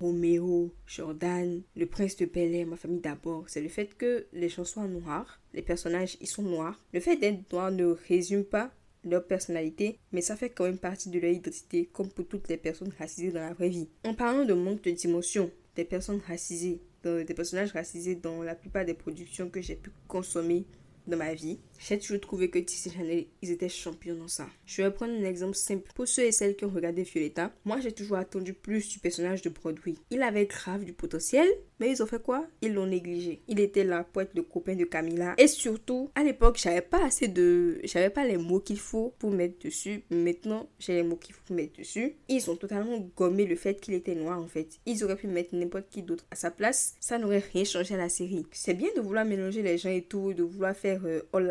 Roméo, 0.00 0.72
Jordan, 0.86 1.60
le 1.74 1.86
prince 1.86 2.16
de 2.16 2.26
Bel 2.26 2.66
ma 2.66 2.76
famille 2.76 3.00
d'abord, 3.00 3.44
c'est 3.48 3.60
le 3.60 3.68
fait 3.68 3.96
que 3.96 4.26
les 4.32 4.48
gens 4.48 4.64
soient 4.64 4.86
noirs, 4.86 5.40
les 5.54 5.62
personnages 5.62 6.16
ils 6.20 6.28
sont 6.28 6.42
noirs. 6.42 6.80
Le 6.92 7.00
fait 7.00 7.16
d'être 7.16 7.52
noir 7.52 7.72
ne 7.72 7.96
résume 8.08 8.44
pas 8.44 8.70
leur 9.04 9.26
personnalité, 9.26 9.98
mais 10.12 10.20
ça 10.20 10.36
fait 10.36 10.50
quand 10.50 10.64
même 10.64 10.78
partie 10.78 11.10
de 11.10 11.18
leur 11.18 11.32
identité, 11.32 11.86
comme 11.92 12.10
pour 12.10 12.26
toutes 12.26 12.48
les 12.48 12.56
personnes 12.56 12.92
racisées 12.98 13.32
dans 13.32 13.40
la 13.40 13.54
vraie 13.54 13.68
vie. 13.68 13.88
En 14.04 14.14
parlant 14.14 14.44
de 14.44 14.54
manque 14.54 14.82
de 14.82 14.90
dimension 14.90 15.50
des 15.74 15.84
personnes 15.84 16.20
racisées, 16.26 16.80
des 17.02 17.34
personnages 17.34 17.72
racisés 17.72 18.16
dans 18.16 18.42
la 18.42 18.54
plupart 18.54 18.84
des 18.84 18.94
productions 18.94 19.48
que 19.48 19.62
j'ai 19.62 19.76
pu 19.76 19.90
consommer 20.06 20.66
dans 21.06 21.16
ma 21.16 21.34
vie, 21.34 21.58
j'ai 21.78 21.98
toujours 21.98 22.20
trouvé 22.20 22.50
que 22.50 22.58
Tissi 22.58 22.90
Chanel, 22.90 23.26
ils 23.42 23.50
étaient 23.50 23.68
champions 23.68 24.14
dans 24.14 24.28
ça. 24.28 24.46
Je 24.66 24.82
vais 24.82 24.90
prendre 24.90 25.12
un 25.12 25.24
exemple 25.24 25.54
simple. 25.54 25.90
Pour 25.94 26.08
ceux 26.08 26.24
et 26.24 26.32
celles 26.32 26.56
qui 26.56 26.64
ont 26.64 26.70
regardé 26.70 27.02
Violetta, 27.02 27.52
moi 27.64 27.80
j'ai 27.80 27.92
toujours 27.92 28.16
attendu 28.18 28.52
plus 28.52 28.88
du 28.88 28.98
personnage 28.98 29.42
de 29.42 29.48
Broadway. 29.48 29.94
Il 30.10 30.22
avait 30.22 30.46
grave 30.46 30.84
du 30.84 30.92
potentiel, 30.92 31.48
mais 31.80 31.90
ils 31.90 32.02
ont 32.02 32.06
fait 32.06 32.22
quoi? 32.22 32.46
Ils 32.62 32.74
l'ont 32.74 32.86
négligé. 32.86 33.42
Il 33.48 33.60
était 33.60 33.84
là 33.84 34.04
pour 34.04 34.22
être 34.22 34.34
le 34.34 34.42
copain 34.42 34.74
de 34.74 34.84
Camilla. 34.84 35.34
Et 35.38 35.46
surtout, 35.46 36.10
à 36.14 36.24
l'époque, 36.24 36.58
j'avais 36.60 36.80
pas 36.82 37.04
assez 37.04 37.28
de... 37.28 37.80
J'avais 37.84 38.10
pas 38.10 38.26
les 38.26 38.36
mots 38.36 38.60
qu'il 38.60 38.78
faut 38.78 39.14
pour 39.18 39.30
mettre 39.30 39.58
dessus. 39.64 40.02
Maintenant, 40.10 40.68
j'ai 40.78 40.94
les 40.94 41.02
mots 41.02 41.16
qu'il 41.16 41.34
faut 41.34 41.54
mettre 41.54 41.78
dessus. 41.78 42.16
Ils 42.28 42.50
ont 42.50 42.56
totalement 42.56 42.98
gommé 43.16 43.44
le 43.44 43.56
fait 43.56 43.80
qu'il 43.80 43.94
était 43.94 44.14
noir 44.14 44.40
en 44.40 44.46
fait. 44.46 44.78
Ils 44.86 45.04
auraient 45.04 45.16
pu 45.16 45.28
mettre 45.28 45.54
n'importe 45.54 45.88
qui 45.90 46.02
d'autre 46.02 46.26
à 46.30 46.36
sa 46.36 46.50
place. 46.50 46.96
Ça 47.00 47.18
n'aurait 47.18 47.42
rien 47.52 47.64
changé 47.64 47.94
à 47.94 47.98
la 47.98 48.08
série. 48.08 48.46
C'est 48.52 48.74
bien 48.74 48.88
de 48.96 49.00
vouloir 49.00 49.24
mélanger 49.24 49.62
les 49.62 49.78
gens 49.78 49.90
et 49.90 50.02
tout, 50.02 50.32
de 50.34 50.42
vouloir 50.42 50.76
faire 50.76 51.00
euh, 51.04 51.22
All 51.32 51.46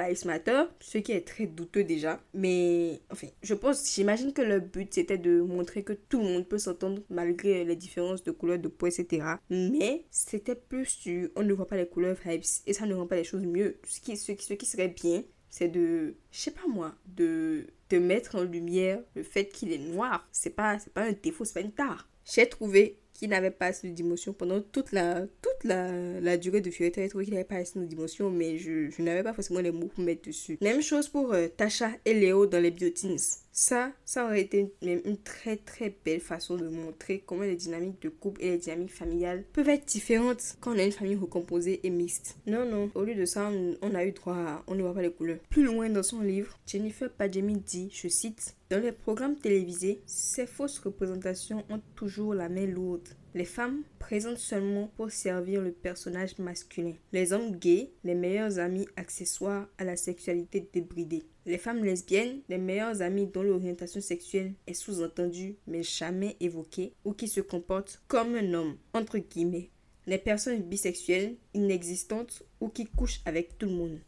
Ce 0.80 0.97
qui 0.97 1.12
est 1.12 1.27
très 1.27 1.45
douteux 1.47 1.84
déjà. 1.84 2.21
Mais 2.34 3.01
enfin, 3.12 3.27
je 3.41 3.53
pense, 3.53 3.93
j'imagine 3.93 4.34
que 4.34 4.41
le 4.41 4.60
but 4.60 4.93
c'était 4.93 5.17
de 5.17 5.41
montrer 5.41 5.84
que 5.84 5.93
tout 5.93 6.19
le 6.19 6.25
monde 6.25 6.47
peut 6.47 6.58
s'entendre 6.58 7.01
malgré 7.10 7.63
les 7.63 7.75
différences 7.75 8.23
de 8.23 8.32
couleur 8.32 8.60
de 8.60 8.67
peau, 8.67 8.88
etc. 8.88 9.25
Mais 9.49 10.06
c'était 10.12 10.56
plus 10.56 10.99
du 10.99 11.30
on 11.36 11.43
ne 11.43 11.53
voit 11.53 11.67
pas 11.67 11.77
les 11.77 11.88
couleurs 11.88 12.17
vibes 12.25 12.43
et 12.65 12.73
ça 12.73 12.86
ne 12.86 12.95
rend 12.95 13.08
pas 13.08 13.15
les 13.15 13.23
choses 13.23 13.45
mieux. 13.45 13.77
Ce 13.86 13.99
qui, 13.99 14.17
ce, 14.17 14.34
ce 14.38 14.53
qui 14.53 14.65
serait 14.65 14.88
bien, 14.89 15.23
c'est 15.49 15.67
de, 15.67 16.15
je 16.32 16.39
sais 16.39 16.51
pas 16.51 16.67
moi, 16.67 16.93
de, 17.06 17.67
de 17.89 17.97
mettre 17.97 18.36
en 18.36 18.43
lumière 18.43 18.99
le 19.15 19.23
fait 19.23 19.45
qu'il 19.45 19.71
est 19.71 19.77
noir. 19.77 20.27
C'est 20.32 20.51
pas, 20.51 20.80
c'est 20.80 20.93
pas 20.93 21.03
un 21.03 21.13
défaut, 21.13 21.45
c'est 21.45 21.53
pas 21.53 21.62
une 21.62 21.71
tare. 21.71 22.10
J'ai 22.25 22.47
trouvé 22.47 22.99
qu'il 23.17 23.30
n'avait 23.30 23.51
pas 23.51 23.67
assez 23.67 23.89
d'émotion 23.89 24.32
pendant 24.32 24.62
toute 24.62 24.91
la, 24.91 25.21
toute 25.41 25.63
la, 25.63 26.19
la 26.21 26.38
durée 26.38 26.62
de 26.62 26.69
Fioretta. 26.69 27.01
J'ai 27.01 27.10
trouvé 27.10 27.25
qu'il 27.25 27.34
n'avait 27.34 27.45
pas 27.45 27.56
assez 27.56 27.80
d'émotion, 27.80 28.30
mais 28.30 28.58
je, 28.58 28.89
je 28.89 29.01
n'avais 29.01 29.23
pas 29.23 29.34
forcément 29.34 29.60
les 29.60 29.71
mots 29.71 29.88
pour 29.88 30.03
mettre 30.03 30.27
dessus. 30.27 30.58
Même 30.62 30.82
chose 30.82 31.10
pour 31.10 31.34
euh, 31.34 31.47
Tasha 31.47 31.89
et 32.06 32.13
Léo 32.13 32.45
dans 32.45 32.60
les 32.62 32.71
Biotins. 32.71 33.15
Ça, 33.59 33.91
ça 34.05 34.23
aurait 34.25 34.41
été 34.41 34.71
même 34.83 35.01
une 35.03 35.17
très 35.17 35.57
très 35.57 35.91
belle 36.05 36.19
façon 36.19 36.57
de 36.57 36.67
montrer 36.67 37.23
comment 37.25 37.41
les 37.41 37.55
dynamiques 37.55 37.99
de 38.03 38.09
couple 38.09 38.43
et 38.43 38.51
les 38.51 38.57
dynamiques 38.59 38.93
familiales 38.93 39.45
peuvent 39.51 39.69
être 39.69 39.87
différentes 39.87 40.57
quand 40.61 40.75
on 40.75 40.77
a 40.77 40.83
une 40.83 40.91
famille 40.91 41.15
recomposée 41.15 41.79
et 41.81 41.89
mixte. 41.89 42.37
Non, 42.45 42.69
non, 42.69 42.91
au 42.93 43.03
lieu 43.03 43.15
de 43.15 43.25
ça, 43.25 43.49
on 43.81 43.95
a 43.95 44.05
eu 44.05 44.11
droit 44.11 44.35
à 44.35 44.63
on 44.67 44.75
ne 44.75 44.83
voit 44.83 44.93
pas 44.93 45.01
les 45.01 45.11
couleurs. 45.11 45.39
Plus 45.49 45.63
loin 45.63 45.89
dans 45.89 46.03
son 46.03 46.21
livre, 46.21 46.55
Jennifer 46.67 47.09
Padjemi 47.09 47.55
dit, 47.55 47.89
je 47.91 48.07
cite, 48.07 48.55
Dans 48.69 48.79
les 48.79 48.91
programmes 48.91 49.37
télévisés, 49.37 50.01
ces 50.05 50.45
fausses 50.45 50.77
représentations 50.77 51.65
ont 51.71 51.81
toujours 51.95 52.35
la 52.35 52.49
main 52.49 52.67
lourde. 52.67 53.09
Les 53.38 53.45
femmes 53.45 53.84
présentent 54.00 54.39
seulement 54.39 54.88
pour 54.97 55.12
servir 55.12 55.62
le 55.62 55.71
personnage 55.71 56.39
masculin. 56.39 56.95
Les 57.13 57.34
hommes 57.34 57.56
gays, 57.56 57.91
les 58.04 58.15
meilleurs 58.15 58.58
amis 58.58 58.88
accessoires 58.95 59.67
à 59.78 59.84
la 59.84 59.95
sexualité 59.95 60.67
débridée. 60.73 61.21
Les 61.45 61.60
femmes 61.60 61.84
lesbiennes, 61.84 62.41
les 62.50 62.58
meilleures 62.58 63.04
amies 63.04 63.28
dont 63.28 63.43
l'orientation 63.43 64.02
sexuelle 64.02 64.56
est 64.65 64.73
sous-entendue 64.73 65.56
mais 65.67 65.84
jamais 65.84 66.36
évoquée 66.39 66.93
ou 67.06 67.13
qui 67.13 67.28
se 67.28 67.39
comportent 67.39 68.02
comme 68.08 68.34
un 68.34 68.56
homme, 68.56 68.76
entre 68.95 69.19
guillemets. 69.19 69.69
Les 70.08 70.17
personnes 70.17 70.63
bisexuelles, 70.63 71.36
inexistantes 71.54 72.41
ou 72.60 72.69
qui 72.69 72.88
couchent 72.88 73.21
avec 73.26 73.60
tout 73.60 73.67
le 73.67 73.73
monde. 73.73 74.00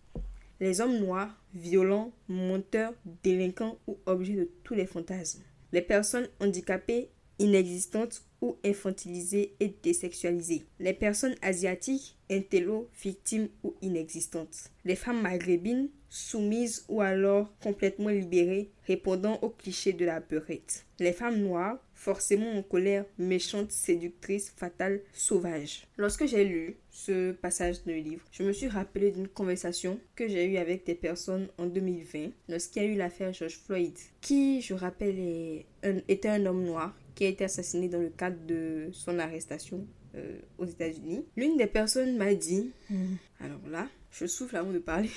Les 0.59 0.81
hommes 0.81 0.97
noirs, 0.97 1.39
violents, 1.53 2.11
menteurs, 2.29 2.95
délinquants 3.23 3.77
ou 3.85 3.99
objets 4.07 4.37
de 4.37 4.49
tous 4.63 4.73
les 4.73 4.87
fantasmes. 4.87 5.43
Les 5.71 5.83
personnes 5.83 6.29
handicapées, 6.39 7.11
inexistantes 7.37 8.23
ou 8.41 8.57
infantilisées 8.65 9.53
et 9.59 9.73
désexualisées. 9.83 10.65
Les 10.79 10.93
personnes 10.93 11.35
asiatiques, 11.41 12.15
intello, 12.29 12.89
victimes 13.03 13.49
ou 13.63 13.75
inexistantes. 13.81 14.71
Les 14.85 14.95
femmes 14.95 15.21
maghrébines, 15.21 15.89
soumises 16.09 16.85
ou 16.89 17.01
alors 17.01 17.53
complètement 17.61 18.09
libérées, 18.09 18.71
répondant 18.87 19.37
aux 19.41 19.49
clichés 19.49 19.93
de 19.93 20.05
la 20.05 20.19
beurette. 20.19 20.85
Les 20.99 21.13
femmes 21.13 21.39
noires, 21.39 21.77
forcément 21.93 22.51
en 22.51 22.63
colère, 22.63 23.05
méchantes, 23.17 23.71
séductrices, 23.71 24.51
fatales, 24.55 25.01
sauvages. 25.13 25.85
Lorsque 25.97 26.25
j'ai 26.25 26.45
lu 26.45 26.77
ce 26.89 27.31
passage 27.31 27.83
de 27.83 27.93
livre, 27.93 28.25
je 28.31 28.43
me 28.43 28.51
suis 28.51 28.67
rappelé 28.67 29.11
d'une 29.11 29.27
conversation 29.27 29.99
que 30.15 30.27
j'ai 30.27 30.45
eue 30.45 30.57
avec 30.57 30.85
des 30.85 30.95
personnes 30.95 31.47
en 31.57 31.67
2020 31.67 32.31
lorsqu'il 32.49 32.81
y 32.81 32.85
a 32.85 32.89
eu 32.89 32.95
l'affaire 32.95 33.33
George 33.33 33.57
Floyd, 33.57 33.93
qui, 34.21 34.61
je 34.61 34.73
rappelle, 34.73 35.63
était 36.07 36.29
un 36.29 36.45
homme 36.45 36.63
noir 36.63 36.95
qui 37.19 37.25
a 37.25 37.27
été 37.27 37.43
assassiné 37.43 37.89
dans 37.89 37.99
le 37.99 38.07
cadre 38.07 38.37
de 38.45 38.87
son 38.93 39.19
arrestation 39.19 39.85
euh, 40.15 40.39
aux 40.57 40.63
États-Unis. 40.63 41.25
L'une 41.35 41.57
des 41.57 41.67
personnes 41.67 42.15
m'a 42.15 42.33
dit, 42.33 42.71
hmm. 42.89 43.15
alors 43.41 43.67
là, 43.69 43.89
je 44.09 44.25
souffle 44.25 44.55
avant 44.55 44.71
de 44.71 44.79
parler. 44.79 45.09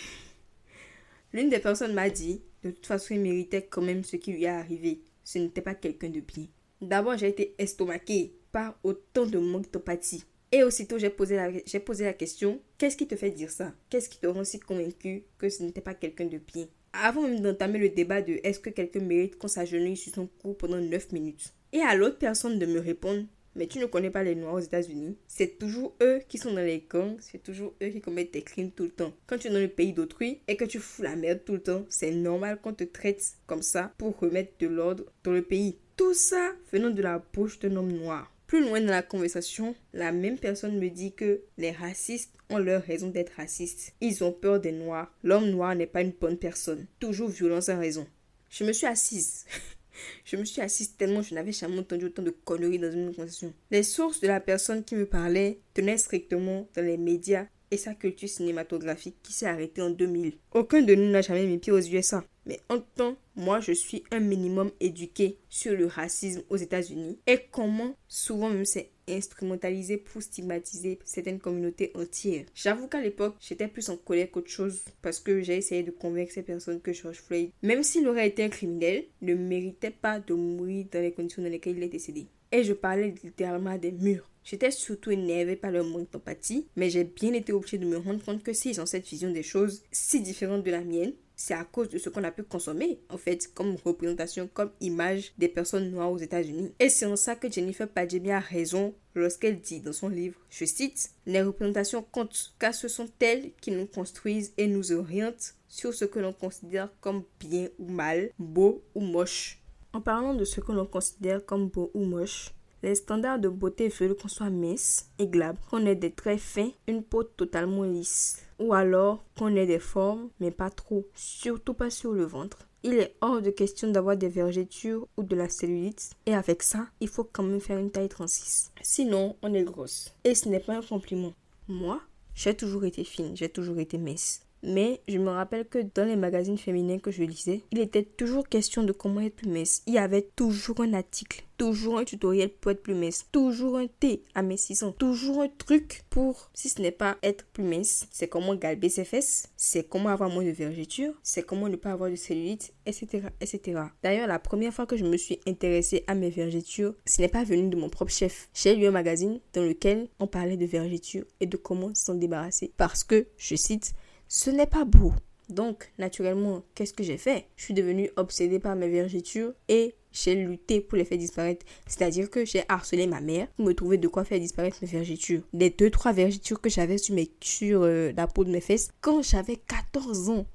L'une 1.32 1.48
des 1.48 1.60
personnes 1.60 1.94
m'a 1.94 2.10
dit, 2.10 2.42
de 2.64 2.72
toute 2.72 2.86
façon, 2.86 3.14
il 3.14 3.20
méritait 3.20 3.68
quand 3.70 3.82
même 3.82 4.02
ce 4.02 4.16
qui 4.16 4.32
lui 4.32 4.42
est 4.42 4.48
arrivé. 4.48 5.00
Ce 5.22 5.38
n'était 5.38 5.60
pas 5.60 5.76
quelqu'un 5.76 6.08
de 6.08 6.18
bien. 6.18 6.48
D'abord, 6.80 7.16
j'ai 7.16 7.28
été 7.28 7.54
estomaquée 7.56 8.34
par 8.50 8.76
autant 8.82 9.24
de 9.24 9.38
manque 9.38 9.70
d'empathie. 9.70 10.24
Et 10.50 10.64
aussitôt, 10.64 10.98
j'ai 10.98 11.08
posé, 11.08 11.36
la, 11.36 11.52
j'ai 11.64 11.78
posé 11.78 12.02
la 12.02 12.14
question, 12.14 12.60
qu'est-ce 12.78 12.96
qui 12.96 13.06
te 13.06 13.14
fait 13.14 13.30
dire 13.30 13.52
ça? 13.52 13.72
Qu'est-ce 13.90 14.08
qui 14.08 14.18
te 14.18 14.26
rend 14.26 14.42
si 14.42 14.58
convaincu 14.58 15.22
que 15.38 15.48
ce 15.48 15.62
n'était 15.62 15.80
pas 15.80 15.94
quelqu'un 15.94 16.26
de 16.26 16.38
bien? 16.38 16.66
Avant 16.92 17.22
même 17.22 17.38
d'entamer 17.38 17.78
le 17.78 17.90
débat 17.90 18.22
de 18.22 18.40
est-ce 18.42 18.58
que 18.58 18.70
quelqu'un 18.70 19.02
mérite 19.02 19.38
qu'on 19.38 19.46
s'agenouille 19.46 19.96
sur 19.96 20.12
son 20.12 20.26
cou 20.26 20.52
pendant 20.52 20.78
9 20.80 21.12
minutes, 21.12 21.54
et 21.72 21.80
à 21.80 21.94
l'autre 21.94 22.18
personne 22.18 22.58
de 22.58 22.66
me 22.66 22.80
répondre 22.80 23.24
mais 23.54 23.66
tu 23.66 23.78
ne 23.78 23.86
connais 23.86 24.10
pas 24.10 24.22
les 24.22 24.34
Noirs 24.34 24.54
aux 24.54 24.60
États-Unis. 24.60 25.16
C'est 25.26 25.58
toujours 25.58 25.94
eux 26.02 26.20
qui 26.28 26.38
sont 26.38 26.52
dans 26.52 26.64
les 26.64 26.86
gangs, 26.88 27.16
c'est 27.20 27.42
toujours 27.42 27.74
eux 27.82 27.88
qui 27.88 28.00
commettent 28.00 28.32
des 28.32 28.42
crimes 28.42 28.70
tout 28.70 28.84
le 28.84 28.90
temps. 28.90 29.12
Quand 29.26 29.38
tu 29.38 29.48
es 29.48 29.50
dans 29.50 29.58
le 29.58 29.68
pays 29.68 29.92
d'autrui 29.92 30.40
et 30.48 30.56
que 30.56 30.64
tu 30.64 30.78
fous 30.78 31.02
la 31.02 31.16
merde 31.16 31.40
tout 31.44 31.54
le 31.54 31.62
temps, 31.62 31.84
c'est 31.88 32.12
normal 32.12 32.58
qu'on 32.60 32.72
te 32.72 32.84
traite 32.84 33.34
comme 33.46 33.62
ça 33.62 33.92
pour 33.98 34.18
remettre 34.18 34.52
de 34.58 34.66
l'ordre 34.66 35.04
dans 35.24 35.32
le 35.32 35.42
pays. 35.42 35.78
Tout 35.96 36.14
ça 36.14 36.52
venant 36.72 36.90
de 36.90 37.02
la 37.02 37.22
bouche 37.32 37.58
d'un 37.58 37.76
homme 37.76 37.92
noir. 37.92 38.32
Plus 38.46 38.64
loin 38.64 38.80
dans 38.80 38.88
la 38.88 39.02
conversation, 39.02 39.74
la 39.94 40.12
même 40.12 40.38
personne 40.38 40.78
me 40.78 40.88
dit 40.90 41.12
que 41.12 41.40
les 41.56 41.70
racistes 41.70 42.34
ont 42.50 42.58
leur 42.58 42.82
raison 42.82 43.08
d'être 43.08 43.32
racistes. 43.36 43.94
Ils 44.00 44.22
ont 44.24 44.32
peur 44.32 44.60
des 44.60 44.72
noirs. 44.72 45.10
L'homme 45.22 45.50
noir 45.50 45.74
n'est 45.74 45.86
pas 45.86 46.02
une 46.02 46.12
bonne 46.12 46.36
personne. 46.36 46.86
Toujours 47.00 47.28
violent 47.28 47.62
sans 47.62 47.78
raison. 47.78 48.06
Je 48.50 48.64
me 48.64 48.72
suis 48.72 48.86
assise. 48.86 49.46
Je 50.24 50.36
me 50.36 50.44
suis 50.44 50.60
assise 50.60 50.96
tellement 50.96 51.22
je 51.22 51.34
n'avais 51.34 51.52
jamais 51.52 51.78
entendu 51.78 52.06
autant 52.06 52.22
de 52.22 52.34
conneries 52.44 52.78
dans 52.78 52.90
une 52.90 53.14
conversation. 53.14 53.52
Les 53.70 53.82
sources 53.82 54.20
de 54.20 54.26
la 54.26 54.40
personne 54.40 54.84
qui 54.84 54.94
me 54.94 55.06
parlait 55.06 55.60
tenaient 55.74 55.98
strictement 55.98 56.68
dans 56.74 56.84
les 56.84 56.96
médias 56.96 57.46
et 57.70 57.78
sa 57.78 57.94
culture 57.94 58.28
cinématographique 58.28 59.16
qui 59.22 59.32
s'est 59.32 59.46
arrêtée 59.46 59.80
en 59.80 59.90
2000. 59.90 60.34
Aucun 60.52 60.82
de 60.82 60.94
nous 60.94 61.10
n'a 61.10 61.22
jamais 61.22 61.46
mis 61.46 61.58
pied 61.58 61.72
aux 61.72 61.80
USA. 61.80 62.22
Mais 62.44 62.60
en 62.68 62.80
temps, 62.80 63.16
moi 63.34 63.60
je 63.60 63.72
suis 63.72 64.04
un 64.10 64.20
minimum 64.20 64.70
éduqué 64.80 65.38
sur 65.48 65.74
le 65.74 65.86
racisme 65.86 66.42
aux 66.50 66.56
États-Unis 66.56 67.18
et 67.26 67.40
comment 67.50 67.96
souvent 68.08 68.50
même 68.50 68.64
c'est 68.64 68.90
instrumentalisé 69.08 69.96
pour 69.96 70.22
stigmatiser 70.22 70.98
certaines 71.04 71.40
communautés 71.40 71.92
entières. 71.94 72.46
J'avoue 72.54 72.88
qu'à 72.88 73.00
l'époque, 73.00 73.36
j'étais 73.40 73.68
plus 73.68 73.88
en 73.90 73.96
colère 73.96 74.30
qu'autre 74.30 74.50
chose 74.50 74.82
parce 75.02 75.20
que 75.20 75.42
j'ai 75.42 75.56
essayé 75.56 75.82
de 75.82 75.90
convaincre 75.90 76.32
ces 76.32 76.42
personnes 76.42 76.80
que 76.80 76.92
George 76.92 77.20
Floyd, 77.20 77.50
même 77.62 77.82
s'il 77.82 78.06
aurait 78.08 78.28
été 78.28 78.44
un 78.44 78.48
criminel, 78.48 79.04
ne 79.20 79.34
méritait 79.34 79.90
pas 79.90 80.20
de 80.20 80.34
mourir 80.34 80.86
dans 80.92 81.00
les 81.00 81.12
conditions 81.12 81.42
dans 81.42 81.48
lesquelles 81.48 81.76
il 81.76 81.82
est 81.82 81.88
décédé. 81.88 82.26
Et 82.50 82.64
je 82.64 82.74
parlais 82.74 83.14
littéralement 83.22 83.78
des 83.78 83.92
murs. 83.92 84.28
J'étais 84.44 84.70
surtout 84.70 85.10
énervée 85.10 85.56
par 85.56 85.70
leur 85.70 85.84
manque 85.84 86.10
d'empathie, 86.10 86.66
mais 86.76 86.90
j'ai 86.90 87.04
bien 87.04 87.32
été 87.32 87.52
obligée 87.52 87.78
de 87.78 87.86
me 87.86 87.96
rendre 87.96 88.22
compte 88.24 88.42
que 88.42 88.52
s'ils 88.52 88.80
ont 88.80 88.86
cette 88.86 89.06
vision 89.06 89.30
des 89.30 89.42
choses 89.42 89.82
si 89.92 90.20
différente 90.20 90.64
de 90.64 90.70
la 90.70 90.82
mienne, 90.82 91.12
c'est 91.44 91.54
à 91.54 91.64
cause 91.64 91.88
de 91.88 91.98
ce 91.98 92.08
qu'on 92.08 92.22
a 92.22 92.30
pu 92.30 92.44
consommer, 92.44 93.00
en 93.08 93.18
fait, 93.18 93.52
comme 93.52 93.74
représentation, 93.84 94.48
comme 94.54 94.70
image 94.80 95.32
des 95.38 95.48
personnes 95.48 95.90
noires 95.90 96.12
aux 96.12 96.18
États-Unis. 96.18 96.72
Et 96.78 96.88
c'est 96.88 97.04
en 97.04 97.16
ça 97.16 97.34
que 97.34 97.50
Jennifer 97.50 97.88
Padjemi 97.88 98.30
a 98.30 98.38
raison 98.38 98.94
lorsqu'elle 99.16 99.60
dit 99.60 99.80
dans 99.80 99.92
son 99.92 100.08
livre, 100.08 100.38
je 100.50 100.64
cite, 100.64 101.10
Les 101.26 101.42
représentations 101.42 102.06
comptent, 102.12 102.54
car 102.60 102.72
ce 102.72 102.86
sont 102.86 103.08
elles 103.18 103.50
qui 103.60 103.72
nous 103.72 103.86
construisent 103.86 104.54
et 104.56 104.68
nous 104.68 104.92
orientent 104.92 105.56
sur 105.66 105.92
ce 105.92 106.04
que 106.04 106.20
l'on 106.20 106.32
considère 106.32 106.90
comme 107.00 107.24
bien 107.40 107.66
ou 107.80 107.88
mal, 107.88 108.30
beau 108.38 108.84
ou 108.94 109.00
moche. 109.00 109.60
En 109.92 110.00
parlant 110.00 110.34
de 110.34 110.44
ce 110.44 110.60
que 110.60 110.70
l'on 110.70 110.86
considère 110.86 111.44
comme 111.44 111.70
beau 111.70 111.90
ou 111.92 112.04
moche, 112.04 112.52
les 112.82 112.94
standards 112.94 113.38
de 113.38 113.48
beauté 113.48 113.88
veulent 113.88 114.16
qu'on 114.16 114.28
soit 114.28 114.50
mince 114.50 115.10
et 115.18 115.26
glabre, 115.26 115.60
qu'on 115.70 115.86
ait 115.86 115.94
des 115.94 116.10
traits 116.10 116.40
fins, 116.40 116.70
une 116.86 117.02
peau 117.02 117.22
totalement 117.22 117.84
lisse, 117.84 118.42
ou 118.58 118.74
alors 118.74 119.24
qu'on 119.38 119.54
ait 119.56 119.66
des 119.66 119.78
formes, 119.78 120.28
mais 120.40 120.50
pas 120.50 120.70
trop, 120.70 121.06
surtout 121.14 121.74
pas 121.74 121.90
sur 121.90 122.12
le 122.12 122.24
ventre. 122.24 122.66
Il 122.84 122.94
est 122.94 123.14
hors 123.20 123.40
de 123.40 123.50
question 123.50 123.90
d'avoir 123.90 124.16
des 124.16 124.28
vergetures 124.28 125.06
ou 125.16 125.22
de 125.22 125.36
la 125.36 125.48
cellulite, 125.48 126.10
et 126.26 126.34
avec 126.34 126.62
ça, 126.62 126.88
il 127.00 127.08
faut 127.08 127.24
quand 127.24 127.44
même 127.44 127.60
faire 127.60 127.78
une 127.78 127.92
taille 127.92 128.08
36. 128.08 128.72
Sinon, 128.82 129.36
on 129.42 129.54
est 129.54 129.62
grosse. 129.62 130.12
Et 130.24 130.34
ce 130.34 130.48
n'est 130.48 130.60
pas 130.60 130.76
un 130.76 130.82
compliment. 130.82 131.32
Moi, 131.68 132.00
j'ai 132.34 132.56
toujours 132.56 132.84
été 132.84 133.04
fine, 133.04 133.36
j'ai 133.36 133.48
toujours 133.48 133.78
été 133.78 133.98
mince. 133.98 134.42
Mais 134.62 135.00
je 135.08 135.18
me 135.18 135.30
rappelle 135.30 135.66
que 135.66 135.78
dans 135.94 136.04
les 136.04 136.16
magazines 136.16 136.58
féminins 136.58 136.98
que 136.98 137.10
je 137.10 137.24
lisais, 137.24 137.62
il 137.72 137.80
était 137.80 138.04
toujours 138.04 138.48
question 138.48 138.82
de 138.84 138.92
comment 138.92 139.20
être 139.20 139.36
plus 139.36 139.48
mince. 139.48 139.82
Il 139.86 139.94
y 139.94 139.98
avait 139.98 140.28
toujours 140.36 140.80
un 140.80 140.94
article, 140.94 141.44
toujours 141.58 141.98
un 141.98 142.04
tutoriel 142.04 142.50
pour 142.50 142.70
être 142.70 142.82
plus 142.82 142.94
mince, 142.94 143.26
toujours 143.32 143.76
un 143.76 143.86
thé 143.86 144.22
à 144.34 144.42
mincissant, 144.42 144.92
toujours 144.92 145.42
un 145.42 145.48
truc 145.48 146.04
pour, 146.10 146.50
si 146.54 146.68
ce 146.68 146.80
n'est 146.80 146.92
pas 146.92 147.16
être 147.22 147.44
plus 147.46 147.64
mince, 147.64 148.06
c'est 148.12 148.28
comment 148.28 148.54
galber 148.54 148.88
ses 148.88 149.04
fesses, 149.04 149.48
c'est 149.56 149.88
comment 149.88 150.10
avoir 150.10 150.30
moins 150.30 150.44
de 150.44 150.50
vergetures, 150.50 151.14
c'est 151.22 151.44
comment 151.44 151.68
ne 151.68 151.76
pas 151.76 151.92
avoir 151.92 152.10
de 152.10 152.16
cellulite, 152.16 152.72
etc. 152.86 153.28
etc. 153.40 153.80
D'ailleurs, 154.02 154.28
la 154.28 154.38
première 154.38 154.72
fois 154.72 154.86
que 154.86 154.96
je 154.96 155.04
me 155.04 155.16
suis 155.16 155.40
intéressée 155.46 156.04
à 156.06 156.14
mes 156.14 156.30
vergetures, 156.30 156.94
ce 157.04 157.20
n'est 157.20 157.28
pas 157.28 157.44
venu 157.44 157.68
de 157.68 157.76
mon 157.76 157.88
propre 157.88 158.12
chef. 158.12 158.48
J'ai 158.54 158.76
lu 158.76 158.86
un 158.86 158.92
magazine 158.92 159.40
dans 159.54 159.62
lequel 159.62 160.08
on 160.20 160.26
parlait 160.28 160.56
de 160.56 160.66
vergetures 160.66 161.26
et 161.40 161.46
de 161.46 161.56
comment 161.56 161.94
s'en 161.94 162.14
débarrasser. 162.14 162.72
Parce 162.76 163.02
que, 163.02 163.26
je 163.36 163.56
cite, 163.56 163.94
ce 164.34 164.48
n'est 164.48 164.66
pas 164.66 164.86
beau. 164.86 165.12
Donc, 165.50 165.92
naturellement, 165.98 166.62
qu'est-ce 166.74 166.94
que 166.94 167.02
j'ai 167.02 167.18
fait? 167.18 167.48
Je 167.54 167.64
suis 167.64 167.74
devenue 167.74 168.08
obsédée 168.16 168.58
par 168.58 168.74
mes 168.76 168.88
vergetures 168.88 169.52
et 169.68 169.94
j'ai 170.10 170.34
lutté 170.34 170.80
pour 170.80 170.96
les 170.96 171.04
faire 171.04 171.18
disparaître. 171.18 171.66
C'est-à-dire 171.86 172.30
que 172.30 172.46
j'ai 172.46 172.62
harcelé 172.66 173.06
ma 173.06 173.20
mère 173.20 173.48
pour 173.48 173.66
me 173.66 173.74
trouver 173.74 173.98
de 173.98 174.08
quoi 174.08 174.24
faire 174.24 174.40
disparaître 174.40 174.78
mes 174.80 174.88
vergetures. 174.88 175.42
Les 175.52 175.68
deux, 175.68 175.90
trois 175.90 176.14
vergetures 176.14 176.62
que 176.62 176.70
j'avais 176.70 176.96
sur, 176.96 177.14
mes, 177.14 177.30
sur 177.42 177.82
euh, 177.82 178.12
la 178.16 178.26
peau 178.26 178.44
de 178.44 178.50
mes 178.50 178.62
fesses 178.62 178.88
quand 179.02 179.20
j'avais 179.20 179.56
14 179.56 180.30
ans. 180.30 180.46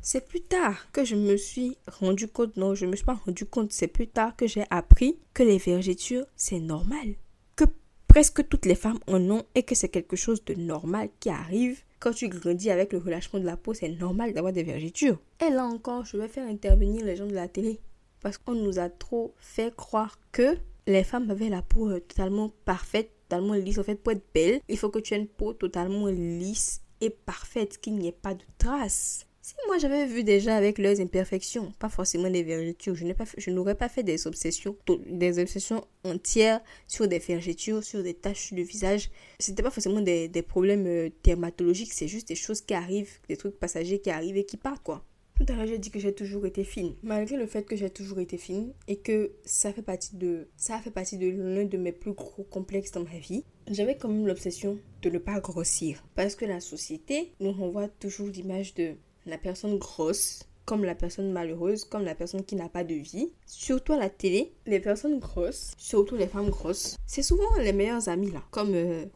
C'est 0.00 0.26
plus 0.26 0.40
tard 0.40 0.90
que 0.92 1.04
je 1.04 1.14
me 1.14 1.36
suis 1.36 1.76
rendu 1.86 2.28
compte, 2.28 2.56
non, 2.56 2.74
je 2.74 2.86
ne 2.86 2.92
me 2.92 2.96
suis 2.96 3.04
pas 3.04 3.20
rendu 3.26 3.44
compte, 3.44 3.72
c'est 3.72 3.88
plus 3.88 4.08
tard 4.08 4.36
que 4.36 4.46
j'ai 4.46 4.64
appris 4.70 5.18
que 5.34 5.42
les 5.42 5.58
vergetures, 5.58 6.24
c'est 6.34 6.60
normal. 6.60 7.16
Que 7.56 7.64
presque 8.06 8.48
toutes 8.48 8.64
les 8.64 8.74
femmes 8.74 9.00
en 9.06 9.20
ont 9.30 9.44
et 9.54 9.64
que 9.64 9.74
c'est 9.74 9.90
quelque 9.90 10.16
chose 10.16 10.42
de 10.46 10.54
normal 10.54 11.10
qui 11.20 11.28
arrive 11.28 11.82
quand 12.00 12.12
tu 12.12 12.28
grandis 12.28 12.70
avec 12.70 12.92
le 12.92 12.98
relâchement 12.98 13.40
de 13.40 13.44
la 13.44 13.56
peau, 13.56 13.74
c'est 13.74 13.88
normal 13.88 14.32
d'avoir 14.32 14.52
des 14.52 14.62
vergetures. 14.62 15.18
Et 15.44 15.50
là 15.50 15.64
encore, 15.64 16.04
je 16.04 16.16
vais 16.16 16.28
faire 16.28 16.46
intervenir 16.48 17.04
les 17.04 17.16
gens 17.16 17.26
de 17.26 17.34
la 17.34 17.48
télé. 17.48 17.80
Parce 18.20 18.38
qu'on 18.38 18.54
nous 18.54 18.78
a 18.78 18.88
trop 18.88 19.34
fait 19.38 19.74
croire 19.74 20.18
que 20.32 20.56
les 20.86 21.04
femmes 21.04 21.30
avaient 21.30 21.48
la 21.48 21.62
peau 21.62 21.90
euh, 21.90 22.00
totalement 22.00 22.52
parfaite, 22.64 23.10
totalement 23.28 23.54
lisse. 23.54 23.78
En 23.78 23.84
fait, 23.84 23.96
pour 23.96 24.12
être 24.12 24.26
belle, 24.34 24.60
il 24.68 24.78
faut 24.78 24.88
que 24.88 24.98
tu 24.98 25.14
aies 25.14 25.18
une 25.18 25.28
peau 25.28 25.52
totalement 25.52 26.06
lisse 26.06 26.82
et 27.00 27.10
parfaite, 27.10 27.78
qu'il 27.78 27.94
n'y 27.94 28.08
ait 28.08 28.12
pas 28.12 28.34
de 28.34 28.44
traces. 28.58 29.27
Si 29.48 29.54
moi 29.66 29.78
j'avais 29.78 30.04
vu 30.04 30.24
déjà 30.24 30.56
avec 30.56 30.76
leurs 30.76 31.00
imperfections, 31.00 31.72
pas 31.78 31.88
forcément 31.88 32.28
des 32.28 32.42
vergetures, 32.42 32.94
je, 32.94 33.50
n'aurais 33.50 33.74
pas 33.74 33.88
fait 33.88 34.02
des 34.02 34.26
obsessions, 34.26 34.76
des 35.08 35.38
obsessions 35.38 35.86
entières 36.04 36.60
sur 36.86 37.08
des 37.08 37.18
vergetures, 37.18 37.82
sur 37.82 38.02
des 38.02 38.12
taches 38.12 38.52
le 38.52 38.60
visage. 38.60 39.08
C'était 39.38 39.62
pas 39.62 39.70
forcément 39.70 40.02
des, 40.02 40.28
des 40.28 40.42
problèmes 40.42 40.86
euh, 40.86 41.08
dermatologiques, 41.24 41.94
c'est 41.94 42.08
juste 42.08 42.28
des 42.28 42.34
choses 42.34 42.60
qui 42.60 42.74
arrivent, 42.74 43.20
des 43.30 43.38
trucs 43.38 43.58
passagers 43.58 44.00
qui 44.00 44.10
arrivent 44.10 44.36
et 44.36 44.44
qui 44.44 44.58
partent 44.58 44.82
quoi. 44.82 45.02
Tout 45.38 45.46
à 45.48 45.56
l'heure, 45.56 45.66
j'ai 45.66 45.78
dit 45.78 45.90
que 45.90 45.98
j'ai 45.98 46.12
toujours 46.12 46.44
été 46.44 46.62
fine. 46.62 46.96
Malgré 47.02 47.38
le 47.38 47.46
fait 47.46 47.62
que 47.62 47.74
j'ai 47.74 47.88
toujours 47.88 48.18
été 48.18 48.36
fine 48.36 48.74
et 48.86 48.96
que 48.96 49.32
ça 49.46 49.72
fait 49.72 49.80
partie 49.80 50.14
de 50.16 50.48
ça 50.58 50.78
fait 50.78 50.90
partie 50.90 51.16
de 51.16 51.28
l'un 51.30 51.64
de 51.64 51.78
mes 51.78 51.92
plus 51.92 52.12
gros 52.12 52.42
complexes 52.42 52.90
dans 52.90 53.04
ma 53.04 53.18
vie, 53.18 53.44
j'avais 53.70 53.96
quand 53.96 54.08
même 54.08 54.26
l'obsession 54.26 54.78
de 55.00 55.08
ne 55.08 55.16
pas 55.16 55.40
grossir 55.40 56.04
parce 56.16 56.34
que 56.34 56.44
la 56.44 56.60
société 56.60 57.32
nous 57.40 57.52
renvoie 57.52 57.88
toujours 57.88 58.28
l'image 58.28 58.74
de 58.74 58.96
la 59.28 59.38
personne 59.38 59.78
grosse 59.78 60.42
comme 60.68 60.84
la 60.84 60.94
personne 60.94 61.32
malheureuse, 61.32 61.86
comme 61.86 62.04
la 62.04 62.14
personne 62.14 62.44
qui 62.44 62.54
n'a 62.54 62.68
pas 62.68 62.84
de 62.84 62.94
vie. 62.94 63.32
Surtout 63.46 63.94
à 63.94 63.96
la 63.96 64.10
télé, 64.10 64.52
les 64.66 64.80
personnes 64.80 65.18
grosses, 65.18 65.72
surtout 65.78 66.14
les 66.14 66.26
femmes 66.26 66.50
grosses, 66.50 66.98
c'est 67.06 67.22
souvent 67.22 67.56
les 67.58 67.72
meilleures 67.72 68.10
amies 68.10 68.30
là. 68.30 68.42
Comme 68.50 68.74
euh, 68.74 69.06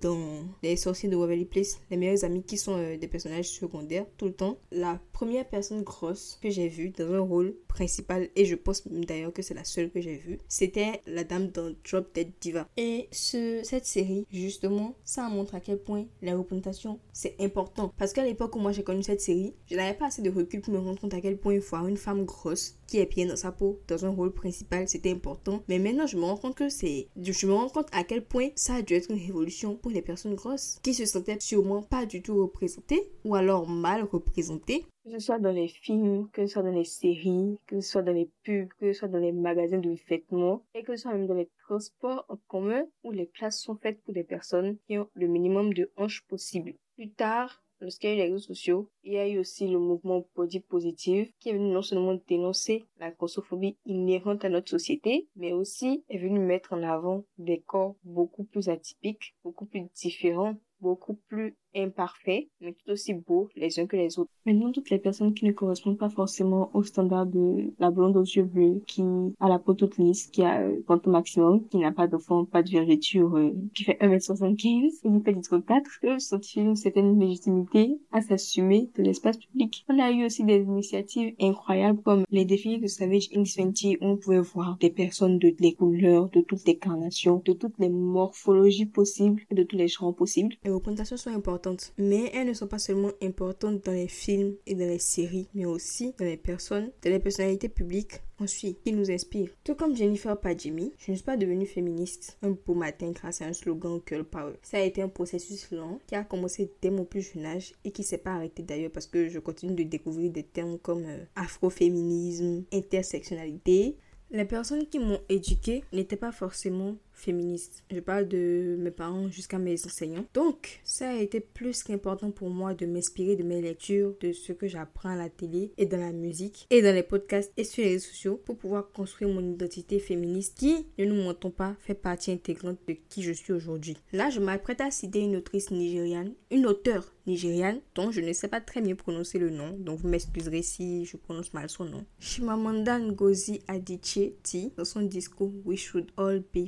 dans 0.00 0.46
Les 0.62 0.76
sorciers 0.76 1.10
de 1.10 1.16
Waverly 1.16 1.44
Place, 1.44 1.78
les 1.90 1.98
meilleures 1.98 2.24
amies 2.24 2.42
qui 2.42 2.56
sont 2.56 2.78
euh, 2.78 2.96
des 2.96 3.08
personnages 3.08 3.50
secondaires 3.50 4.06
tout 4.16 4.24
le 4.24 4.32
temps. 4.32 4.56
La 4.72 4.98
première 5.12 5.46
personne 5.46 5.82
grosse 5.82 6.38
que 6.42 6.48
j'ai 6.48 6.68
vue 6.68 6.88
dans 6.88 7.12
un 7.12 7.20
rôle 7.20 7.54
principal, 7.68 8.30
et 8.34 8.46
je 8.46 8.54
pense 8.54 8.88
d'ailleurs 8.88 9.34
que 9.34 9.42
c'est 9.42 9.52
la 9.52 9.64
seule 9.64 9.90
que 9.90 10.00
j'ai 10.00 10.16
vue, 10.16 10.38
c'était 10.48 11.02
la 11.06 11.24
dame 11.24 11.48
dans 11.48 11.74
Drop 11.84 12.08
Dead 12.14 12.30
Diva. 12.40 12.66
Et 12.78 13.08
ce, 13.12 13.60
cette 13.64 13.84
série, 13.84 14.26
justement, 14.32 14.94
ça 15.04 15.28
montre 15.28 15.54
à 15.56 15.60
quel 15.60 15.78
point 15.78 16.06
la 16.22 16.34
représentation 16.34 17.00
c'est 17.12 17.36
important. 17.38 17.92
Parce 17.98 18.14
qu'à 18.14 18.24
l'époque 18.24 18.56
où 18.56 18.60
moi 18.60 18.72
j'ai 18.72 18.82
connu 18.82 19.02
cette 19.02 19.20
série, 19.20 19.52
je 19.70 19.76
n'avais 19.76 19.94
pas 19.94 20.06
assez 20.06 20.22
de 20.22 20.30
recul 20.30 20.62
pour 20.62 20.72
me 20.72 20.85
rendre 20.86 21.00
compte 21.00 21.14
à 21.14 21.20
quel 21.20 21.38
point 21.38 21.54
il 21.54 21.60
faut 21.60 21.76
avoir 21.76 21.88
une 21.88 21.96
femme 21.96 22.24
grosse 22.24 22.76
qui 22.86 22.98
est 22.98 23.06
bien 23.06 23.26
dans 23.26 23.36
sa 23.36 23.52
peau, 23.52 23.80
dans 23.88 24.04
un 24.04 24.10
rôle 24.10 24.32
principal, 24.32 24.88
c'était 24.88 25.10
important. 25.10 25.62
Mais 25.68 25.78
maintenant, 25.78 26.06
je 26.06 26.16
me 26.16 26.22
rends 26.22 26.36
compte 26.36 26.54
que 26.54 26.68
c'est. 26.68 27.08
Je 27.20 27.46
me 27.46 27.52
rends 27.52 27.68
compte 27.68 27.88
à 27.92 28.04
quel 28.04 28.24
point 28.24 28.48
ça 28.54 28.76
a 28.76 28.82
dû 28.82 28.94
être 28.94 29.10
une 29.10 29.18
révolution 29.18 29.76
pour 29.76 29.90
les 29.90 30.02
personnes 30.02 30.34
grosses 30.34 30.78
qui 30.82 30.94
se 30.94 31.04
sentaient 31.04 31.38
sûrement 31.40 31.82
pas 31.82 32.06
du 32.06 32.22
tout 32.22 32.40
représentées 32.40 33.10
ou 33.24 33.34
alors 33.34 33.68
mal 33.68 34.04
représentées. 34.04 34.86
Que 35.04 35.12
ce 35.12 35.18
soit 35.18 35.38
dans 35.38 35.52
les 35.52 35.68
films, 35.68 36.28
que 36.32 36.46
ce 36.46 36.54
soit 36.54 36.62
dans 36.62 36.70
les 36.70 36.84
séries, 36.84 37.58
que 37.66 37.80
ce 37.80 37.90
soit 37.90 38.02
dans 38.02 38.12
les 38.12 38.30
pubs, 38.44 38.68
que 38.80 38.92
ce 38.92 38.98
soit 38.98 39.08
dans 39.08 39.18
les 39.18 39.32
magasins 39.32 39.78
de 39.78 39.94
vêtements 40.08 40.64
et 40.74 40.82
que 40.82 40.96
ce 40.96 41.02
soit 41.02 41.12
même 41.12 41.26
dans 41.26 41.34
les 41.34 41.50
transports 41.66 42.24
en 42.28 42.36
commun 42.48 42.84
où 43.04 43.12
les 43.12 43.26
places 43.26 43.60
sont 43.60 43.76
faites 43.76 44.02
pour 44.02 44.14
des 44.14 44.24
personnes 44.24 44.78
qui 44.86 44.98
ont 44.98 45.08
le 45.14 45.28
minimum 45.28 45.74
de 45.74 45.90
hanches 45.96 46.24
possible. 46.26 46.74
Plus 46.96 47.10
tard, 47.10 47.62
lorsqu'il 47.80 48.10
y 48.10 48.12
a 48.12 48.14
eu 48.14 48.18
les 48.18 48.24
réseaux 48.24 48.38
sociaux, 48.38 48.90
il 49.04 49.12
y 49.12 49.18
a 49.18 49.28
eu 49.28 49.38
aussi 49.38 49.68
le 49.68 49.78
mouvement 49.78 50.26
Body 50.34 50.60
Positive 50.60 51.32
qui 51.38 51.50
est 51.50 51.52
venu 51.52 51.70
non 51.70 51.82
seulement 51.82 52.18
dénoncer 52.28 52.86
la 52.98 53.10
grossophobie 53.10 53.76
inhérente 53.84 54.44
à 54.44 54.48
notre 54.48 54.70
société, 54.70 55.28
mais 55.36 55.52
aussi 55.52 56.04
est 56.08 56.18
venu 56.18 56.38
mettre 56.38 56.72
en 56.72 56.82
avant 56.82 57.24
des 57.38 57.60
corps 57.60 57.96
beaucoup 58.04 58.44
plus 58.44 58.68
atypiques, 58.68 59.34
beaucoup 59.44 59.66
plus 59.66 59.86
différents, 59.94 60.56
beaucoup 60.80 61.14
plus 61.28 61.56
imparfaits, 61.76 62.48
mais 62.60 62.72
tout 62.72 62.92
aussi 62.92 63.14
beaux 63.14 63.48
les 63.56 63.78
uns 63.78 63.86
que 63.86 63.96
les 63.96 64.18
autres. 64.18 64.30
Maintenant, 64.44 64.72
toutes 64.72 64.90
les 64.90 64.98
personnes 64.98 65.34
qui 65.34 65.44
ne 65.44 65.52
correspondent 65.52 65.98
pas 65.98 66.08
forcément 66.08 66.70
au 66.74 66.82
standard 66.82 67.26
de 67.26 67.72
la 67.78 67.90
blonde 67.90 68.16
aux 68.16 68.22
yeux 68.22 68.44
bleus, 68.44 68.82
qui 68.86 69.02
a 69.40 69.48
la 69.48 69.58
peau 69.58 69.74
toute 69.74 69.98
lisse, 69.98 70.26
qui 70.26 70.42
a 70.42 70.60
euh, 70.60 70.80
au 70.88 71.10
maximum, 71.10 71.66
qui 71.68 71.78
n'a 71.78 71.92
pas 71.92 72.06
de 72.06 72.16
fond, 72.16 72.44
pas 72.44 72.62
de 72.62 72.70
vergeture, 72.70 73.36
euh, 73.36 73.50
qui 73.74 73.84
fait 73.84 73.98
1m75 74.00 74.56
et 74.56 75.18
qui 75.18 75.24
fait 75.24 75.32
du 75.32 75.40
34, 75.40 75.90
eux 76.04 76.18
sont 76.18 76.40
une 76.56 76.76
certaine 76.76 77.18
légitimité 77.18 77.98
à 78.12 78.20
s'assumer 78.20 78.90
de 78.96 79.02
l'espace 79.02 79.36
public. 79.36 79.84
On 79.88 79.98
a 79.98 80.10
eu 80.10 80.24
aussi 80.24 80.44
des 80.44 80.62
initiatives 80.62 81.34
incroyables 81.40 82.02
comme 82.02 82.24
les 82.30 82.44
défis 82.44 82.78
de 82.78 82.86
Savage 82.86 83.28
20 83.34 83.46
où 83.56 83.96
on 84.00 84.16
pouvait 84.16 84.40
voir 84.40 84.76
des 84.78 84.90
personnes 84.90 85.38
de 85.38 85.50
toutes 85.50 85.60
les 85.60 85.74
couleurs, 85.74 86.28
de 86.30 86.40
toutes 86.40 86.64
les 86.66 86.76
carnations, 86.76 87.42
de 87.44 87.52
toutes 87.52 87.78
les 87.78 87.88
morphologies 87.88 88.86
possibles 88.86 89.42
de 89.56 89.62
tous 89.62 89.76
les 89.76 89.88
genres 89.88 90.14
possibles. 90.14 90.54
Les 90.64 90.70
représentations 90.70 91.16
sont 91.16 91.30
importantes 91.30 91.65
mais 91.98 92.30
elles 92.34 92.46
ne 92.46 92.52
sont 92.52 92.66
pas 92.66 92.78
seulement 92.78 93.12
importantes 93.22 93.84
dans 93.84 93.92
les 93.92 94.08
films 94.08 94.54
et 94.66 94.74
dans 94.74 94.86
les 94.86 94.98
séries, 94.98 95.48
mais 95.54 95.64
aussi 95.64 96.14
dans 96.18 96.24
les 96.24 96.36
personnes, 96.36 96.90
dans 97.02 97.10
les 97.10 97.20
personnalités 97.20 97.68
publiques 97.68 98.20
Ensuite, 98.38 98.82
qui 98.82 98.92
nous 98.92 99.10
inspire. 99.10 99.48
Tout 99.64 99.74
comme 99.74 99.96
Jennifer 99.96 100.38
Padjemi, 100.38 100.92
je 100.98 101.10
ne 101.10 101.16
suis 101.16 101.24
pas 101.24 101.38
devenue 101.38 101.64
féministe 101.64 102.36
un 102.42 102.50
beau 102.50 102.74
matin 102.74 103.10
grâce 103.12 103.40
à 103.40 103.46
un 103.46 103.54
slogan 103.54 103.98
Girl 104.06 104.24
Power. 104.24 104.52
Ça 104.60 104.76
a 104.76 104.82
été 104.82 105.00
un 105.00 105.08
processus 105.08 105.70
lent 105.70 106.00
qui 106.06 106.16
a 106.16 106.22
commencé 106.22 106.70
dès 106.82 106.90
mon 106.90 107.06
plus 107.06 107.22
jeune 107.22 107.46
âge 107.46 107.72
et 107.84 107.92
qui 107.92 108.02
s'est 108.02 108.18
pas 108.18 108.34
arrêté 108.34 108.62
d'ailleurs 108.62 108.90
parce 108.92 109.06
que 109.06 109.28
je 109.28 109.38
continue 109.38 109.74
de 109.74 109.84
découvrir 109.84 110.30
des 110.30 110.42
termes 110.42 110.78
comme 110.78 111.06
euh, 111.06 111.24
afroféminisme, 111.34 112.64
intersectionnalité, 112.74 113.96
les 114.30 114.44
personnes 114.44 114.86
qui 114.86 114.98
m'ont 114.98 115.20
éduquée 115.28 115.84
n'étaient 115.92 116.16
pas 116.16 116.32
forcément 116.32 116.96
féministes. 117.16 117.82
Je 117.90 118.00
parle 118.00 118.28
de 118.28 118.76
mes 118.78 118.90
parents 118.90 119.28
jusqu'à 119.30 119.58
mes 119.58 119.74
enseignants. 119.84 120.26
Donc, 120.34 120.80
ça 120.84 121.10
a 121.10 121.16
été 121.16 121.40
plus 121.40 121.82
qu'important 121.82 122.30
pour 122.30 122.50
moi 122.50 122.74
de 122.74 122.86
m'inspirer 122.86 123.36
de 123.36 123.42
mes 123.42 123.60
lectures, 123.60 124.14
de 124.20 124.32
ce 124.32 124.52
que 124.52 124.68
j'apprends 124.68 125.10
à 125.10 125.16
la 125.16 125.28
télé 125.28 125.72
et 125.78 125.86
dans 125.86 125.98
la 125.98 126.12
musique 126.12 126.66
et 126.70 126.82
dans 126.82 126.94
les 126.94 127.02
podcasts 127.02 127.52
et 127.56 127.64
sur 127.64 127.82
les 127.82 127.90
réseaux 127.90 128.08
sociaux 128.08 128.40
pour 128.44 128.56
pouvoir 128.56 128.90
construire 128.92 129.32
mon 129.32 129.52
identité 129.52 129.98
féministe 129.98 130.58
qui, 130.58 130.86
ne 130.98 131.04
nous 131.06 131.22
mentons 131.22 131.50
pas, 131.50 131.74
fait 131.80 131.94
partie 131.94 132.30
intégrante 132.30 132.78
de 132.86 132.96
qui 133.08 133.22
je 133.22 133.32
suis 133.32 133.52
aujourd'hui. 133.52 133.96
Là, 134.12 134.30
je 134.30 134.40
m'apprête 134.40 134.80
à 134.80 134.90
citer 134.90 135.20
une 135.20 135.36
autrice 135.36 135.70
nigériane, 135.70 136.32
une 136.50 136.66
auteure 136.66 137.12
nigériane 137.26 137.80
dont 137.94 138.10
je 138.10 138.20
ne 138.20 138.32
sais 138.32 138.48
pas 138.48 138.60
très 138.60 138.80
bien 138.80 138.94
prononcer 138.94 139.38
le 139.38 139.50
nom, 139.50 139.76
donc 139.78 139.98
vous 139.98 140.08
m'excuserez 140.08 140.62
si 140.62 141.04
je 141.04 141.16
prononce 141.16 141.52
mal 141.52 141.68
son 141.68 141.84
nom. 141.84 142.04
Shimamanda 142.18 142.98
Ngozi 142.98 143.60
Adichie 143.68 144.34
dit 144.44 144.72
dans 144.76 144.84
son 144.84 145.02
discours 145.02 145.52
We 145.64 145.78
Should 145.78 146.10
All 146.16 146.42
Be 146.54 146.66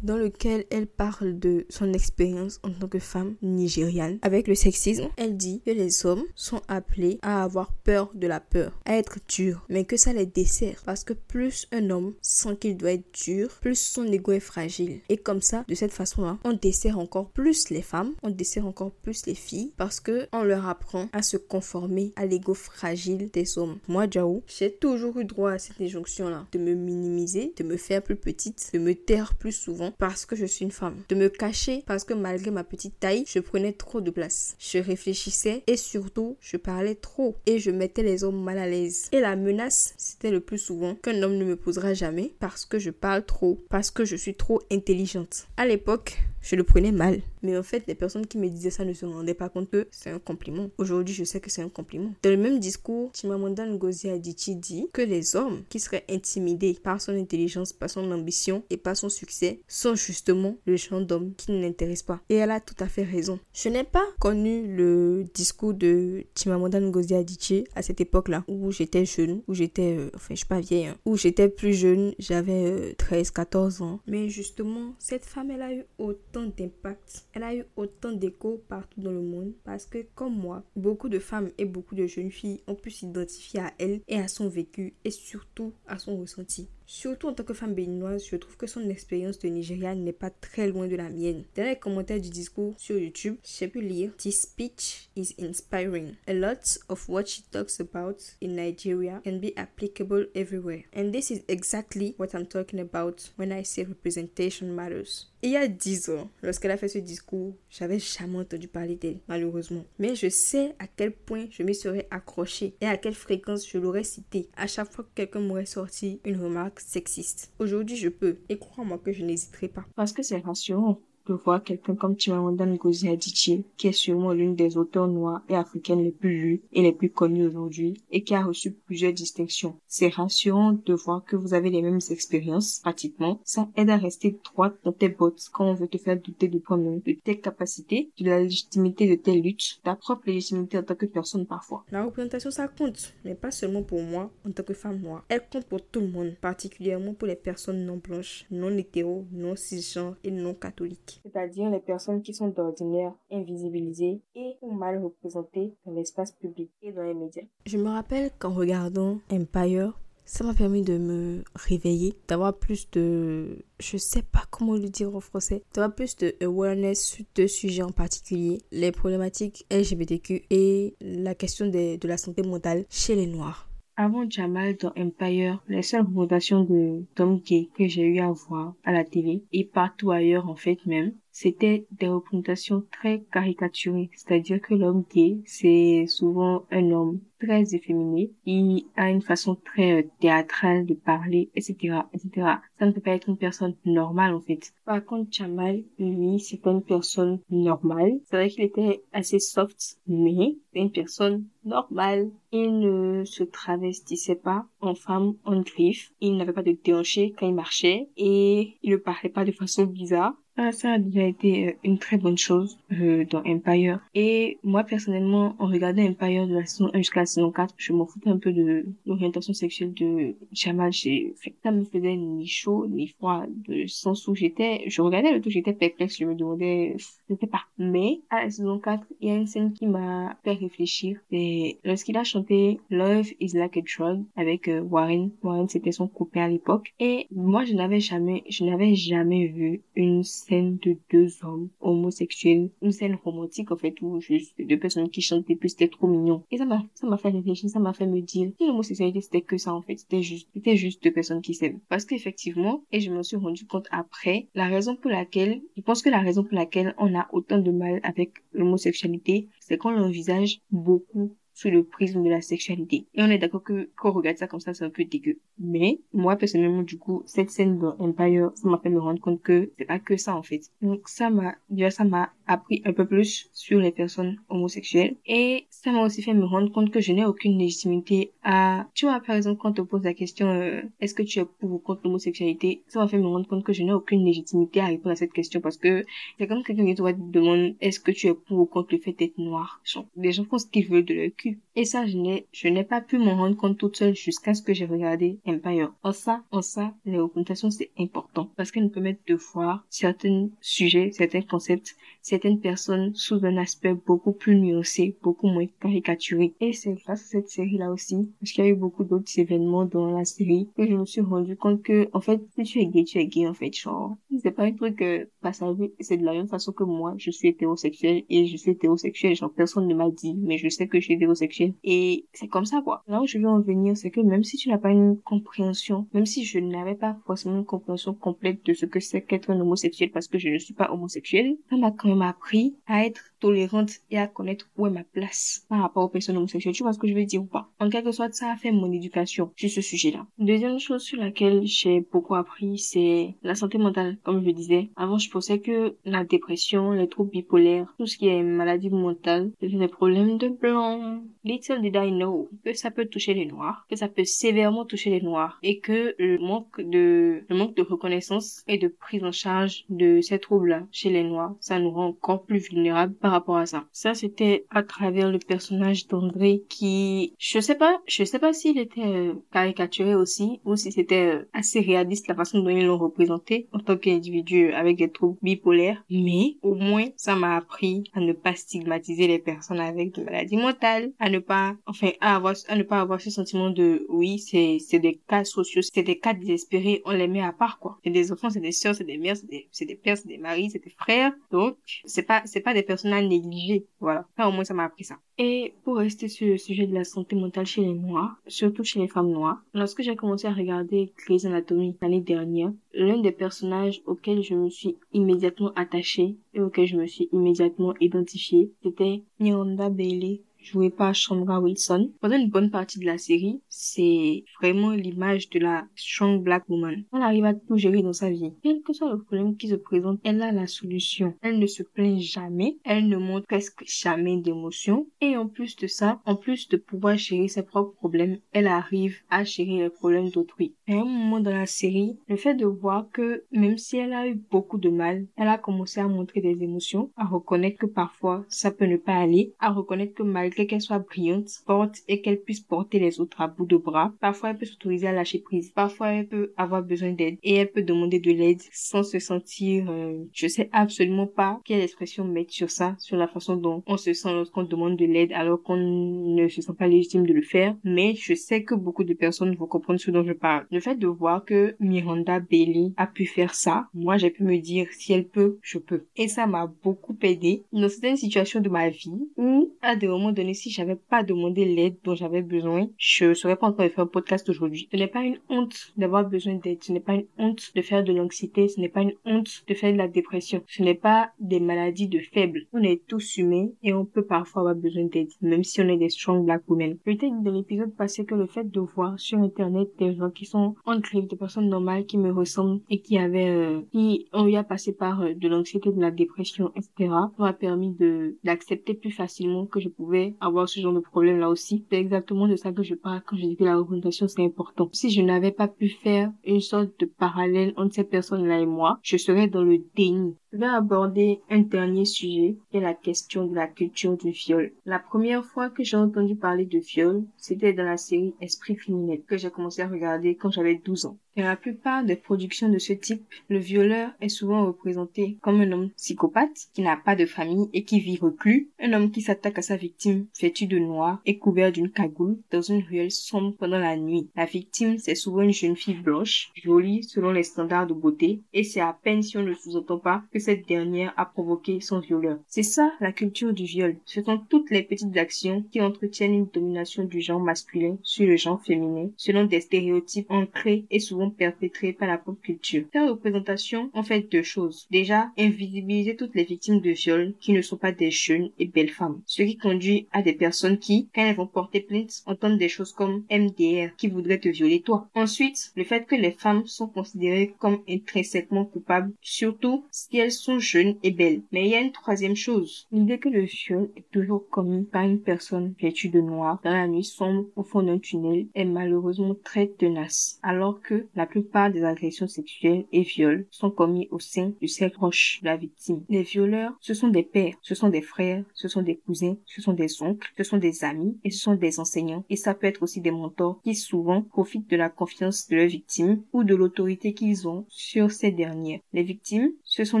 Dans 0.02 0.16
lequel 0.16 0.64
elle 0.70 0.86
parle 0.86 1.38
de 1.38 1.66
son 1.68 1.92
expérience 1.92 2.60
en 2.62 2.70
tant 2.70 2.88
que 2.88 2.98
femme 2.98 3.34
nigériane 3.42 4.18
avec 4.22 4.46
le 4.46 4.54
sexisme. 4.54 5.08
Elle 5.16 5.36
dit 5.36 5.62
que 5.64 5.70
les 5.70 6.06
hommes 6.06 6.24
sont 6.34 6.60
appelés 6.68 7.18
à 7.22 7.42
avoir 7.42 7.72
peur 7.72 8.10
de 8.14 8.26
la 8.26 8.40
peur, 8.40 8.78
à 8.84 8.96
être 8.96 9.18
durs, 9.28 9.64
mais 9.68 9.84
que 9.84 9.96
ça 9.96 10.12
les 10.12 10.26
dessert 10.26 10.82
parce 10.84 11.04
que 11.04 11.12
plus 11.12 11.66
un 11.72 11.90
homme 11.90 12.14
sent 12.20 12.56
qu'il 12.60 12.76
doit 12.76 12.92
être 12.92 13.12
dur, 13.24 13.48
plus 13.60 13.78
son 13.78 14.04
ego 14.04 14.32
est 14.32 14.40
fragile. 14.40 15.00
Et 15.08 15.16
comme 15.16 15.42
ça, 15.42 15.64
de 15.68 15.74
cette 15.74 15.92
façon-là, 15.92 16.38
on 16.44 16.52
dessert 16.52 16.98
encore 16.98 17.30
plus 17.30 17.70
les 17.70 17.82
femmes, 17.82 18.14
on 18.22 18.30
dessert 18.30 18.66
encore 18.66 18.92
plus 18.92 19.26
les 19.26 19.34
filles 19.34 19.72
parce 19.76 20.00
que 20.00 20.28
on 20.32 20.42
leur 20.42 20.66
apprend 20.66 21.08
à 21.12 21.22
se 21.22 21.36
conformer 21.36 22.12
à 22.16 22.26
l'ego 22.26 22.54
fragile 22.54 23.30
des 23.32 23.58
hommes. 23.58 23.78
Moi, 23.88 24.06
Jao, 24.10 24.42
j'ai 24.46 24.72
toujours 24.72 25.18
eu 25.18 25.24
droit 25.24 25.52
à 25.52 25.58
cette 25.58 25.80
injonction-là 25.80 26.46
de 26.52 26.58
me 26.58 26.74
minimiser, 26.74 27.52
de 27.56 27.64
me 27.64 27.76
faire 27.76 28.02
plus 28.02 28.16
petite, 28.16 28.70
de 28.72 28.78
me 28.78 28.94
taire 28.94 29.25
plus 29.34 29.52
souvent 29.52 29.92
parce 29.98 30.26
que 30.26 30.36
je 30.36 30.46
suis 30.46 30.64
une 30.64 30.70
femme, 30.70 31.02
de 31.08 31.14
me 31.14 31.28
cacher 31.28 31.82
parce 31.86 32.04
que 32.04 32.14
malgré 32.14 32.50
ma 32.50 32.64
petite 32.64 32.98
taille, 32.98 33.24
je 33.26 33.38
prenais 33.38 33.72
trop 33.72 34.00
de 34.00 34.10
place. 34.10 34.56
Je 34.58 34.78
réfléchissais 34.78 35.62
et 35.66 35.76
surtout, 35.76 36.36
je 36.40 36.56
parlais 36.56 36.94
trop 36.94 37.36
et 37.46 37.58
je 37.58 37.70
mettais 37.70 38.02
les 38.02 38.24
hommes 38.24 38.42
mal 38.42 38.58
à 38.58 38.66
l'aise. 38.66 39.08
Et 39.12 39.20
la 39.20 39.36
menace, 39.36 39.94
c'était 39.96 40.30
le 40.30 40.40
plus 40.40 40.58
souvent 40.58 40.94
qu'un 40.96 41.22
homme 41.22 41.36
ne 41.36 41.44
me 41.44 41.56
posera 41.56 41.94
jamais 41.94 42.34
parce 42.38 42.64
que 42.64 42.78
je 42.78 42.90
parle 42.90 43.24
trop, 43.24 43.58
parce 43.68 43.90
que 43.90 44.04
je 44.04 44.16
suis 44.16 44.34
trop 44.34 44.60
intelligente. 44.70 45.46
À 45.56 45.66
l'époque, 45.66 46.18
je 46.46 46.54
le 46.54 46.62
prenais 46.62 46.92
mal. 46.92 47.20
Mais 47.42 47.56
en 47.58 47.62
fait, 47.62 47.84
les 47.88 47.94
personnes 47.94 48.26
qui 48.26 48.38
me 48.38 48.48
disaient 48.48 48.70
ça 48.70 48.84
ne 48.84 48.92
se 48.92 49.04
rendaient 49.04 49.34
pas 49.34 49.48
compte 49.48 49.68
que 49.68 49.88
c'est 49.90 50.10
un 50.10 50.18
compliment. 50.20 50.70
Aujourd'hui, 50.78 51.14
je 51.14 51.24
sais 51.24 51.40
que 51.40 51.50
c'est 51.50 51.62
un 51.62 51.68
compliment. 51.68 52.12
Dans 52.22 52.30
le 52.30 52.36
même 52.36 52.60
discours, 52.60 53.10
Chimamanda 53.14 53.66
Ngozi 53.66 54.10
Adichie 54.10 54.54
dit 54.54 54.88
que 54.92 55.02
les 55.02 55.34
hommes 55.34 55.62
qui 55.68 55.80
seraient 55.80 56.04
intimidés 56.08 56.78
par 56.80 57.00
son 57.00 57.12
intelligence, 57.12 57.72
par 57.72 57.90
son 57.90 58.10
ambition 58.12 58.62
et 58.70 58.76
par 58.76 58.96
son 58.96 59.08
succès 59.08 59.60
sont 59.66 59.96
justement 59.96 60.56
le 60.66 60.76
genre 60.76 61.00
d'hommes 61.00 61.32
qui 61.36 61.50
ne 61.50 61.60
l'intéressent 61.60 62.06
pas. 62.06 62.20
Et 62.28 62.36
elle 62.36 62.52
a 62.52 62.60
tout 62.60 62.76
à 62.78 62.86
fait 62.86 63.04
raison. 63.04 63.40
Je 63.52 63.68
n'ai 63.68 63.84
pas 63.84 64.04
connu 64.20 64.72
le 64.76 65.24
discours 65.34 65.74
de 65.74 66.24
Chimamanda 66.36 66.80
Ngozi 66.80 67.14
Adichie 67.14 67.64
à 67.74 67.82
cette 67.82 68.00
époque-là 68.00 68.44
où 68.46 68.70
j'étais 68.70 69.04
jeune, 69.04 69.42
où 69.48 69.54
j'étais, 69.54 69.96
euh, 69.98 70.10
enfin, 70.14 70.34
je 70.34 70.36
suis 70.36 70.46
pas 70.46 70.60
vieille, 70.60 70.86
hein, 70.86 70.96
où 71.04 71.16
j'étais 71.16 71.48
plus 71.48 71.72
jeune, 71.74 72.14
j'avais 72.20 72.94
13, 72.98 73.28
euh, 73.28 73.32
14 73.34 73.82
ans. 73.82 74.00
Mais 74.06 74.28
justement, 74.28 74.94
cette 74.98 75.24
femme, 75.24 75.50
elle 75.50 75.62
a 75.62 75.72
eu 75.72 75.84
autant 75.98 76.35
d'impact, 76.44 77.26
elle 77.32 77.42
a 77.42 77.54
eu 77.54 77.64
autant 77.76 78.12
d'écho 78.12 78.62
partout 78.68 79.00
dans 79.00 79.12
le 79.12 79.22
monde 79.22 79.54
parce 79.64 79.86
que 79.86 80.04
comme 80.14 80.36
moi, 80.36 80.62
beaucoup 80.76 81.08
de 81.08 81.18
femmes 81.18 81.50
et 81.56 81.64
beaucoup 81.64 81.94
de 81.94 82.06
jeunes 82.06 82.30
filles 82.30 82.62
ont 82.66 82.74
pu 82.74 82.90
s'identifier 82.90 83.60
à 83.60 83.72
elle 83.78 84.00
et 84.08 84.18
à 84.18 84.28
son 84.28 84.48
vécu 84.48 84.94
et 85.04 85.10
surtout 85.10 85.72
à 85.86 85.98
son 85.98 86.20
ressenti. 86.20 86.68
Surtout 86.86 87.26
en 87.28 87.34
tant 87.34 87.42
que 87.42 87.52
femme 87.52 87.74
béninoise, 87.74 88.24
je 88.30 88.36
trouve 88.36 88.56
que 88.56 88.68
son 88.68 88.88
expérience 88.88 89.40
de 89.40 89.48
Nigeria 89.48 89.94
n'est 89.94 90.12
pas 90.12 90.30
très 90.30 90.68
loin 90.68 90.86
de 90.86 90.94
la 90.94 91.10
mienne. 91.10 91.44
Dans 91.56 91.64
les 91.64 91.76
commentaires 91.76 92.20
du 92.20 92.30
discours 92.30 92.74
sur 92.78 92.96
YouTube, 92.96 93.36
j'ai 93.44 93.66
pu 93.66 93.80
lire 93.80 94.12
This 94.16 94.42
speech 94.42 95.08
is 95.16 95.34
inspiring. 95.40 96.14
A 96.28 96.32
lot 96.34 96.78
of 96.88 97.08
what 97.08 97.26
she 97.26 97.42
talks 97.50 97.80
about 97.80 98.22
in 98.40 98.54
Nigeria 98.54 99.20
can 99.24 99.40
be 99.40 99.52
applicable 99.56 100.26
everywhere. 100.36 100.84
And 100.94 101.10
this 101.10 101.30
is 101.30 101.42
exactly 101.48 102.14
what 102.18 102.28
I'm 102.34 102.46
talking 102.46 102.80
about 102.80 103.32
when 103.36 103.50
I 103.50 103.64
say 103.64 103.84
representation 103.84 104.72
matters. 104.72 105.26
il 105.46 105.52
y 105.52 105.56
a 105.56 105.68
dix 105.68 106.08
ans, 106.08 106.28
lorsqu'elle 106.42 106.72
a 106.72 106.76
fait 106.76 106.88
ce 106.88 106.98
discours, 106.98 107.54
j'avais 107.70 108.00
jamais 108.00 108.38
entendu 108.38 108.66
parler 108.66 108.96
d'elle, 108.96 109.20
malheureusement. 109.28 109.84
Mais 109.98 110.16
je 110.16 110.28
sais 110.28 110.74
à 110.80 110.88
quel 110.88 111.12
point 111.12 111.46
je 111.50 111.62
me 111.62 111.72
serais 111.72 112.08
accrochée 112.10 112.74
et 112.80 112.86
à 112.86 112.96
quelle 112.96 113.14
fréquence 113.14 113.68
je 113.68 113.78
l'aurais 113.78 114.02
cité 114.02 114.48
à 114.56 114.66
chaque 114.66 114.92
fois 114.92 115.04
que 115.04 115.14
quelqu'un 115.14 115.40
m'aurait 115.40 115.66
sorti 115.66 116.20
une 116.24 116.42
remarque 116.42 116.75
sexiste. 116.80 117.52
Aujourd'hui, 117.58 117.96
je 117.96 118.08
peux. 118.08 118.36
Et 118.48 118.58
crois-moi 118.58 118.98
que 118.98 119.12
je 119.12 119.24
n'hésiterai 119.24 119.68
pas. 119.68 119.84
Parce 119.94 120.12
que 120.12 120.22
c'est 120.22 120.38
rassurant 120.38 121.00
de 121.26 121.34
voir 121.34 121.62
quelqu'un 121.62 121.94
comme 121.94 122.18
Chimamanda 122.18 122.66
Ngozi 122.66 123.08
Adichie, 123.08 123.64
qui 123.76 123.88
est 123.88 123.92
sûrement 123.92 124.32
l'une 124.32 124.54
des 124.54 124.76
auteurs 124.76 125.08
noirs 125.08 125.42
et 125.48 125.56
africaines 125.56 126.02
les 126.02 126.10
plus 126.10 126.38
lues 126.40 126.62
et 126.72 126.82
les 126.82 126.92
plus 126.92 127.10
connues 127.10 127.46
aujourd'hui, 127.46 128.02
et 128.10 128.22
qui 128.22 128.34
a 128.34 128.42
reçu 128.42 128.72
plusieurs 128.72 129.12
distinctions. 129.12 129.76
C'est 129.86 130.08
rassurant 130.08 130.72
de 130.72 130.94
voir 130.94 131.24
que 131.24 131.36
vous 131.36 131.54
avez 131.54 131.70
les 131.70 131.82
mêmes 131.82 132.00
expériences, 132.10 132.80
pratiquement. 132.80 133.40
Ça 133.44 133.68
aide 133.76 133.90
à 133.90 133.96
rester 133.96 134.38
droite 134.44 134.76
dans 134.84 134.92
tes 134.92 135.08
bottes 135.08 135.48
quand 135.52 135.66
on 135.66 135.74
veut 135.74 135.88
te 135.88 135.98
faire 135.98 136.18
douter 136.20 136.48
de 136.48 136.58
toi-même, 136.58 137.00
de 137.00 137.12
tes 137.12 137.38
capacités, 137.38 138.10
de 138.18 138.24
la 138.26 138.40
légitimité 138.40 139.08
de 139.08 139.14
tes 139.20 139.40
luttes, 139.40 139.80
ta 139.82 139.96
propre 139.96 140.26
légitimité 140.26 140.78
en 140.78 140.82
tant 140.82 140.94
que 140.94 141.06
personne 141.06 141.46
parfois. 141.46 141.84
La 141.90 142.04
représentation, 142.04 142.50
ça 142.50 142.68
compte, 142.68 143.14
mais 143.24 143.34
pas 143.34 143.50
seulement 143.50 143.82
pour 143.82 144.02
moi 144.02 144.30
en 144.46 144.52
tant 144.52 144.62
que 144.62 144.74
femme 144.74 145.00
noire. 145.00 145.24
Elle 145.28 145.42
compte 145.50 145.66
pour 145.66 145.82
tout 145.82 146.00
le 146.00 146.08
monde, 146.08 146.34
particulièrement 146.40 147.14
pour 147.14 147.26
les 147.26 147.36
personnes 147.36 147.84
non 147.84 147.96
blanches, 147.96 148.46
non 148.50 148.76
hétéro, 148.76 149.24
non 149.32 149.56
cisgenres 149.56 150.16
et 150.24 150.30
non 150.30 150.54
catholiques 150.54 151.15
c'est-à-dire 151.22 151.70
les 151.70 151.80
personnes 151.80 152.22
qui 152.22 152.34
sont 152.34 152.48
d'ordinaire 152.48 153.12
invisibilisées 153.30 154.20
et 154.34 154.56
mal 154.72 155.02
représentées 155.02 155.74
dans 155.84 155.92
l'espace 155.92 156.32
public 156.32 156.70
et 156.82 156.92
dans 156.92 157.02
les 157.02 157.14
médias. 157.14 157.44
Je 157.64 157.78
me 157.78 157.88
rappelle 157.88 158.30
qu'en 158.38 158.52
regardant 158.52 159.18
Empire, 159.30 159.98
ça 160.26 160.44
m'a 160.44 160.54
permis 160.54 160.82
de 160.82 160.98
me 160.98 161.44
réveiller, 161.54 162.14
d'avoir 162.26 162.58
plus 162.58 162.90
de, 162.90 163.64
je 163.78 163.96
sais 163.96 164.22
pas 164.22 164.42
comment 164.50 164.74
le 164.74 164.88
dire 164.88 165.14
en 165.14 165.20
français, 165.20 165.62
d'avoir 165.72 165.94
plus 165.94 166.16
de 166.16 166.34
awareness 166.42 167.04
sur 167.04 167.24
deux 167.36 167.48
sujets 167.48 167.82
en 167.82 167.92
particulier, 167.92 168.58
les 168.72 168.90
problématiques 168.90 169.64
LGBTQ 169.70 170.42
et 170.50 170.96
la 171.00 171.34
question 171.34 171.66
de 171.66 172.06
la 172.06 172.16
santé 172.16 172.42
mentale 172.42 172.84
chez 172.90 173.14
les 173.14 173.26
Noirs. 173.26 173.65
Avant 173.98 174.28
Jamal 174.28 174.76
dans 174.76 174.92
Empire, 174.98 175.62
les 175.68 175.80
seules 175.80 176.02
représentations 176.02 176.64
de 176.64 177.06
Tom 177.14 177.40
gay 177.40 177.70
que 177.74 177.88
j'ai 177.88 178.02
eu 178.02 178.20
à 178.20 178.30
voir 178.30 178.74
à 178.84 178.92
la 178.92 179.04
télé 179.04 179.42
et 179.52 179.64
partout 179.64 180.10
ailleurs 180.10 180.50
en 180.50 180.54
fait 180.54 180.84
même, 180.84 181.14
c'était 181.38 181.86
des 181.90 182.08
représentations 182.08 182.82
très 182.90 183.22
caricaturées. 183.30 184.08
C'est-à-dire 184.14 184.58
que 184.58 184.72
l'homme 184.72 185.04
gay, 185.14 185.36
c'est 185.44 186.06
souvent 186.06 186.64
un 186.70 186.90
homme 186.90 187.20
très 187.38 187.74
efféminé, 187.74 188.30
il 188.46 188.86
a 188.96 189.10
une 189.10 189.20
façon 189.20 189.54
très 189.54 190.00
euh, 190.00 190.02
théâtrale 190.18 190.86
de 190.86 190.94
parler, 190.94 191.50
etc., 191.54 191.98
etc. 192.14 192.30
Ça 192.78 192.86
ne 192.86 192.92
peut 192.92 193.02
pas 193.02 193.10
être 193.10 193.28
une 193.28 193.36
personne 193.36 193.76
normale, 193.84 194.34
en 194.34 194.40
fait. 194.40 194.72
Par 194.86 195.04
contre, 195.04 195.30
Jamal, 195.30 195.82
lui, 195.98 196.40
c'est 196.40 196.62
pas 196.62 196.70
une 196.70 196.82
personne 196.82 197.40
normale. 197.50 198.18
C'est 198.24 198.36
vrai 198.36 198.48
qu'il 198.48 198.64
était 198.64 199.02
assez 199.12 199.38
soft, 199.38 199.98
mais 200.06 200.56
c'est 200.72 200.80
une 200.80 200.90
personne 200.90 201.44
normale. 201.66 202.30
Il 202.50 202.78
ne 202.78 203.24
se 203.26 203.44
travestissait 203.44 204.36
pas 204.36 204.66
en 204.86 204.94
femme 204.94 205.34
en 205.44 205.60
griffe. 205.60 206.12
Il 206.20 206.36
n'avait 206.36 206.52
pas 206.52 206.62
de 206.62 206.76
déhanché 206.82 207.34
quand 207.36 207.46
il 207.46 207.54
marchait 207.54 208.08
et 208.16 208.76
il 208.82 208.92
ne 208.92 208.96
parlait 208.96 209.30
pas 209.30 209.44
de 209.44 209.52
façon 209.52 209.84
bizarre. 209.84 210.34
Ah, 210.58 210.72
ça 210.72 210.92
a 210.92 210.98
déjà 210.98 211.26
été 211.26 211.68
euh, 211.68 211.72
une 211.84 211.98
très 211.98 212.16
bonne 212.16 212.38
chose 212.38 212.78
euh, 212.92 213.26
dans 213.26 213.42
Empire. 213.44 214.00
Et 214.14 214.58
moi, 214.62 214.84
personnellement, 214.84 215.54
en 215.58 215.66
regardant 215.66 216.02
Empire 216.02 216.46
de 216.46 216.54
la 216.54 216.64
saison 216.64 216.88
1 216.94 216.98
jusqu'à 216.98 217.20
la 217.20 217.26
saison 217.26 217.52
4, 217.52 217.74
je 217.76 217.92
m'en 217.92 218.06
foutais 218.06 218.30
un 218.30 218.38
peu 218.38 218.54
de 218.54 218.86
l'orientation 219.04 219.52
sexuelle 219.52 219.92
de 219.92 220.34
Jamal. 220.52 220.92
Ça 220.94 221.70
me 221.70 221.84
faisait 221.84 222.16
ni 222.16 222.46
chaud, 222.46 222.86
ni 222.86 223.08
froid, 223.08 223.44
de 223.68 223.86
sens 223.86 224.26
où 224.28 224.34
j'étais... 224.34 224.84
Je 224.86 225.02
regardais 225.02 225.32
le 225.32 225.42
tout, 225.42 225.50
j'étais 225.50 225.74
perplexe, 225.74 226.16
je 226.18 226.24
me 226.24 226.34
demandais... 226.34 226.96
Sais 227.28 227.46
pas. 227.46 227.64
Mais, 227.76 228.20
à 228.30 228.44
la 228.44 228.50
saison 228.50 228.78
4, 228.78 229.04
il 229.20 229.28
y 229.28 229.32
a 229.32 229.36
une 229.36 229.46
scène 229.46 229.74
qui 229.74 229.86
m'a 229.86 230.38
fait 230.42 230.52
réfléchir. 230.52 231.18
C'est 231.30 231.78
lorsqu'il 231.84 232.16
a 232.16 232.24
chanté 232.24 232.80
Love 232.88 233.28
is 233.40 233.52
like 233.52 233.76
a 233.76 233.82
drug 233.82 234.24
avec 234.36 234.68
euh, 234.68 234.75
Warren. 234.80 235.30
Warren, 235.42 235.68
c'était 235.68 235.92
son 235.92 236.08
copain 236.08 236.44
à 236.44 236.48
l'époque. 236.48 236.94
Et 237.00 237.26
moi, 237.30 237.64
je 237.64 237.74
n'avais 237.74 238.00
jamais, 238.00 238.44
je 238.48 238.64
n'avais 238.64 238.94
jamais 238.94 239.46
vu 239.46 239.82
une 239.94 240.22
scène 240.22 240.78
de 240.78 240.96
deux 241.10 241.44
hommes 241.44 241.68
homosexuels, 241.80 242.70
une 242.82 242.92
scène 242.92 243.16
romantique 243.22 243.70
en 243.70 243.76
fait 243.76 243.94
où 244.02 244.20
juste 244.20 244.54
deux 244.58 244.78
personnes 244.78 245.08
qui 245.08 245.20
chantent 245.20 245.48
et 245.50 245.56
puis 245.56 245.70
c'était 245.70 245.88
trop 245.88 246.06
mignon. 246.06 246.44
Et 246.50 246.58
ça 246.58 246.64
m'a 246.64 246.84
ça 246.94 247.06
m'a 247.06 247.16
fait 247.16 247.30
réfléchir, 247.30 247.70
ça 247.70 247.78
m'a 247.78 247.92
fait 247.92 248.06
me 248.06 248.20
dire 248.20 248.52
que 248.58 248.64
l'homosexualité 248.64 249.20
c'était 249.20 249.42
que 249.42 249.56
ça 249.58 249.74
en 249.74 249.82
fait, 249.82 249.96
c'était 249.96 250.22
juste 250.22 250.48
c'était 250.54 250.76
juste 250.76 251.02
deux 251.02 251.12
personnes 251.12 251.42
qui 251.42 251.54
s'aiment. 251.54 251.80
Parce 251.88 252.04
qu'effectivement, 252.04 252.84
et 252.92 253.00
je 253.00 253.10
me 253.10 253.22
suis 253.22 253.36
rendu 253.36 253.66
compte 253.66 253.86
après, 253.90 254.48
la 254.54 254.66
raison 254.66 254.96
pour 254.96 255.10
laquelle, 255.10 255.62
je 255.76 255.82
pense 255.82 256.02
que 256.02 256.10
la 256.10 256.20
raison 256.20 256.44
pour 256.44 256.54
laquelle 256.54 256.94
on 256.98 257.14
a 257.14 257.28
autant 257.32 257.58
de 257.58 257.70
mal 257.70 258.00
avec 258.02 258.32
l'homosexualité, 258.52 259.48
c'est 259.60 259.78
qu'on 259.78 259.90
l'envisage 259.90 260.60
beaucoup 260.70 261.34
sous 261.56 261.70
le 261.70 261.82
prisme 261.84 262.22
de 262.22 262.28
la 262.28 262.42
sexualité. 262.42 263.06
Et 263.14 263.22
on 263.22 263.30
est 263.30 263.38
d'accord 263.38 263.62
que 263.62 263.88
quand 263.96 264.10
on 264.10 264.12
regarde 264.12 264.36
ça 264.36 264.46
comme 264.46 264.60
ça, 264.60 264.74
c'est 264.74 264.84
un 264.84 264.90
peu 264.90 265.04
dégueu. 265.04 265.38
Mais 265.58 266.00
moi 266.12 266.36
personnellement, 266.36 266.82
du 266.82 266.98
coup, 266.98 267.22
cette 267.24 267.50
scène 267.50 267.78
dans 267.78 267.96
Empire, 267.98 268.50
ça 268.54 268.68
m'a 268.68 268.78
fait 268.78 268.90
me 268.90 269.00
rendre 269.00 269.20
compte 269.20 269.42
que 269.42 269.70
c'est 269.78 269.86
pas 269.86 269.98
que 269.98 270.18
ça 270.18 270.36
en 270.36 270.42
fait. 270.42 270.60
Donc 270.82 271.08
ça 271.08 271.30
m'a, 271.30 271.54
déjà 271.70 271.90
ça 271.90 272.04
m'a 272.04 272.30
appris 272.46 272.82
un 272.84 272.92
peu 272.92 273.06
plus 273.06 273.48
sur 273.54 273.80
les 273.80 273.90
personnes 273.90 274.36
homosexuelles 274.50 275.16
et 275.24 275.66
ça 275.70 275.92
m'a 275.92 276.04
aussi 276.04 276.22
fait 276.22 276.34
me 276.34 276.44
rendre 276.44 276.70
compte 276.70 276.90
que 276.90 277.00
je 277.00 277.12
n'ai 277.12 277.24
aucune 277.24 277.58
légitimité 277.58 278.32
à, 278.44 278.86
tu 278.94 279.06
vois, 279.06 279.20
par 279.20 279.36
exemple, 279.36 279.60
quand 279.60 279.80
on 279.80 279.86
pose 279.86 280.04
la 280.04 280.14
question, 280.14 280.48
euh, 280.50 280.82
est-ce 281.00 281.14
que 281.14 281.22
tu 281.22 281.38
es 281.38 281.44
pour 281.44 281.72
ou 281.72 281.78
contre 281.78 282.02
l'homosexualité, 282.04 282.82
ça 282.88 283.00
m'a 283.00 283.08
fait 283.08 283.18
me 283.18 283.26
rendre 283.26 283.48
compte 283.48 283.64
que 283.64 283.72
je 283.72 283.82
n'ai 283.82 283.92
aucune 283.92 284.24
légitimité 284.24 284.80
à 284.80 284.86
répondre 284.86 285.12
à 285.12 285.16
cette 285.16 285.32
question 285.32 285.60
parce 285.60 285.76
que 285.76 286.04
c'est 286.38 286.46
comme 286.46 286.62
quelqu'un 286.62 286.86
qui 286.86 286.94
te 286.94 287.30
demande, 287.32 287.74
est-ce 287.80 288.00
que 288.00 288.10
tu 288.10 288.28
es 288.28 288.34
pour 288.34 288.58
ou 288.58 288.66
contre 288.66 288.94
le 288.94 288.98
fait 288.98 289.12
d'être 289.12 289.38
noir? 289.38 289.80
Les 290.16 290.32
gens 290.32 290.44
font 290.44 290.58
ce 290.58 290.66
qu'ils 290.66 290.88
veulent 290.88 291.04
de 291.04 291.14
leur 291.14 291.30
cul. 291.36 291.45
Et 291.74 291.84
ça, 291.84 292.06
je 292.06 292.16
n'ai, 292.16 292.46
je 292.52 292.68
n'ai 292.68 292.84
pas 292.84 293.02
pu 293.02 293.18
m'en 293.18 293.36
rendre 293.36 293.56
compte 293.56 293.76
toute 293.76 293.96
seule 293.96 294.14
jusqu'à 294.14 294.54
ce 294.54 294.62
que 294.62 294.72
j'ai 294.72 294.86
regardé 294.86 295.38
Empire. 295.46 295.92
En 296.02 296.12
ça, 296.12 296.42
en 296.50 296.62
ça, 296.62 296.94
les 297.04 297.18
représentations, 297.18 297.70
c'est 297.70 297.90
important 297.98 298.50
parce 298.56 298.70
qu'elles 298.70 298.84
nous 298.84 298.88
permettent 298.88 299.26
de 299.26 299.34
voir 299.34 299.84
certains 299.90 300.48
sujets, 300.62 301.10
certains 301.12 301.42
concepts, 301.42 301.94
certaines 302.22 302.60
personnes 302.60 303.14
sous 303.14 303.44
un 303.44 303.58
aspect 303.58 303.94
beaucoup 303.94 304.32
plus 304.32 304.56
nuancé, 304.56 305.16
beaucoup 305.22 305.48
moins 305.48 305.66
caricaturé. 305.80 306.54
Et 306.60 306.72
c'est 306.72 306.94
grâce 306.94 307.22
à 307.22 307.26
cette 307.26 307.48
série-là 307.50 307.92
aussi, 307.92 308.28
parce 308.40 308.52
qu'il 308.52 308.64
y 308.64 308.68
a 308.68 308.70
eu 308.70 308.74
beaucoup 308.74 309.04
d'autres 309.04 309.38
événements 309.38 309.84
dans 309.84 310.10
la 310.10 310.24
série, 310.24 310.68
que 310.76 310.86
je 310.86 310.94
me 310.94 311.04
suis 311.04 311.20
rendu 311.20 311.56
compte 311.56 311.82
que, 311.82 312.08
en 312.14 312.20
fait, 312.20 312.40
si 312.56 312.62
tu 312.64 312.80
es 312.80 312.86
gay, 312.86 313.04
tu 313.04 313.18
es 313.18 313.26
gay, 313.26 313.46
en 313.46 313.54
fait, 313.54 313.72
genre. 313.76 314.16
C'est 314.42 314.50
pas 314.50 314.64
un 314.64 314.72
truc 314.72 315.02
euh, 315.02 315.26
passager, 315.42 315.92
c'est 316.00 316.16
de 316.16 316.24
la 316.24 316.32
même 316.32 316.48
façon 316.48 316.72
que 316.72 316.84
moi, 316.84 317.14
je 317.18 317.30
suis 317.30 317.48
hétérosexuel 317.48 318.24
et 318.28 318.46
je 318.46 318.56
suis 318.56 318.72
hétérosexuel, 318.72 319.36
genre 319.36 319.52
personne 319.52 319.86
ne 319.86 319.94
m'a 319.94 320.10
dit, 320.10 320.34
mais 320.34 320.58
je 320.58 320.68
sais 320.68 320.88
que 320.88 320.98
je 320.98 321.04
suis 321.04 321.14
hétérosexuel. 321.14 321.35
Et 321.84 322.26
c'est 322.32 322.48
comme 322.48 322.66
ça, 322.66 322.80
quoi. 322.82 323.02
Là 323.08 323.20
où 323.20 323.26
je 323.26 323.38
veux 323.38 323.48
en 323.48 323.60
venir, 323.60 323.96
c'est 323.96 324.10
que 324.10 324.20
même 324.20 324.44
si 324.44 324.56
tu 324.56 324.68
n'as 324.68 324.78
pas 324.78 324.90
une 324.90 325.18
compréhension, 325.20 326.06
même 326.12 326.26
si 326.26 326.44
je 326.44 326.58
n'avais 326.58 326.94
pas 326.94 327.16
forcément 327.26 327.58
une 327.58 327.64
compréhension 327.64 328.14
complète 328.14 328.64
de 328.64 328.74
ce 328.74 328.86
que 328.86 329.00
c'est 329.00 329.22
qu'être 329.22 329.50
un 329.50 329.60
homosexuel 329.60 330.10
parce 330.10 330.28
que 330.28 330.38
je 330.38 330.48
ne 330.48 330.58
suis 330.58 330.74
pas 330.74 330.90
homosexuel, 330.90 331.56
ça 331.70 331.76
m'a 331.76 331.90
quand 331.90 332.08
même 332.08 332.22
appris 332.22 332.76
à 332.86 333.04
être 333.04 333.22
tolérante 333.40 333.92
et 334.10 334.18
à 334.18 334.26
connaître 334.26 334.68
où 334.76 334.86
est 334.86 334.90
ma 334.90 335.04
place 335.04 335.66
par 335.68 335.80
rapport 335.80 336.04
aux 336.04 336.08
personnes 336.08 336.36
homosexuelles. 336.36 336.74
Tu 336.74 336.82
vois 336.82 336.92
ce 336.92 336.98
que 336.98 337.08
je 337.08 337.14
veux 337.14 337.24
dire 337.24 337.42
ou 337.42 337.46
pas? 337.46 337.70
En 337.80 337.90
quelque 337.90 338.12
sorte, 338.12 338.34
ça 338.34 338.50
a 338.52 338.56
fait 338.56 338.72
mon 338.72 338.92
éducation 338.92 339.52
sur 339.56 339.70
ce 339.70 339.80
sujet-là. 339.80 340.26
Deuxième 340.38 340.78
chose 340.78 341.02
sur 341.02 341.18
laquelle 341.18 341.62
j'ai 341.64 342.00
beaucoup 342.00 342.34
appris, 342.34 342.78
c'est 342.78 343.34
la 343.42 343.54
santé 343.54 343.78
mentale. 343.78 344.18
Comme 344.22 344.44
je 344.44 344.50
disais, 344.50 344.90
avant, 344.96 345.18
je 345.18 345.30
pensais 345.30 345.60
que 345.60 345.96
la 346.04 346.24
dépression, 346.24 346.92
les 346.92 347.08
troubles 347.08 347.30
bipolaires, 347.30 347.94
tout 347.98 348.06
ce 348.06 348.16
qui 348.16 348.28
est 348.28 348.42
maladie 348.42 348.90
mentale, 348.90 349.52
c'était 349.60 349.76
des 349.76 349.88
problèmes 349.88 350.38
de 350.38 350.48
blanc. 350.48 351.22
Little 351.44 351.82
did 351.82 351.96
I 351.96 352.10
know 352.10 352.48
que 352.64 352.72
ça 352.74 352.90
peut 352.90 353.06
toucher 353.06 353.34
les 353.34 353.46
noirs, 353.46 353.86
que 353.90 353.96
ça 353.96 354.08
peut 354.08 354.24
sévèrement 354.24 354.84
toucher 354.84 355.10
les 355.10 355.20
noirs 355.20 355.58
et 355.62 355.78
que 355.78 356.14
le 356.18 356.38
manque 356.38 356.80
de, 356.80 357.44
le 357.48 357.56
manque 357.56 357.74
de 357.74 357.82
reconnaissance 357.82 358.62
et 358.66 358.78
de 358.78 358.88
prise 358.88 359.24
en 359.24 359.32
charge 359.32 359.84
de 359.88 360.20
ces 360.20 360.38
troubles-là 360.38 360.86
chez 360.90 361.10
les 361.10 361.22
noirs, 361.22 361.54
ça 361.60 361.78
nous 361.78 361.90
rend 361.90 362.08
encore 362.08 362.44
plus 362.44 362.58
vulnérables 362.58 363.14
par 363.14 363.32
rapport 363.32 363.56
à 363.56 363.66
ça. 363.66 363.84
Ça, 363.92 364.14
c'était 364.14 364.66
à 364.70 364.82
travers 364.82 365.30
le 365.30 365.38
personnage 365.38 366.06
d'André 366.08 366.62
qui, 366.68 367.34
je 367.38 367.60
sais 367.60 367.74
pas, 367.74 368.00
je 368.06 368.24
sais 368.24 368.38
pas 368.38 368.52
s'il 368.52 368.78
était 368.78 369.00
euh, 369.04 369.34
caricaturé 369.52 370.14
aussi 370.14 370.60
ou 370.64 370.76
si 370.76 370.92
c'était 370.92 371.34
euh, 371.34 371.48
assez 371.52 371.80
réaliste 371.80 372.28
la 372.28 372.34
façon 372.34 372.60
dont 372.60 372.70
ils 372.70 372.86
l'ont 372.86 372.98
représenté 372.98 373.68
en 373.72 373.78
tant 373.78 373.96
qu'individu 373.96 374.72
avec 374.72 374.96
des 374.96 375.10
troubles 375.10 375.38
bipolaires. 375.42 376.02
Mais 376.10 376.56
au 376.62 376.74
moins, 376.74 377.06
ça 377.16 377.36
m'a 377.36 377.56
appris 377.56 378.04
à 378.14 378.20
ne 378.20 378.32
pas 378.32 378.54
stigmatiser 378.54 379.26
les 379.26 379.38
personnes 379.38 379.80
avec 379.80 380.14
des 380.14 380.24
maladies 380.24 380.56
mentales, 380.56 381.12
à 381.18 381.30
ne 381.30 381.38
pas, 381.38 381.76
enfin, 381.86 382.10
à 382.20 382.36
avoir, 382.36 382.54
à 382.68 382.76
ne 382.76 382.82
pas 382.82 383.00
avoir 383.00 383.20
ce 383.20 383.30
sentiment 383.30 383.70
de, 383.70 384.06
oui, 384.08 384.38
c'est, 384.38 384.78
c'est 384.80 384.98
des 384.98 385.20
cas 385.28 385.44
sociaux, 385.44 385.82
c'est 385.82 386.02
des 386.02 386.18
cas 386.18 386.34
désespérés, 386.34 387.02
on 387.04 387.12
les 387.12 387.28
met 387.28 387.42
à 387.42 387.52
part, 387.52 387.78
quoi. 387.78 387.98
C'est 388.04 388.10
des 388.10 388.32
enfants, 388.32 388.50
c'est 388.50 388.60
des 388.60 388.72
soeurs, 388.72 388.94
c'est 388.94 389.04
des 389.04 389.18
mères, 389.18 389.36
c'est 389.36 389.48
des, 389.48 389.68
c'est 389.70 389.84
des 389.84 389.96
pères, 389.96 390.16
c'est 390.18 390.28
des 390.28 390.38
maris, 390.38 390.70
c'est 390.70 390.82
des 390.82 390.90
frères. 390.90 391.32
Donc, 391.50 391.76
c'est 392.04 392.22
pas, 392.22 392.42
c'est 392.44 392.60
pas 392.60 392.74
des 392.74 392.82
personnes 392.82 393.12
à 393.12 393.22
négliger. 393.22 393.86
Voilà. 394.00 394.26
Ça, 394.36 394.48
au 394.48 394.52
moins, 394.52 394.64
ça 394.64 394.74
m'a 394.74 394.84
appris 394.84 395.04
ça. 395.04 395.16
Et 395.38 395.74
pour 395.84 395.96
rester 395.96 396.28
sur 396.28 396.46
le 396.46 396.56
sujet 396.56 396.86
de 396.86 396.94
la 396.94 397.04
santé 397.04 397.36
mentale 397.36 397.66
chez 397.66 397.82
les 397.82 397.92
Noirs, 397.92 398.36
surtout 398.46 398.84
chez 398.84 399.00
les 399.00 399.08
femmes 399.08 399.30
noires, 399.30 399.62
lorsque 399.74 400.00
j'ai 400.00 400.16
commencé 400.16 400.46
à 400.46 400.52
regarder 400.52 401.12
Grey's 401.18 401.44
Anatomy 401.44 401.94
l'année 402.00 402.22
dernière, 402.22 402.72
l'un 402.94 403.20
des 403.20 403.32
personnages 403.32 404.00
auxquels 404.06 404.42
je 404.42 404.54
me 404.54 404.70
suis 404.70 404.96
immédiatement 405.12 405.72
attachée 405.76 406.36
et 406.54 406.60
auquel 406.60 406.86
je 406.86 406.96
me 406.96 407.06
suis 407.06 407.28
immédiatement 407.32 407.94
identifiée, 408.00 408.72
c'était 408.82 409.22
Miranda 409.38 409.90
Bailey 409.90 410.40
joué 410.66 410.90
par 410.90 411.14
Chandra 411.14 411.60
Wilson. 411.60 412.10
Pendant 412.20 412.36
une 412.36 412.50
bonne 412.50 412.70
partie 412.70 412.98
de 412.98 413.06
la 413.06 413.18
série, 413.18 413.60
c'est 413.68 414.44
vraiment 414.60 414.90
l'image 414.90 415.48
de 415.50 415.58
la 415.58 415.86
strong 415.94 416.42
black 416.42 416.68
woman. 416.68 417.04
Elle 417.12 417.22
arrive 417.22 417.44
à 417.44 417.54
tout 417.54 417.76
gérer 417.76 418.02
dans 418.02 418.12
sa 418.12 418.30
vie. 418.30 418.52
Quel 418.62 418.82
que 418.82 418.92
soit 418.92 419.10
le 419.10 419.22
problème 419.22 419.56
qui 419.56 419.68
se 419.68 419.74
présente, 419.74 420.20
elle 420.24 420.42
a 420.42 420.52
la 420.52 420.66
solution. 420.66 421.34
Elle 421.42 421.58
ne 421.58 421.66
se 421.66 421.82
plaint 421.82 422.18
jamais. 422.18 422.78
Elle 422.84 423.08
ne 423.08 423.16
montre 423.16 423.46
presque 423.46 423.84
jamais 423.86 424.36
d'émotion. 424.38 425.06
Et 425.20 425.36
en 425.36 425.46
plus 425.46 425.76
de 425.76 425.86
ça, 425.86 426.20
en 426.26 426.36
plus 426.36 426.68
de 426.68 426.76
pouvoir 426.76 427.16
gérer 427.16 427.48
ses 427.48 427.62
propres 427.62 427.94
problèmes, 427.94 428.38
elle 428.52 428.66
arrive 428.66 429.16
à 429.30 429.44
gérer 429.44 429.78
les 429.78 429.90
problèmes 429.90 430.30
d'autrui. 430.30 430.74
À 430.88 430.92
un 430.92 431.04
moment 431.04 431.40
dans 431.40 431.50
la 431.50 431.66
série, 431.66 432.18
le 432.28 432.36
fait 432.36 432.54
de 432.54 432.66
voir 432.66 433.08
que 433.12 433.44
même 433.52 433.78
si 433.78 433.96
elle 433.98 434.12
a 434.12 434.26
eu 434.26 434.34
beaucoup 434.34 434.78
de 434.78 434.90
mal, 434.90 435.26
elle 435.36 435.48
a 435.48 435.58
commencé 435.58 436.00
à 436.00 436.08
montrer 436.08 436.40
des 436.40 436.62
émotions, 436.62 437.10
à 437.16 437.24
reconnaître 437.24 437.78
que 437.78 437.86
parfois 437.86 438.44
ça 438.48 438.70
peut 438.70 438.86
ne 438.86 438.96
pas 438.96 439.14
aller, 439.14 439.54
à 439.58 439.72
reconnaître 439.72 440.14
que 440.14 440.22
malgré 440.22 440.55
qu'elle 440.62 440.80
soit 440.80 440.98
brillante, 440.98 441.48
forte 441.66 442.02
et 442.08 442.20
qu'elle 442.20 442.40
puisse 442.40 442.60
porter 442.60 442.98
les 442.98 443.20
autres 443.20 443.40
à 443.40 443.46
bout 443.46 443.66
de 443.66 443.76
bras. 443.76 444.12
Parfois, 444.20 444.50
elle 444.50 444.58
peut 444.58 444.66
s'autoriser 444.66 445.06
à 445.06 445.12
lâcher 445.12 445.38
prise. 445.38 445.70
Parfois, 445.70 446.08
elle 446.08 446.28
peut 446.28 446.52
avoir 446.56 446.82
besoin 446.82 447.12
d'aide 447.12 447.38
et 447.42 447.54
elle 447.54 447.70
peut 447.70 447.82
demander 447.82 448.20
de 448.20 448.32
l'aide 448.32 448.60
sans 448.72 449.02
se 449.02 449.18
sentir, 449.18 449.90
euh, 449.90 450.24
je 450.32 450.46
sais 450.46 450.68
absolument 450.72 451.26
pas 451.26 451.60
quelle 451.64 451.80
expression 451.80 452.24
mettre 452.24 452.52
sur 452.52 452.70
ça, 452.70 452.94
sur 452.98 453.16
la 453.16 453.28
façon 453.28 453.56
dont 453.56 453.82
on 453.86 453.96
se 453.96 454.12
sent 454.12 454.32
lorsqu'on 454.32 454.64
demande 454.64 454.96
de 454.96 455.04
l'aide 455.04 455.32
alors 455.32 455.62
qu'on 455.62 455.76
ne 455.76 456.48
se 456.48 456.62
sent 456.62 456.72
pas 456.78 456.88
légitime 456.88 457.26
de 457.26 457.32
le 457.32 457.42
faire. 457.42 457.76
Mais 457.84 458.14
je 458.14 458.34
sais 458.34 458.62
que 458.62 458.74
beaucoup 458.74 459.04
de 459.04 459.14
personnes 459.14 459.54
vont 459.54 459.66
comprendre 459.66 460.00
ce 460.00 460.10
dont 460.10 460.24
je 460.24 460.32
parle. 460.32 460.66
Le 460.70 460.80
fait 460.80 460.96
de 460.96 461.06
voir 461.06 461.44
que 461.44 461.76
Miranda 461.80 462.40
Bailey 462.40 462.92
a 462.96 463.06
pu 463.06 463.26
faire 463.26 463.54
ça, 463.54 463.88
moi 463.94 464.16
j'ai 464.16 464.30
pu 464.30 464.44
me 464.44 464.58
dire 464.58 464.88
si 464.92 465.12
elle 465.12 465.28
peut, 465.28 465.58
je 465.62 465.78
peux. 465.78 466.04
Et 466.16 466.28
ça 466.28 466.46
m'a 466.46 466.72
beaucoup 466.82 467.16
aidé 467.22 467.64
dans 467.72 467.88
certaines 467.88 468.16
situations 468.16 468.60
de 468.60 468.68
ma 468.68 468.88
vie 468.88 469.28
où 469.36 469.72
à 469.82 469.96
des 469.96 470.08
moments 470.08 470.32
donnés 470.32 470.45
si 470.54 470.70
j'avais 470.70 470.96
pas 470.96 471.22
demandé 471.22 471.64
l'aide 471.64 471.96
dont 472.04 472.14
j'avais 472.14 472.42
besoin, 472.42 472.88
je 472.96 473.34
serais 473.34 473.56
pas 473.56 473.68
en 473.68 473.72
train 473.72 473.84
de 473.84 473.88
faire 473.90 474.04
un 474.04 474.06
podcast 474.06 474.48
aujourd'hui. 474.48 474.88
Ce 474.92 474.96
n'est 474.96 475.06
pas 475.06 475.22
une 475.22 475.38
honte 475.48 475.92
d'avoir 475.96 476.28
besoin 476.28 476.54
d'aide. 476.54 476.82
Ce 476.82 476.92
n'est 476.92 477.00
pas 477.00 477.14
une 477.14 477.26
honte 477.38 477.72
de 477.74 477.82
faire 477.82 478.04
de 478.04 478.12
l'anxiété. 478.12 478.68
Ce 478.68 478.80
n'est 478.80 478.88
pas 478.88 479.02
une 479.02 479.14
honte 479.24 479.64
de 479.68 479.74
faire 479.74 479.92
de 479.92 479.98
la 479.98 480.08
dépression. 480.08 480.62
Ce 480.68 480.82
n'est 480.82 480.94
pas 480.94 481.30
des 481.40 481.60
maladies 481.60 482.08
de 482.08 482.18
faibles. 482.18 482.66
On 482.72 482.82
est 482.82 483.06
tous 483.06 483.36
humains 483.38 483.68
et 483.82 483.92
on 483.92 484.04
peut 484.04 484.24
parfois 484.24 484.62
avoir 484.62 484.74
besoin 484.74 485.04
d'aide, 485.04 485.28
même 485.40 485.64
si 485.64 485.80
on 485.80 485.88
est 485.88 485.96
des 485.96 486.08
strong 486.08 486.44
black 486.44 486.62
women. 486.68 486.96
Peut-être 486.98 487.42
dans 487.42 487.52
l'épisode 487.52 487.94
passé 487.94 488.24
que 488.24 488.34
le 488.34 488.46
fait 488.46 488.70
de 488.70 488.80
voir 488.80 489.18
sur 489.18 489.38
internet 489.38 489.88
des 489.98 490.14
gens 490.14 490.30
qui 490.30 490.44
sont 490.44 490.74
en 490.84 491.00
crise, 491.00 491.26
des 491.28 491.36
personnes 491.36 491.68
normales 491.68 492.06
qui 492.06 492.18
me 492.18 492.32
ressemblent 492.32 492.80
et 492.90 493.00
qui 493.00 493.18
avaient, 493.18 493.50
euh, 493.50 493.80
qui 493.92 494.26
ont 494.32 494.46
eu 494.46 494.56
à 494.56 494.64
passer 494.64 494.92
par 494.92 495.22
euh, 495.22 495.34
de 495.34 495.48
l'anxiété, 495.48 495.92
de 495.92 496.00
la 496.00 496.10
dépression, 496.10 496.72
etc., 496.76 497.12
m'a 497.38 497.52
permis 497.52 497.92
de 497.92 498.36
d'accepter 498.44 498.94
plus 498.94 499.10
facilement 499.10 499.66
que 499.66 499.80
je 499.80 499.88
pouvais 499.88 500.34
avoir 500.40 500.68
ce 500.68 500.80
genre 500.80 500.92
de 500.92 501.00
problème 501.00 501.38
là 501.38 501.48
aussi. 501.48 501.84
C'est 501.90 501.98
exactement 501.98 502.48
de 502.48 502.56
ça 502.56 502.72
que 502.72 502.82
je 502.82 502.94
parle 502.94 503.22
quand 503.26 503.36
je 503.36 503.46
dis 503.46 503.56
que 503.56 503.64
la 503.64 503.76
représentation 503.76 504.28
c'est 504.28 504.44
important. 504.44 504.88
Si 504.92 505.10
je 505.10 505.22
n'avais 505.22 505.52
pas 505.52 505.68
pu 505.68 505.88
faire 505.88 506.32
une 506.44 506.60
sorte 506.60 506.98
de 507.00 507.06
parallèle 507.06 507.72
entre 507.76 507.94
ces 507.94 508.04
personnes-là 508.04 508.60
et 508.60 508.66
moi, 508.66 508.98
je 509.02 509.16
serais 509.16 509.48
dans 509.48 509.62
le 509.62 509.78
déni. 509.94 510.36
Je 510.52 510.58
vais 510.58 510.66
aborder 510.66 511.40
un 511.50 511.58
dernier 511.58 512.04
sujet, 512.04 512.56
qui 512.70 512.76
est 512.76 512.80
la 512.80 512.94
question 512.94 513.46
de 513.46 513.54
la 513.54 513.66
culture 513.66 514.16
du 514.16 514.30
viol. 514.30 514.72
La 514.84 515.00
première 515.00 515.44
fois 515.44 515.70
que 515.70 515.82
j'ai 515.82 515.96
entendu 515.96 516.36
parler 516.36 516.66
de 516.66 516.78
viol, 516.78 517.24
c'était 517.36 517.72
dans 517.72 517.84
la 517.84 517.96
série 517.96 518.34
Esprit 518.40 518.76
criminel, 518.76 519.22
que 519.26 519.36
j'ai 519.36 519.50
commencé 519.50 519.82
à 519.82 519.88
regarder 519.88 520.36
quand 520.36 520.50
j'avais 520.50 520.76
12 520.76 521.06
ans. 521.06 521.18
Dans 521.36 521.44
la 521.44 521.56
plupart 521.56 522.02
des 522.02 522.16
productions 522.16 522.70
de 522.70 522.78
ce 522.78 522.94
type, 522.94 523.22
le 523.50 523.58
violeur 523.58 524.10
est 524.22 524.30
souvent 524.30 524.64
représenté 524.64 525.36
comme 525.42 525.60
un 525.60 525.70
homme 525.70 525.90
psychopathe 525.90 526.68
qui 526.72 526.80
n'a 526.80 526.96
pas 526.96 527.14
de 527.14 527.26
famille 527.26 527.68
et 527.74 527.84
qui 527.84 528.00
vit 528.00 528.16
reclus, 528.16 528.70
un 528.80 528.94
homme 528.94 529.10
qui 529.10 529.20
s'attaque 529.20 529.58
à 529.58 529.62
sa 529.62 529.76
victime 529.76 530.28
vêtu 530.40 530.66
de 530.66 530.78
noir 530.78 531.20
et 531.26 531.36
couvert 531.36 531.72
d'une 531.72 531.90
cagoule 531.90 532.38
dans 532.50 532.62
une 532.62 532.82
ruelle 532.82 533.10
sombre 533.10 533.54
pendant 533.58 533.78
la 533.78 533.98
nuit. 533.98 534.30
La 534.34 534.46
victime, 534.46 534.96
c'est 534.96 535.14
souvent 535.14 535.42
une 535.42 535.52
jeune 535.52 535.76
fille 535.76 536.00
blanche, 536.00 536.50
jolie 536.54 537.02
selon 537.02 537.32
les 537.32 537.42
standards 537.42 537.86
de 537.86 537.92
beauté, 537.92 538.40
et 538.54 538.64
c'est 538.64 538.80
à 538.80 538.94
peine 538.94 539.22
si 539.22 539.36
on 539.36 539.42
ne 539.42 539.52
sous-entend 539.52 539.98
pas 539.98 540.24
que 540.32 540.38
cette 540.46 540.68
dernière 540.68 541.12
a 541.16 541.26
provoqué 541.26 541.80
son 541.80 541.98
violeur. 541.98 542.38
C'est 542.46 542.62
ça 542.62 542.92
la 543.00 543.10
culture 543.10 543.52
du 543.52 543.64
viol. 543.64 543.96
Ce 544.04 544.22
sont 544.22 544.38
toutes 544.38 544.70
les 544.70 544.84
petites 544.84 545.16
actions 545.16 545.64
qui 545.72 545.80
entretiennent 545.80 546.34
une 546.34 546.46
domination 546.46 547.02
du 547.02 547.20
genre 547.20 547.40
masculin 547.40 547.98
sur 548.04 548.28
le 548.28 548.36
genre 548.36 548.62
féminin 548.62 549.10
selon 549.16 549.44
des 549.44 549.60
stéréotypes 549.60 550.30
ancrés 550.30 550.84
et 550.92 551.00
souvent 551.00 551.30
perpétrés 551.30 551.92
par 551.92 552.06
la 552.06 552.16
pop 552.16 552.40
culture. 552.40 552.84
Ces 552.92 553.00
représentations 553.00 553.90
ont 553.92 554.04
fait 554.04 554.20
deux 554.20 554.44
choses. 554.44 554.86
Déjà, 554.92 555.32
invisibiliser 555.36 556.14
toutes 556.14 556.36
les 556.36 556.44
victimes 556.44 556.80
de 556.80 556.90
viol 556.90 557.34
qui 557.40 557.52
ne 557.52 557.60
sont 557.60 557.76
pas 557.76 557.90
des 557.90 558.12
jeunes 558.12 558.50
et 558.60 558.66
belles 558.66 558.90
femmes. 558.90 559.22
Ce 559.26 559.42
qui 559.42 559.56
conduit 559.56 560.06
à 560.12 560.22
des 560.22 560.34
personnes 560.34 560.78
qui, 560.78 561.08
quand 561.12 561.22
elles 561.22 561.34
vont 561.34 561.48
porter 561.48 561.80
plainte, 561.80 562.22
entendent 562.26 562.58
des 562.58 562.68
choses 562.68 562.92
comme 562.92 563.24
MDR 563.32 563.96
qui 563.96 564.06
voudrait 564.06 564.38
te 564.38 564.48
violer 564.48 564.80
toi. 564.80 565.08
Ensuite, 565.16 565.72
le 565.74 565.82
fait 565.82 566.06
que 566.06 566.14
les 566.14 566.30
femmes 566.30 566.66
sont 566.66 566.86
considérées 566.86 567.52
comme 567.58 567.80
intrinsèquement 567.88 568.64
coupables, 568.64 569.12
surtout 569.20 569.84
si 569.90 570.18
elles 570.18 570.25
sont 570.30 570.58
jeunes 570.58 570.96
et 571.02 571.10
belles. 571.10 571.42
Mais 571.52 571.66
il 571.66 571.70
y 571.70 571.74
a 571.74 571.80
une 571.80 571.92
troisième 571.92 572.36
chose. 572.36 572.86
L'idée 572.92 573.18
que 573.18 573.28
le 573.28 573.42
viol 573.42 573.90
est 573.96 574.10
toujours 574.12 574.48
commis 574.48 574.84
par 574.84 575.02
une 575.02 575.20
personne 575.20 575.74
vêtue 575.80 576.08
de 576.08 576.20
noir 576.20 576.60
dans 576.64 576.72
la 576.72 576.86
nuit 576.86 577.04
sombre 577.04 577.46
au 577.56 577.62
fond 577.62 577.82
d'un 577.82 577.98
tunnel 577.98 578.46
est 578.54 578.64
malheureusement 578.64 579.36
très 579.44 579.66
tenace, 579.66 580.38
alors 580.42 580.80
que 580.80 581.06
la 581.14 581.26
plupart 581.26 581.70
des 581.70 581.84
agressions 581.84 582.28
sexuelles 582.28 582.86
et 582.92 583.02
viols 583.02 583.46
sont 583.50 583.70
commis 583.70 584.08
au 584.10 584.18
sein 584.18 584.52
du 584.60 584.68
cercle 584.68 584.96
proche 584.96 585.40
de 585.42 585.46
la 585.46 585.56
victime. 585.56 586.02
Les 586.08 586.22
violeurs, 586.22 586.72
ce 586.80 586.94
sont 586.94 587.08
des 587.08 587.22
pères, 587.22 587.54
ce 587.62 587.74
sont 587.74 587.88
des 587.88 588.02
frères, 588.02 588.44
ce 588.54 588.68
sont 588.68 588.82
des 588.82 588.96
cousins, 588.96 589.36
ce 589.46 589.60
sont 589.60 589.72
des 589.72 590.02
oncles, 590.02 590.32
ce 590.36 590.44
sont 590.44 590.58
des 590.58 590.84
amis 590.84 591.16
et 591.24 591.30
ce 591.30 591.40
sont 591.40 591.54
des 591.54 591.80
enseignants. 591.80 592.24
Et 592.30 592.36
ça 592.36 592.54
peut 592.54 592.66
être 592.66 592.82
aussi 592.82 593.00
des 593.00 593.10
mentors 593.10 593.60
qui 593.62 593.74
souvent 593.74 594.22
profitent 594.22 594.70
de 594.70 594.76
la 594.76 594.88
confiance 594.88 595.48
de 595.48 595.56
leurs 595.56 595.66
victimes 595.66 596.22
ou 596.32 596.44
de 596.44 596.54
l'autorité 596.54 597.14
qu'ils 597.14 597.48
ont 597.48 597.64
sur 597.68 598.10
ces 598.10 598.30
dernières. 598.30 598.80
Les 598.92 599.02
victimes, 599.02 599.52
ce 599.64 599.84
sont 599.84 600.00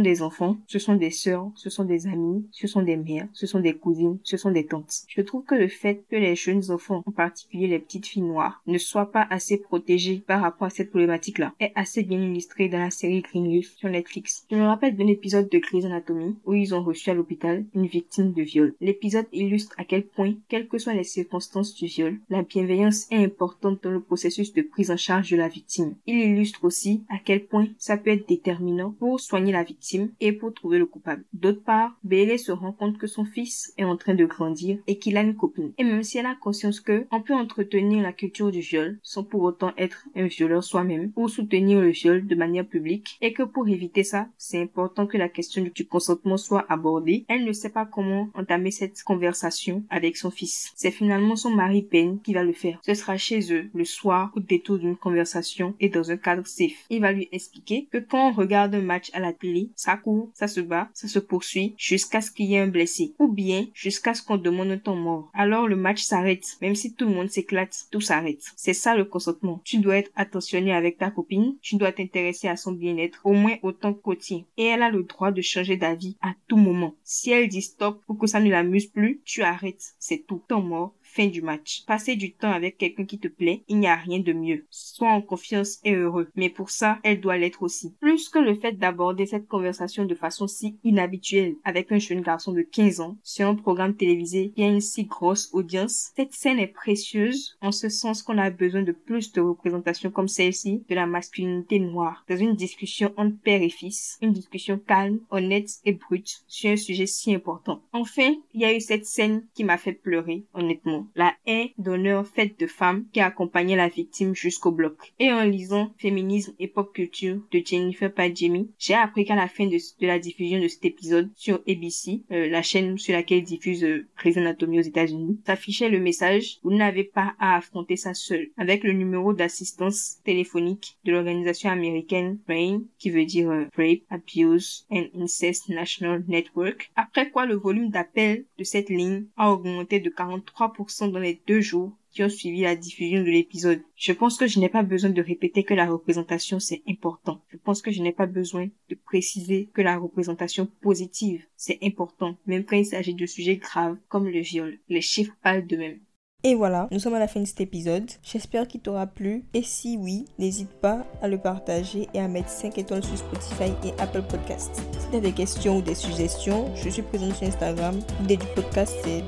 des 0.00 0.15
enfants, 0.22 0.56
ce 0.66 0.78
sont 0.78 0.96
des 0.96 1.10
sœurs, 1.10 1.50
ce 1.54 1.70
sont 1.70 1.84
des 1.84 2.06
amis, 2.06 2.46
ce 2.50 2.66
sont 2.66 2.82
des 2.82 2.96
mères, 2.96 3.28
ce 3.32 3.46
sont 3.46 3.60
des 3.60 3.74
cousines, 3.74 4.18
ce 4.22 4.36
sont 4.36 4.50
des 4.50 4.66
tantes. 4.66 5.04
Je 5.08 5.20
trouve 5.20 5.44
que 5.44 5.54
le 5.54 5.68
fait 5.68 6.04
que 6.10 6.16
les 6.16 6.36
jeunes 6.36 6.70
enfants, 6.70 7.02
en 7.06 7.12
particulier 7.12 7.66
les 7.66 7.78
petites 7.78 8.06
filles 8.06 8.22
noires, 8.22 8.62
ne 8.66 8.78
soient 8.78 9.12
pas 9.12 9.26
assez 9.30 9.58
protégées 9.58 10.22
par 10.26 10.42
rapport 10.42 10.66
à 10.66 10.70
cette 10.70 10.90
problématique-là 10.90 11.52
est 11.60 11.72
assez 11.74 12.02
bien 12.02 12.20
illustré 12.20 12.68
dans 12.68 12.78
la 12.78 12.90
série 12.90 13.22
Greenleaf 13.22 13.76
sur 13.76 13.88
Netflix. 13.88 14.46
Je 14.50 14.56
me 14.56 14.66
rappelle 14.66 14.96
d'un 14.96 15.06
épisode 15.06 15.48
de 15.48 15.58
Grey's 15.58 15.84
Anatomy 15.84 16.36
où 16.44 16.54
ils 16.54 16.74
ont 16.74 16.82
reçu 16.82 17.10
à 17.10 17.14
l'hôpital 17.14 17.64
une 17.74 17.86
victime 17.86 18.32
de 18.32 18.42
viol. 18.42 18.74
L'épisode 18.80 19.26
illustre 19.32 19.74
à 19.78 19.84
quel 19.84 20.04
point, 20.04 20.34
quelles 20.48 20.68
que 20.68 20.78
soient 20.78 20.94
les 20.94 21.04
circonstances 21.04 21.74
du 21.74 21.86
viol, 21.86 22.18
la 22.30 22.42
bienveillance 22.42 23.06
est 23.10 23.24
importante 23.24 23.82
dans 23.82 23.90
le 23.90 24.00
processus 24.00 24.52
de 24.52 24.62
prise 24.62 24.90
en 24.90 24.96
charge 24.96 25.30
de 25.30 25.36
la 25.36 25.48
victime. 25.48 25.94
Il 26.06 26.18
illustre 26.18 26.64
aussi 26.64 27.02
à 27.08 27.18
quel 27.18 27.44
point 27.46 27.68
ça 27.78 27.96
peut 27.96 28.10
être 28.10 28.28
déterminant 28.28 28.90
pour 28.98 29.20
soigner 29.20 29.52
la 29.52 29.64
victime 29.64 30.05
et 30.20 30.32
pour 30.32 30.54
trouver 30.54 30.78
le 30.78 30.86
coupable. 30.86 31.24
D'autre 31.32 31.62
part, 31.62 31.98
Bailey 32.04 32.38
se 32.38 32.52
rend 32.52 32.72
compte 32.72 32.98
que 32.98 33.06
son 33.06 33.24
fils 33.24 33.72
est 33.78 33.84
en 33.84 33.96
train 33.96 34.14
de 34.14 34.24
grandir 34.24 34.78
et 34.86 34.98
qu'il 34.98 35.16
a 35.16 35.22
une 35.22 35.36
copine. 35.36 35.72
Et 35.78 35.84
même 35.84 36.02
si 36.02 36.18
elle 36.18 36.26
a 36.26 36.34
conscience 36.34 36.80
que 36.80 37.06
on 37.10 37.22
peut 37.22 37.34
entretenir 37.34 38.02
la 38.02 38.12
culture 38.12 38.50
du 38.50 38.60
viol 38.60 38.98
sans 39.02 39.24
pour 39.24 39.42
autant 39.42 39.72
être 39.76 40.06
un 40.14 40.26
violeur 40.26 40.62
soi-même 40.62 41.12
ou 41.16 41.28
soutenir 41.28 41.80
le 41.80 41.90
viol 41.90 42.26
de 42.26 42.34
manière 42.34 42.66
publique 42.66 43.18
et 43.20 43.32
que 43.32 43.42
pour 43.42 43.68
éviter 43.68 44.04
ça, 44.04 44.28
c'est 44.38 44.60
important 44.60 45.06
que 45.06 45.18
la 45.18 45.28
question 45.28 45.62
du 45.62 45.86
consentement 45.86 46.36
soit 46.36 46.66
abordée. 46.68 47.24
Elle 47.28 47.44
ne 47.44 47.52
sait 47.52 47.70
pas 47.70 47.86
comment 47.86 48.28
entamer 48.34 48.70
cette 48.70 49.02
conversation 49.02 49.84
avec 49.90 50.16
son 50.16 50.30
fils. 50.30 50.72
C'est 50.76 50.90
finalement 50.90 51.36
son 51.36 51.50
mari 51.50 51.86
Ben 51.90 52.18
qui 52.20 52.34
va 52.34 52.44
le 52.44 52.52
faire. 52.52 52.80
Ce 52.84 52.94
sera 52.94 53.16
chez 53.16 53.52
eux, 53.52 53.70
le 53.74 53.84
soir, 53.84 54.32
au 54.36 54.40
détour 54.40 54.78
d'une 54.78 54.96
conversation 54.96 55.74
et 55.80 55.88
dans 55.88 56.10
un 56.10 56.16
cadre 56.16 56.46
safe. 56.46 56.86
Il 56.90 57.00
va 57.00 57.12
lui 57.12 57.28
expliquer 57.32 57.88
que 57.90 57.98
quand 57.98 58.30
on 58.30 58.32
regarde 58.32 58.74
un 58.74 58.80
match 58.80 59.10
à 59.12 59.20
la 59.20 59.32
télé, 59.32 59.70
ça 59.74 59.95
ça 60.34 60.48
se 60.48 60.60
bat, 60.60 60.88
ça 60.94 61.08
se 61.08 61.18
poursuit 61.18 61.74
jusqu'à 61.76 62.20
ce 62.20 62.30
qu'il 62.30 62.46
y 62.46 62.54
ait 62.54 62.60
un 62.60 62.66
blessé. 62.66 63.14
Ou 63.18 63.28
bien 63.28 63.66
jusqu'à 63.74 64.14
ce 64.14 64.22
qu'on 64.22 64.36
demande 64.36 64.82
temps 64.82 64.96
mort. 64.96 65.30
Alors 65.34 65.68
le 65.68 65.76
match 65.76 66.02
s'arrête. 66.02 66.56
Même 66.60 66.74
si 66.74 66.94
tout 66.94 67.06
le 67.06 67.14
monde 67.14 67.30
s'éclate, 67.30 67.86
tout 67.90 68.00
s'arrête. 68.00 68.42
C'est 68.56 68.72
ça 68.72 68.96
le 68.96 69.04
consentement. 69.04 69.60
Tu 69.64 69.78
dois 69.78 69.98
être 69.98 70.10
attentionné 70.16 70.72
avec 70.72 70.98
ta 70.98 71.10
copine, 71.10 71.56
tu 71.60 71.76
dois 71.76 71.92
t'intéresser 71.92 72.48
à 72.48 72.56
son 72.56 72.72
bien-être 72.72 73.20
au 73.24 73.32
moins 73.32 73.56
autant 73.62 73.94
qu'au 73.94 74.14
tien. 74.14 74.44
Et 74.56 74.64
elle 74.64 74.82
a 74.82 74.90
le 74.90 75.02
droit 75.02 75.32
de 75.32 75.40
changer 75.40 75.76
d'avis 75.76 76.16
à 76.22 76.34
tout 76.48 76.56
moment. 76.56 76.94
Si 77.02 77.30
elle 77.30 77.48
dit 77.48 77.62
stop 77.62 78.00
ou 78.08 78.14
que 78.14 78.26
ça 78.26 78.40
ne 78.40 78.50
l'amuse 78.50 78.86
plus, 78.86 79.20
tu 79.24 79.42
arrêtes. 79.42 79.94
C'est 79.98 80.26
tout. 80.26 80.42
Temps 80.48 80.62
mort, 80.62 80.94
fin 81.16 81.28
du 81.28 81.40
match. 81.40 81.84
Passer 81.86 82.14
du 82.14 82.34
temps 82.34 82.52
avec 82.52 82.76
quelqu'un 82.76 83.06
qui 83.06 83.18
te 83.18 83.28
plaît, 83.28 83.62
il 83.68 83.78
n'y 83.78 83.86
a 83.86 83.96
rien 83.96 84.20
de 84.20 84.34
mieux. 84.34 84.66
Sois 84.68 85.08
en 85.08 85.22
confiance 85.22 85.78
et 85.82 85.94
heureux. 85.94 86.28
Mais 86.36 86.50
pour 86.50 86.68
ça, 86.68 86.98
elle 87.02 87.20
doit 87.20 87.38
l'être 87.38 87.62
aussi. 87.62 87.94
Plus 88.00 88.28
que 88.28 88.38
le 88.38 88.54
fait 88.54 88.72
d'aborder 88.72 89.24
cette 89.24 89.48
conversation 89.48 90.04
de 90.04 90.14
façon 90.14 90.46
si 90.46 90.78
inhabituelle 90.84 91.54
avec 91.64 91.90
un 91.90 91.98
jeune 91.98 92.20
garçon 92.20 92.52
de 92.52 92.60
15 92.60 93.00
ans 93.00 93.16
sur 93.22 93.48
un 93.48 93.54
programme 93.54 93.96
télévisé 93.96 94.52
qui 94.54 94.62
a 94.62 94.66
une 94.66 94.80
si 94.80 95.04
grosse 95.04 95.48
audience, 95.54 96.10
cette 96.16 96.34
scène 96.34 96.58
est 96.58 96.66
précieuse 96.66 97.56
en 97.62 97.72
ce 97.72 97.88
sens 97.88 98.22
qu'on 98.22 98.38
a 98.38 98.50
besoin 98.50 98.82
de 98.82 98.92
plus 98.92 99.32
de 99.32 99.40
représentations 99.40 100.10
comme 100.10 100.28
celle-ci 100.28 100.84
de 100.88 100.94
la 100.94 101.06
masculinité 101.06 101.78
noire 101.78 102.24
dans 102.28 102.36
une 102.36 102.56
discussion 102.56 103.12
entre 103.16 103.38
père 103.38 103.62
et 103.62 103.70
fils, 103.70 104.18
une 104.20 104.32
discussion 104.32 104.78
calme, 104.78 105.20
honnête 105.30 105.70
et 105.84 105.92
brute 105.92 106.44
sur 106.46 106.70
un 106.70 106.76
sujet 106.76 107.06
si 107.06 107.34
important. 107.34 107.80
Enfin, 107.92 108.34
il 108.52 108.60
y 108.60 108.64
a 108.64 108.74
eu 108.74 108.80
cette 108.80 109.06
scène 109.06 109.46
qui 109.54 109.64
m'a 109.64 109.78
fait 109.78 109.92
pleurer, 109.92 110.44
honnêtement 110.52 111.05
la 111.14 111.34
haie 111.46 111.72
d'honneur 111.78 112.26
faite 112.26 112.58
de 112.58 112.66
femmes 112.66 113.06
qui 113.12 113.20
accompagnait 113.20 113.76
la 113.76 113.88
victime 113.88 114.34
jusqu'au 114.34 114.72
bloc. 114.72 115.12
Et 115.18 115.30
en 115.32 115.44
lisant 115.44 115.92
Féminisme 115.98 116.54
et 116.58 116.68
pop 116.68 116.92
culture 116.92 117.40
de 117.50 117.62
Jennifer 117.64 118.12
Padjemi, 118.12 118.70
j'ai 118.78 118.94
appris 118.94 119.24
qu'à 119.24 119.34
la 119.34 119.48
fin 119.48 119.66
de, 119.66 119.76
la 120.00 120.18
diffusion 120.18 120.60
de 120.60 120.68
cet 120.68 120.84
épisode 120.84 121.30
sur 121.36 121.60
ABC, 121.68 122.22
euh, 122.30 122.48
la 122.48 122.62
chaîne 122.62 122.98
sur 122.98 123.14
laquelle 123.14 123.42
diffuse 123.42 123.84
euh, 123.84 124.06
Anatomy 124.36 124.80
aux 124.80 124.82
États-Unis, 124.82 125.40
s'affichait 125.46 125.88
le 125.88 126.00
message 126.00 126.58
"Vous 126.62 126.74
n'avez 126.74 127.04
pas 127.04 127.34
à 127.38 127.56
affronter 127.56 127.96
ça 127.96 128.12
seul" 128.12 128.48
avec 128.56 128.82
le 128.82 128.92
numéro 128.92 129.32
d'assistance 129.32 130.18
téléphonique 130.24 130.98
de 131.04 131.12
l'organisation 131.12 131.70
américaine 131.70 132.38
RAIN, 132.48 132.82
qui 132.98 133.10
veut 133.10 133.24
dire 133.24 133.50
euh, 133.50 133.64
Rape, 133.76 134.02
Abuse 134.10 134.86
and 134.90 135.06
Incest 135.14 135.68
National 135.68 136.24
Network. 136.28 136.90
Après 136.96 137.30
quoi, 137.30 137.46
le 137.46 137.54
volume 137.54 137.90
d'appels 137.90 138.44
de 138.58 138.64
cette 138.64 138.90
ligne 138.90 139.26
a 139.36 139.52
augmenté 139.52 140.00
de 140.00 140.10
43% 140.10 140.95
dans 141.02 141.18
les 141.18 141.40
deux 141.46 141.60
jours 141.60 141.92
qui 142.10 142.22
ont 142.22 142.28
suivi 142.30 142.62
la 142.62 142.76
diffusion 142.76 143.20
de 143.20 143.30
l'épisode. 143.30 143.82
Je 143.94 144.12
pense 144.12 144.38
que 144.38 144.46
je 144.46 144.58
n'ai 144.58 144.70
pas 144.70 144.82
besoin 144.82 145.10
de 145.10 145.20
répéter 145.20 145.64
que 145.64 145.74
la 145.74 145.86
représentation 145.86 146.58
c'est 146.58 146.82
important. 146.88 147.42
Je 147.50 147.58
pense 147.58 147.82
que 147.82 147.90
je 147.90 148.02
n'ai 148.02 148.12
pas 148.12 148.26
besoin 148.26 148.68
de 148.88 148.94
préciser 148.94 149.68
que 149.74 149.82
la 149.82 149.98
représentation 149.98 150.66
positive 150.80 151.44
c'est 151.56 151.78
important, 151.82 152.36
même 152.46 152.64
quand 152.64 152.76
il 152.76 152.86
s'agit 152.86 153.14
de 153.14 153.26
sujets 153.26 153.56
graves 153.56 153.98
comme 154.08 154.28
le 154.28 154.40
viol. 154.40 154.78
Les 154.88 155.02
chiffres 155.02 155.36
parlent 155.42 155.66
d'eux-mêmes. 155.66 156.00
Et 156.48 156.54
voilà, 156.54 156.86
nous 156.92 157.00
sommes 157.00 157.14
à 157.14 157.18
la 157.18 157.26
fin 157.26 157.40
de 157.40 157.44
cet 157.44 157.60
épisode. 157.60 158.08
J'espère 158.22 158.68
qu'il 158.68 158.80
t'aura 158.80 159.08
plu. 159.08 159.42
Et 159.52 159.64
si 159.64 159.98
oui, 160.00 160.26
n'hésite 160.38 160.70
pas 160.70 161.04
à 161.20 161.26
le 161.26 161.38
partager 161.38 162.08
et 162.14 162.20
à 162.20 162.28
mettre 162.28 162.50
5 162.50 162.78
étoiles 162.78 163.02
sur 163.02 163.18
Spotify 163.18 163.72
et 163.84 163.92
Apple 163.98 164.22
Podcast. 164.22 164.80
Si 164.96 165.08
tu 165.10 165.16
as 165.16 165.20
des 165.20 165.32
questions 165.32 165.78
ou 165.78 165.82
des 165.82 165.96
suggestions, 165.96 166.72
je 166.76 166.88
suis 166.88 167.02
présente 167.02 167.34
sur 167.34 167.48
Instagram. 167.48 167.98
L'idée 168.20 168.36
du 168.36 168.46
podcast, 168.54 168.94
c'est 169.02 169.24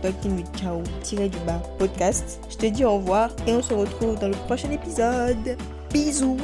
talkingwithchao-podcast. 0.00 2.40
Je 2.48 2.56
te 2.56 2.66
dis 2.66 2.84
au 2.84 2.98
revoir 2.98 3.34
et 3.48 3.52
on 3.52 3.62
se 3.62 3.74
retrouve 3.74 4.20
dans 4.20 4.28
le 4.28 4.36
prochain 4.46 4.70
épisode. 4.70 5.56
Bisous 5.92 6.36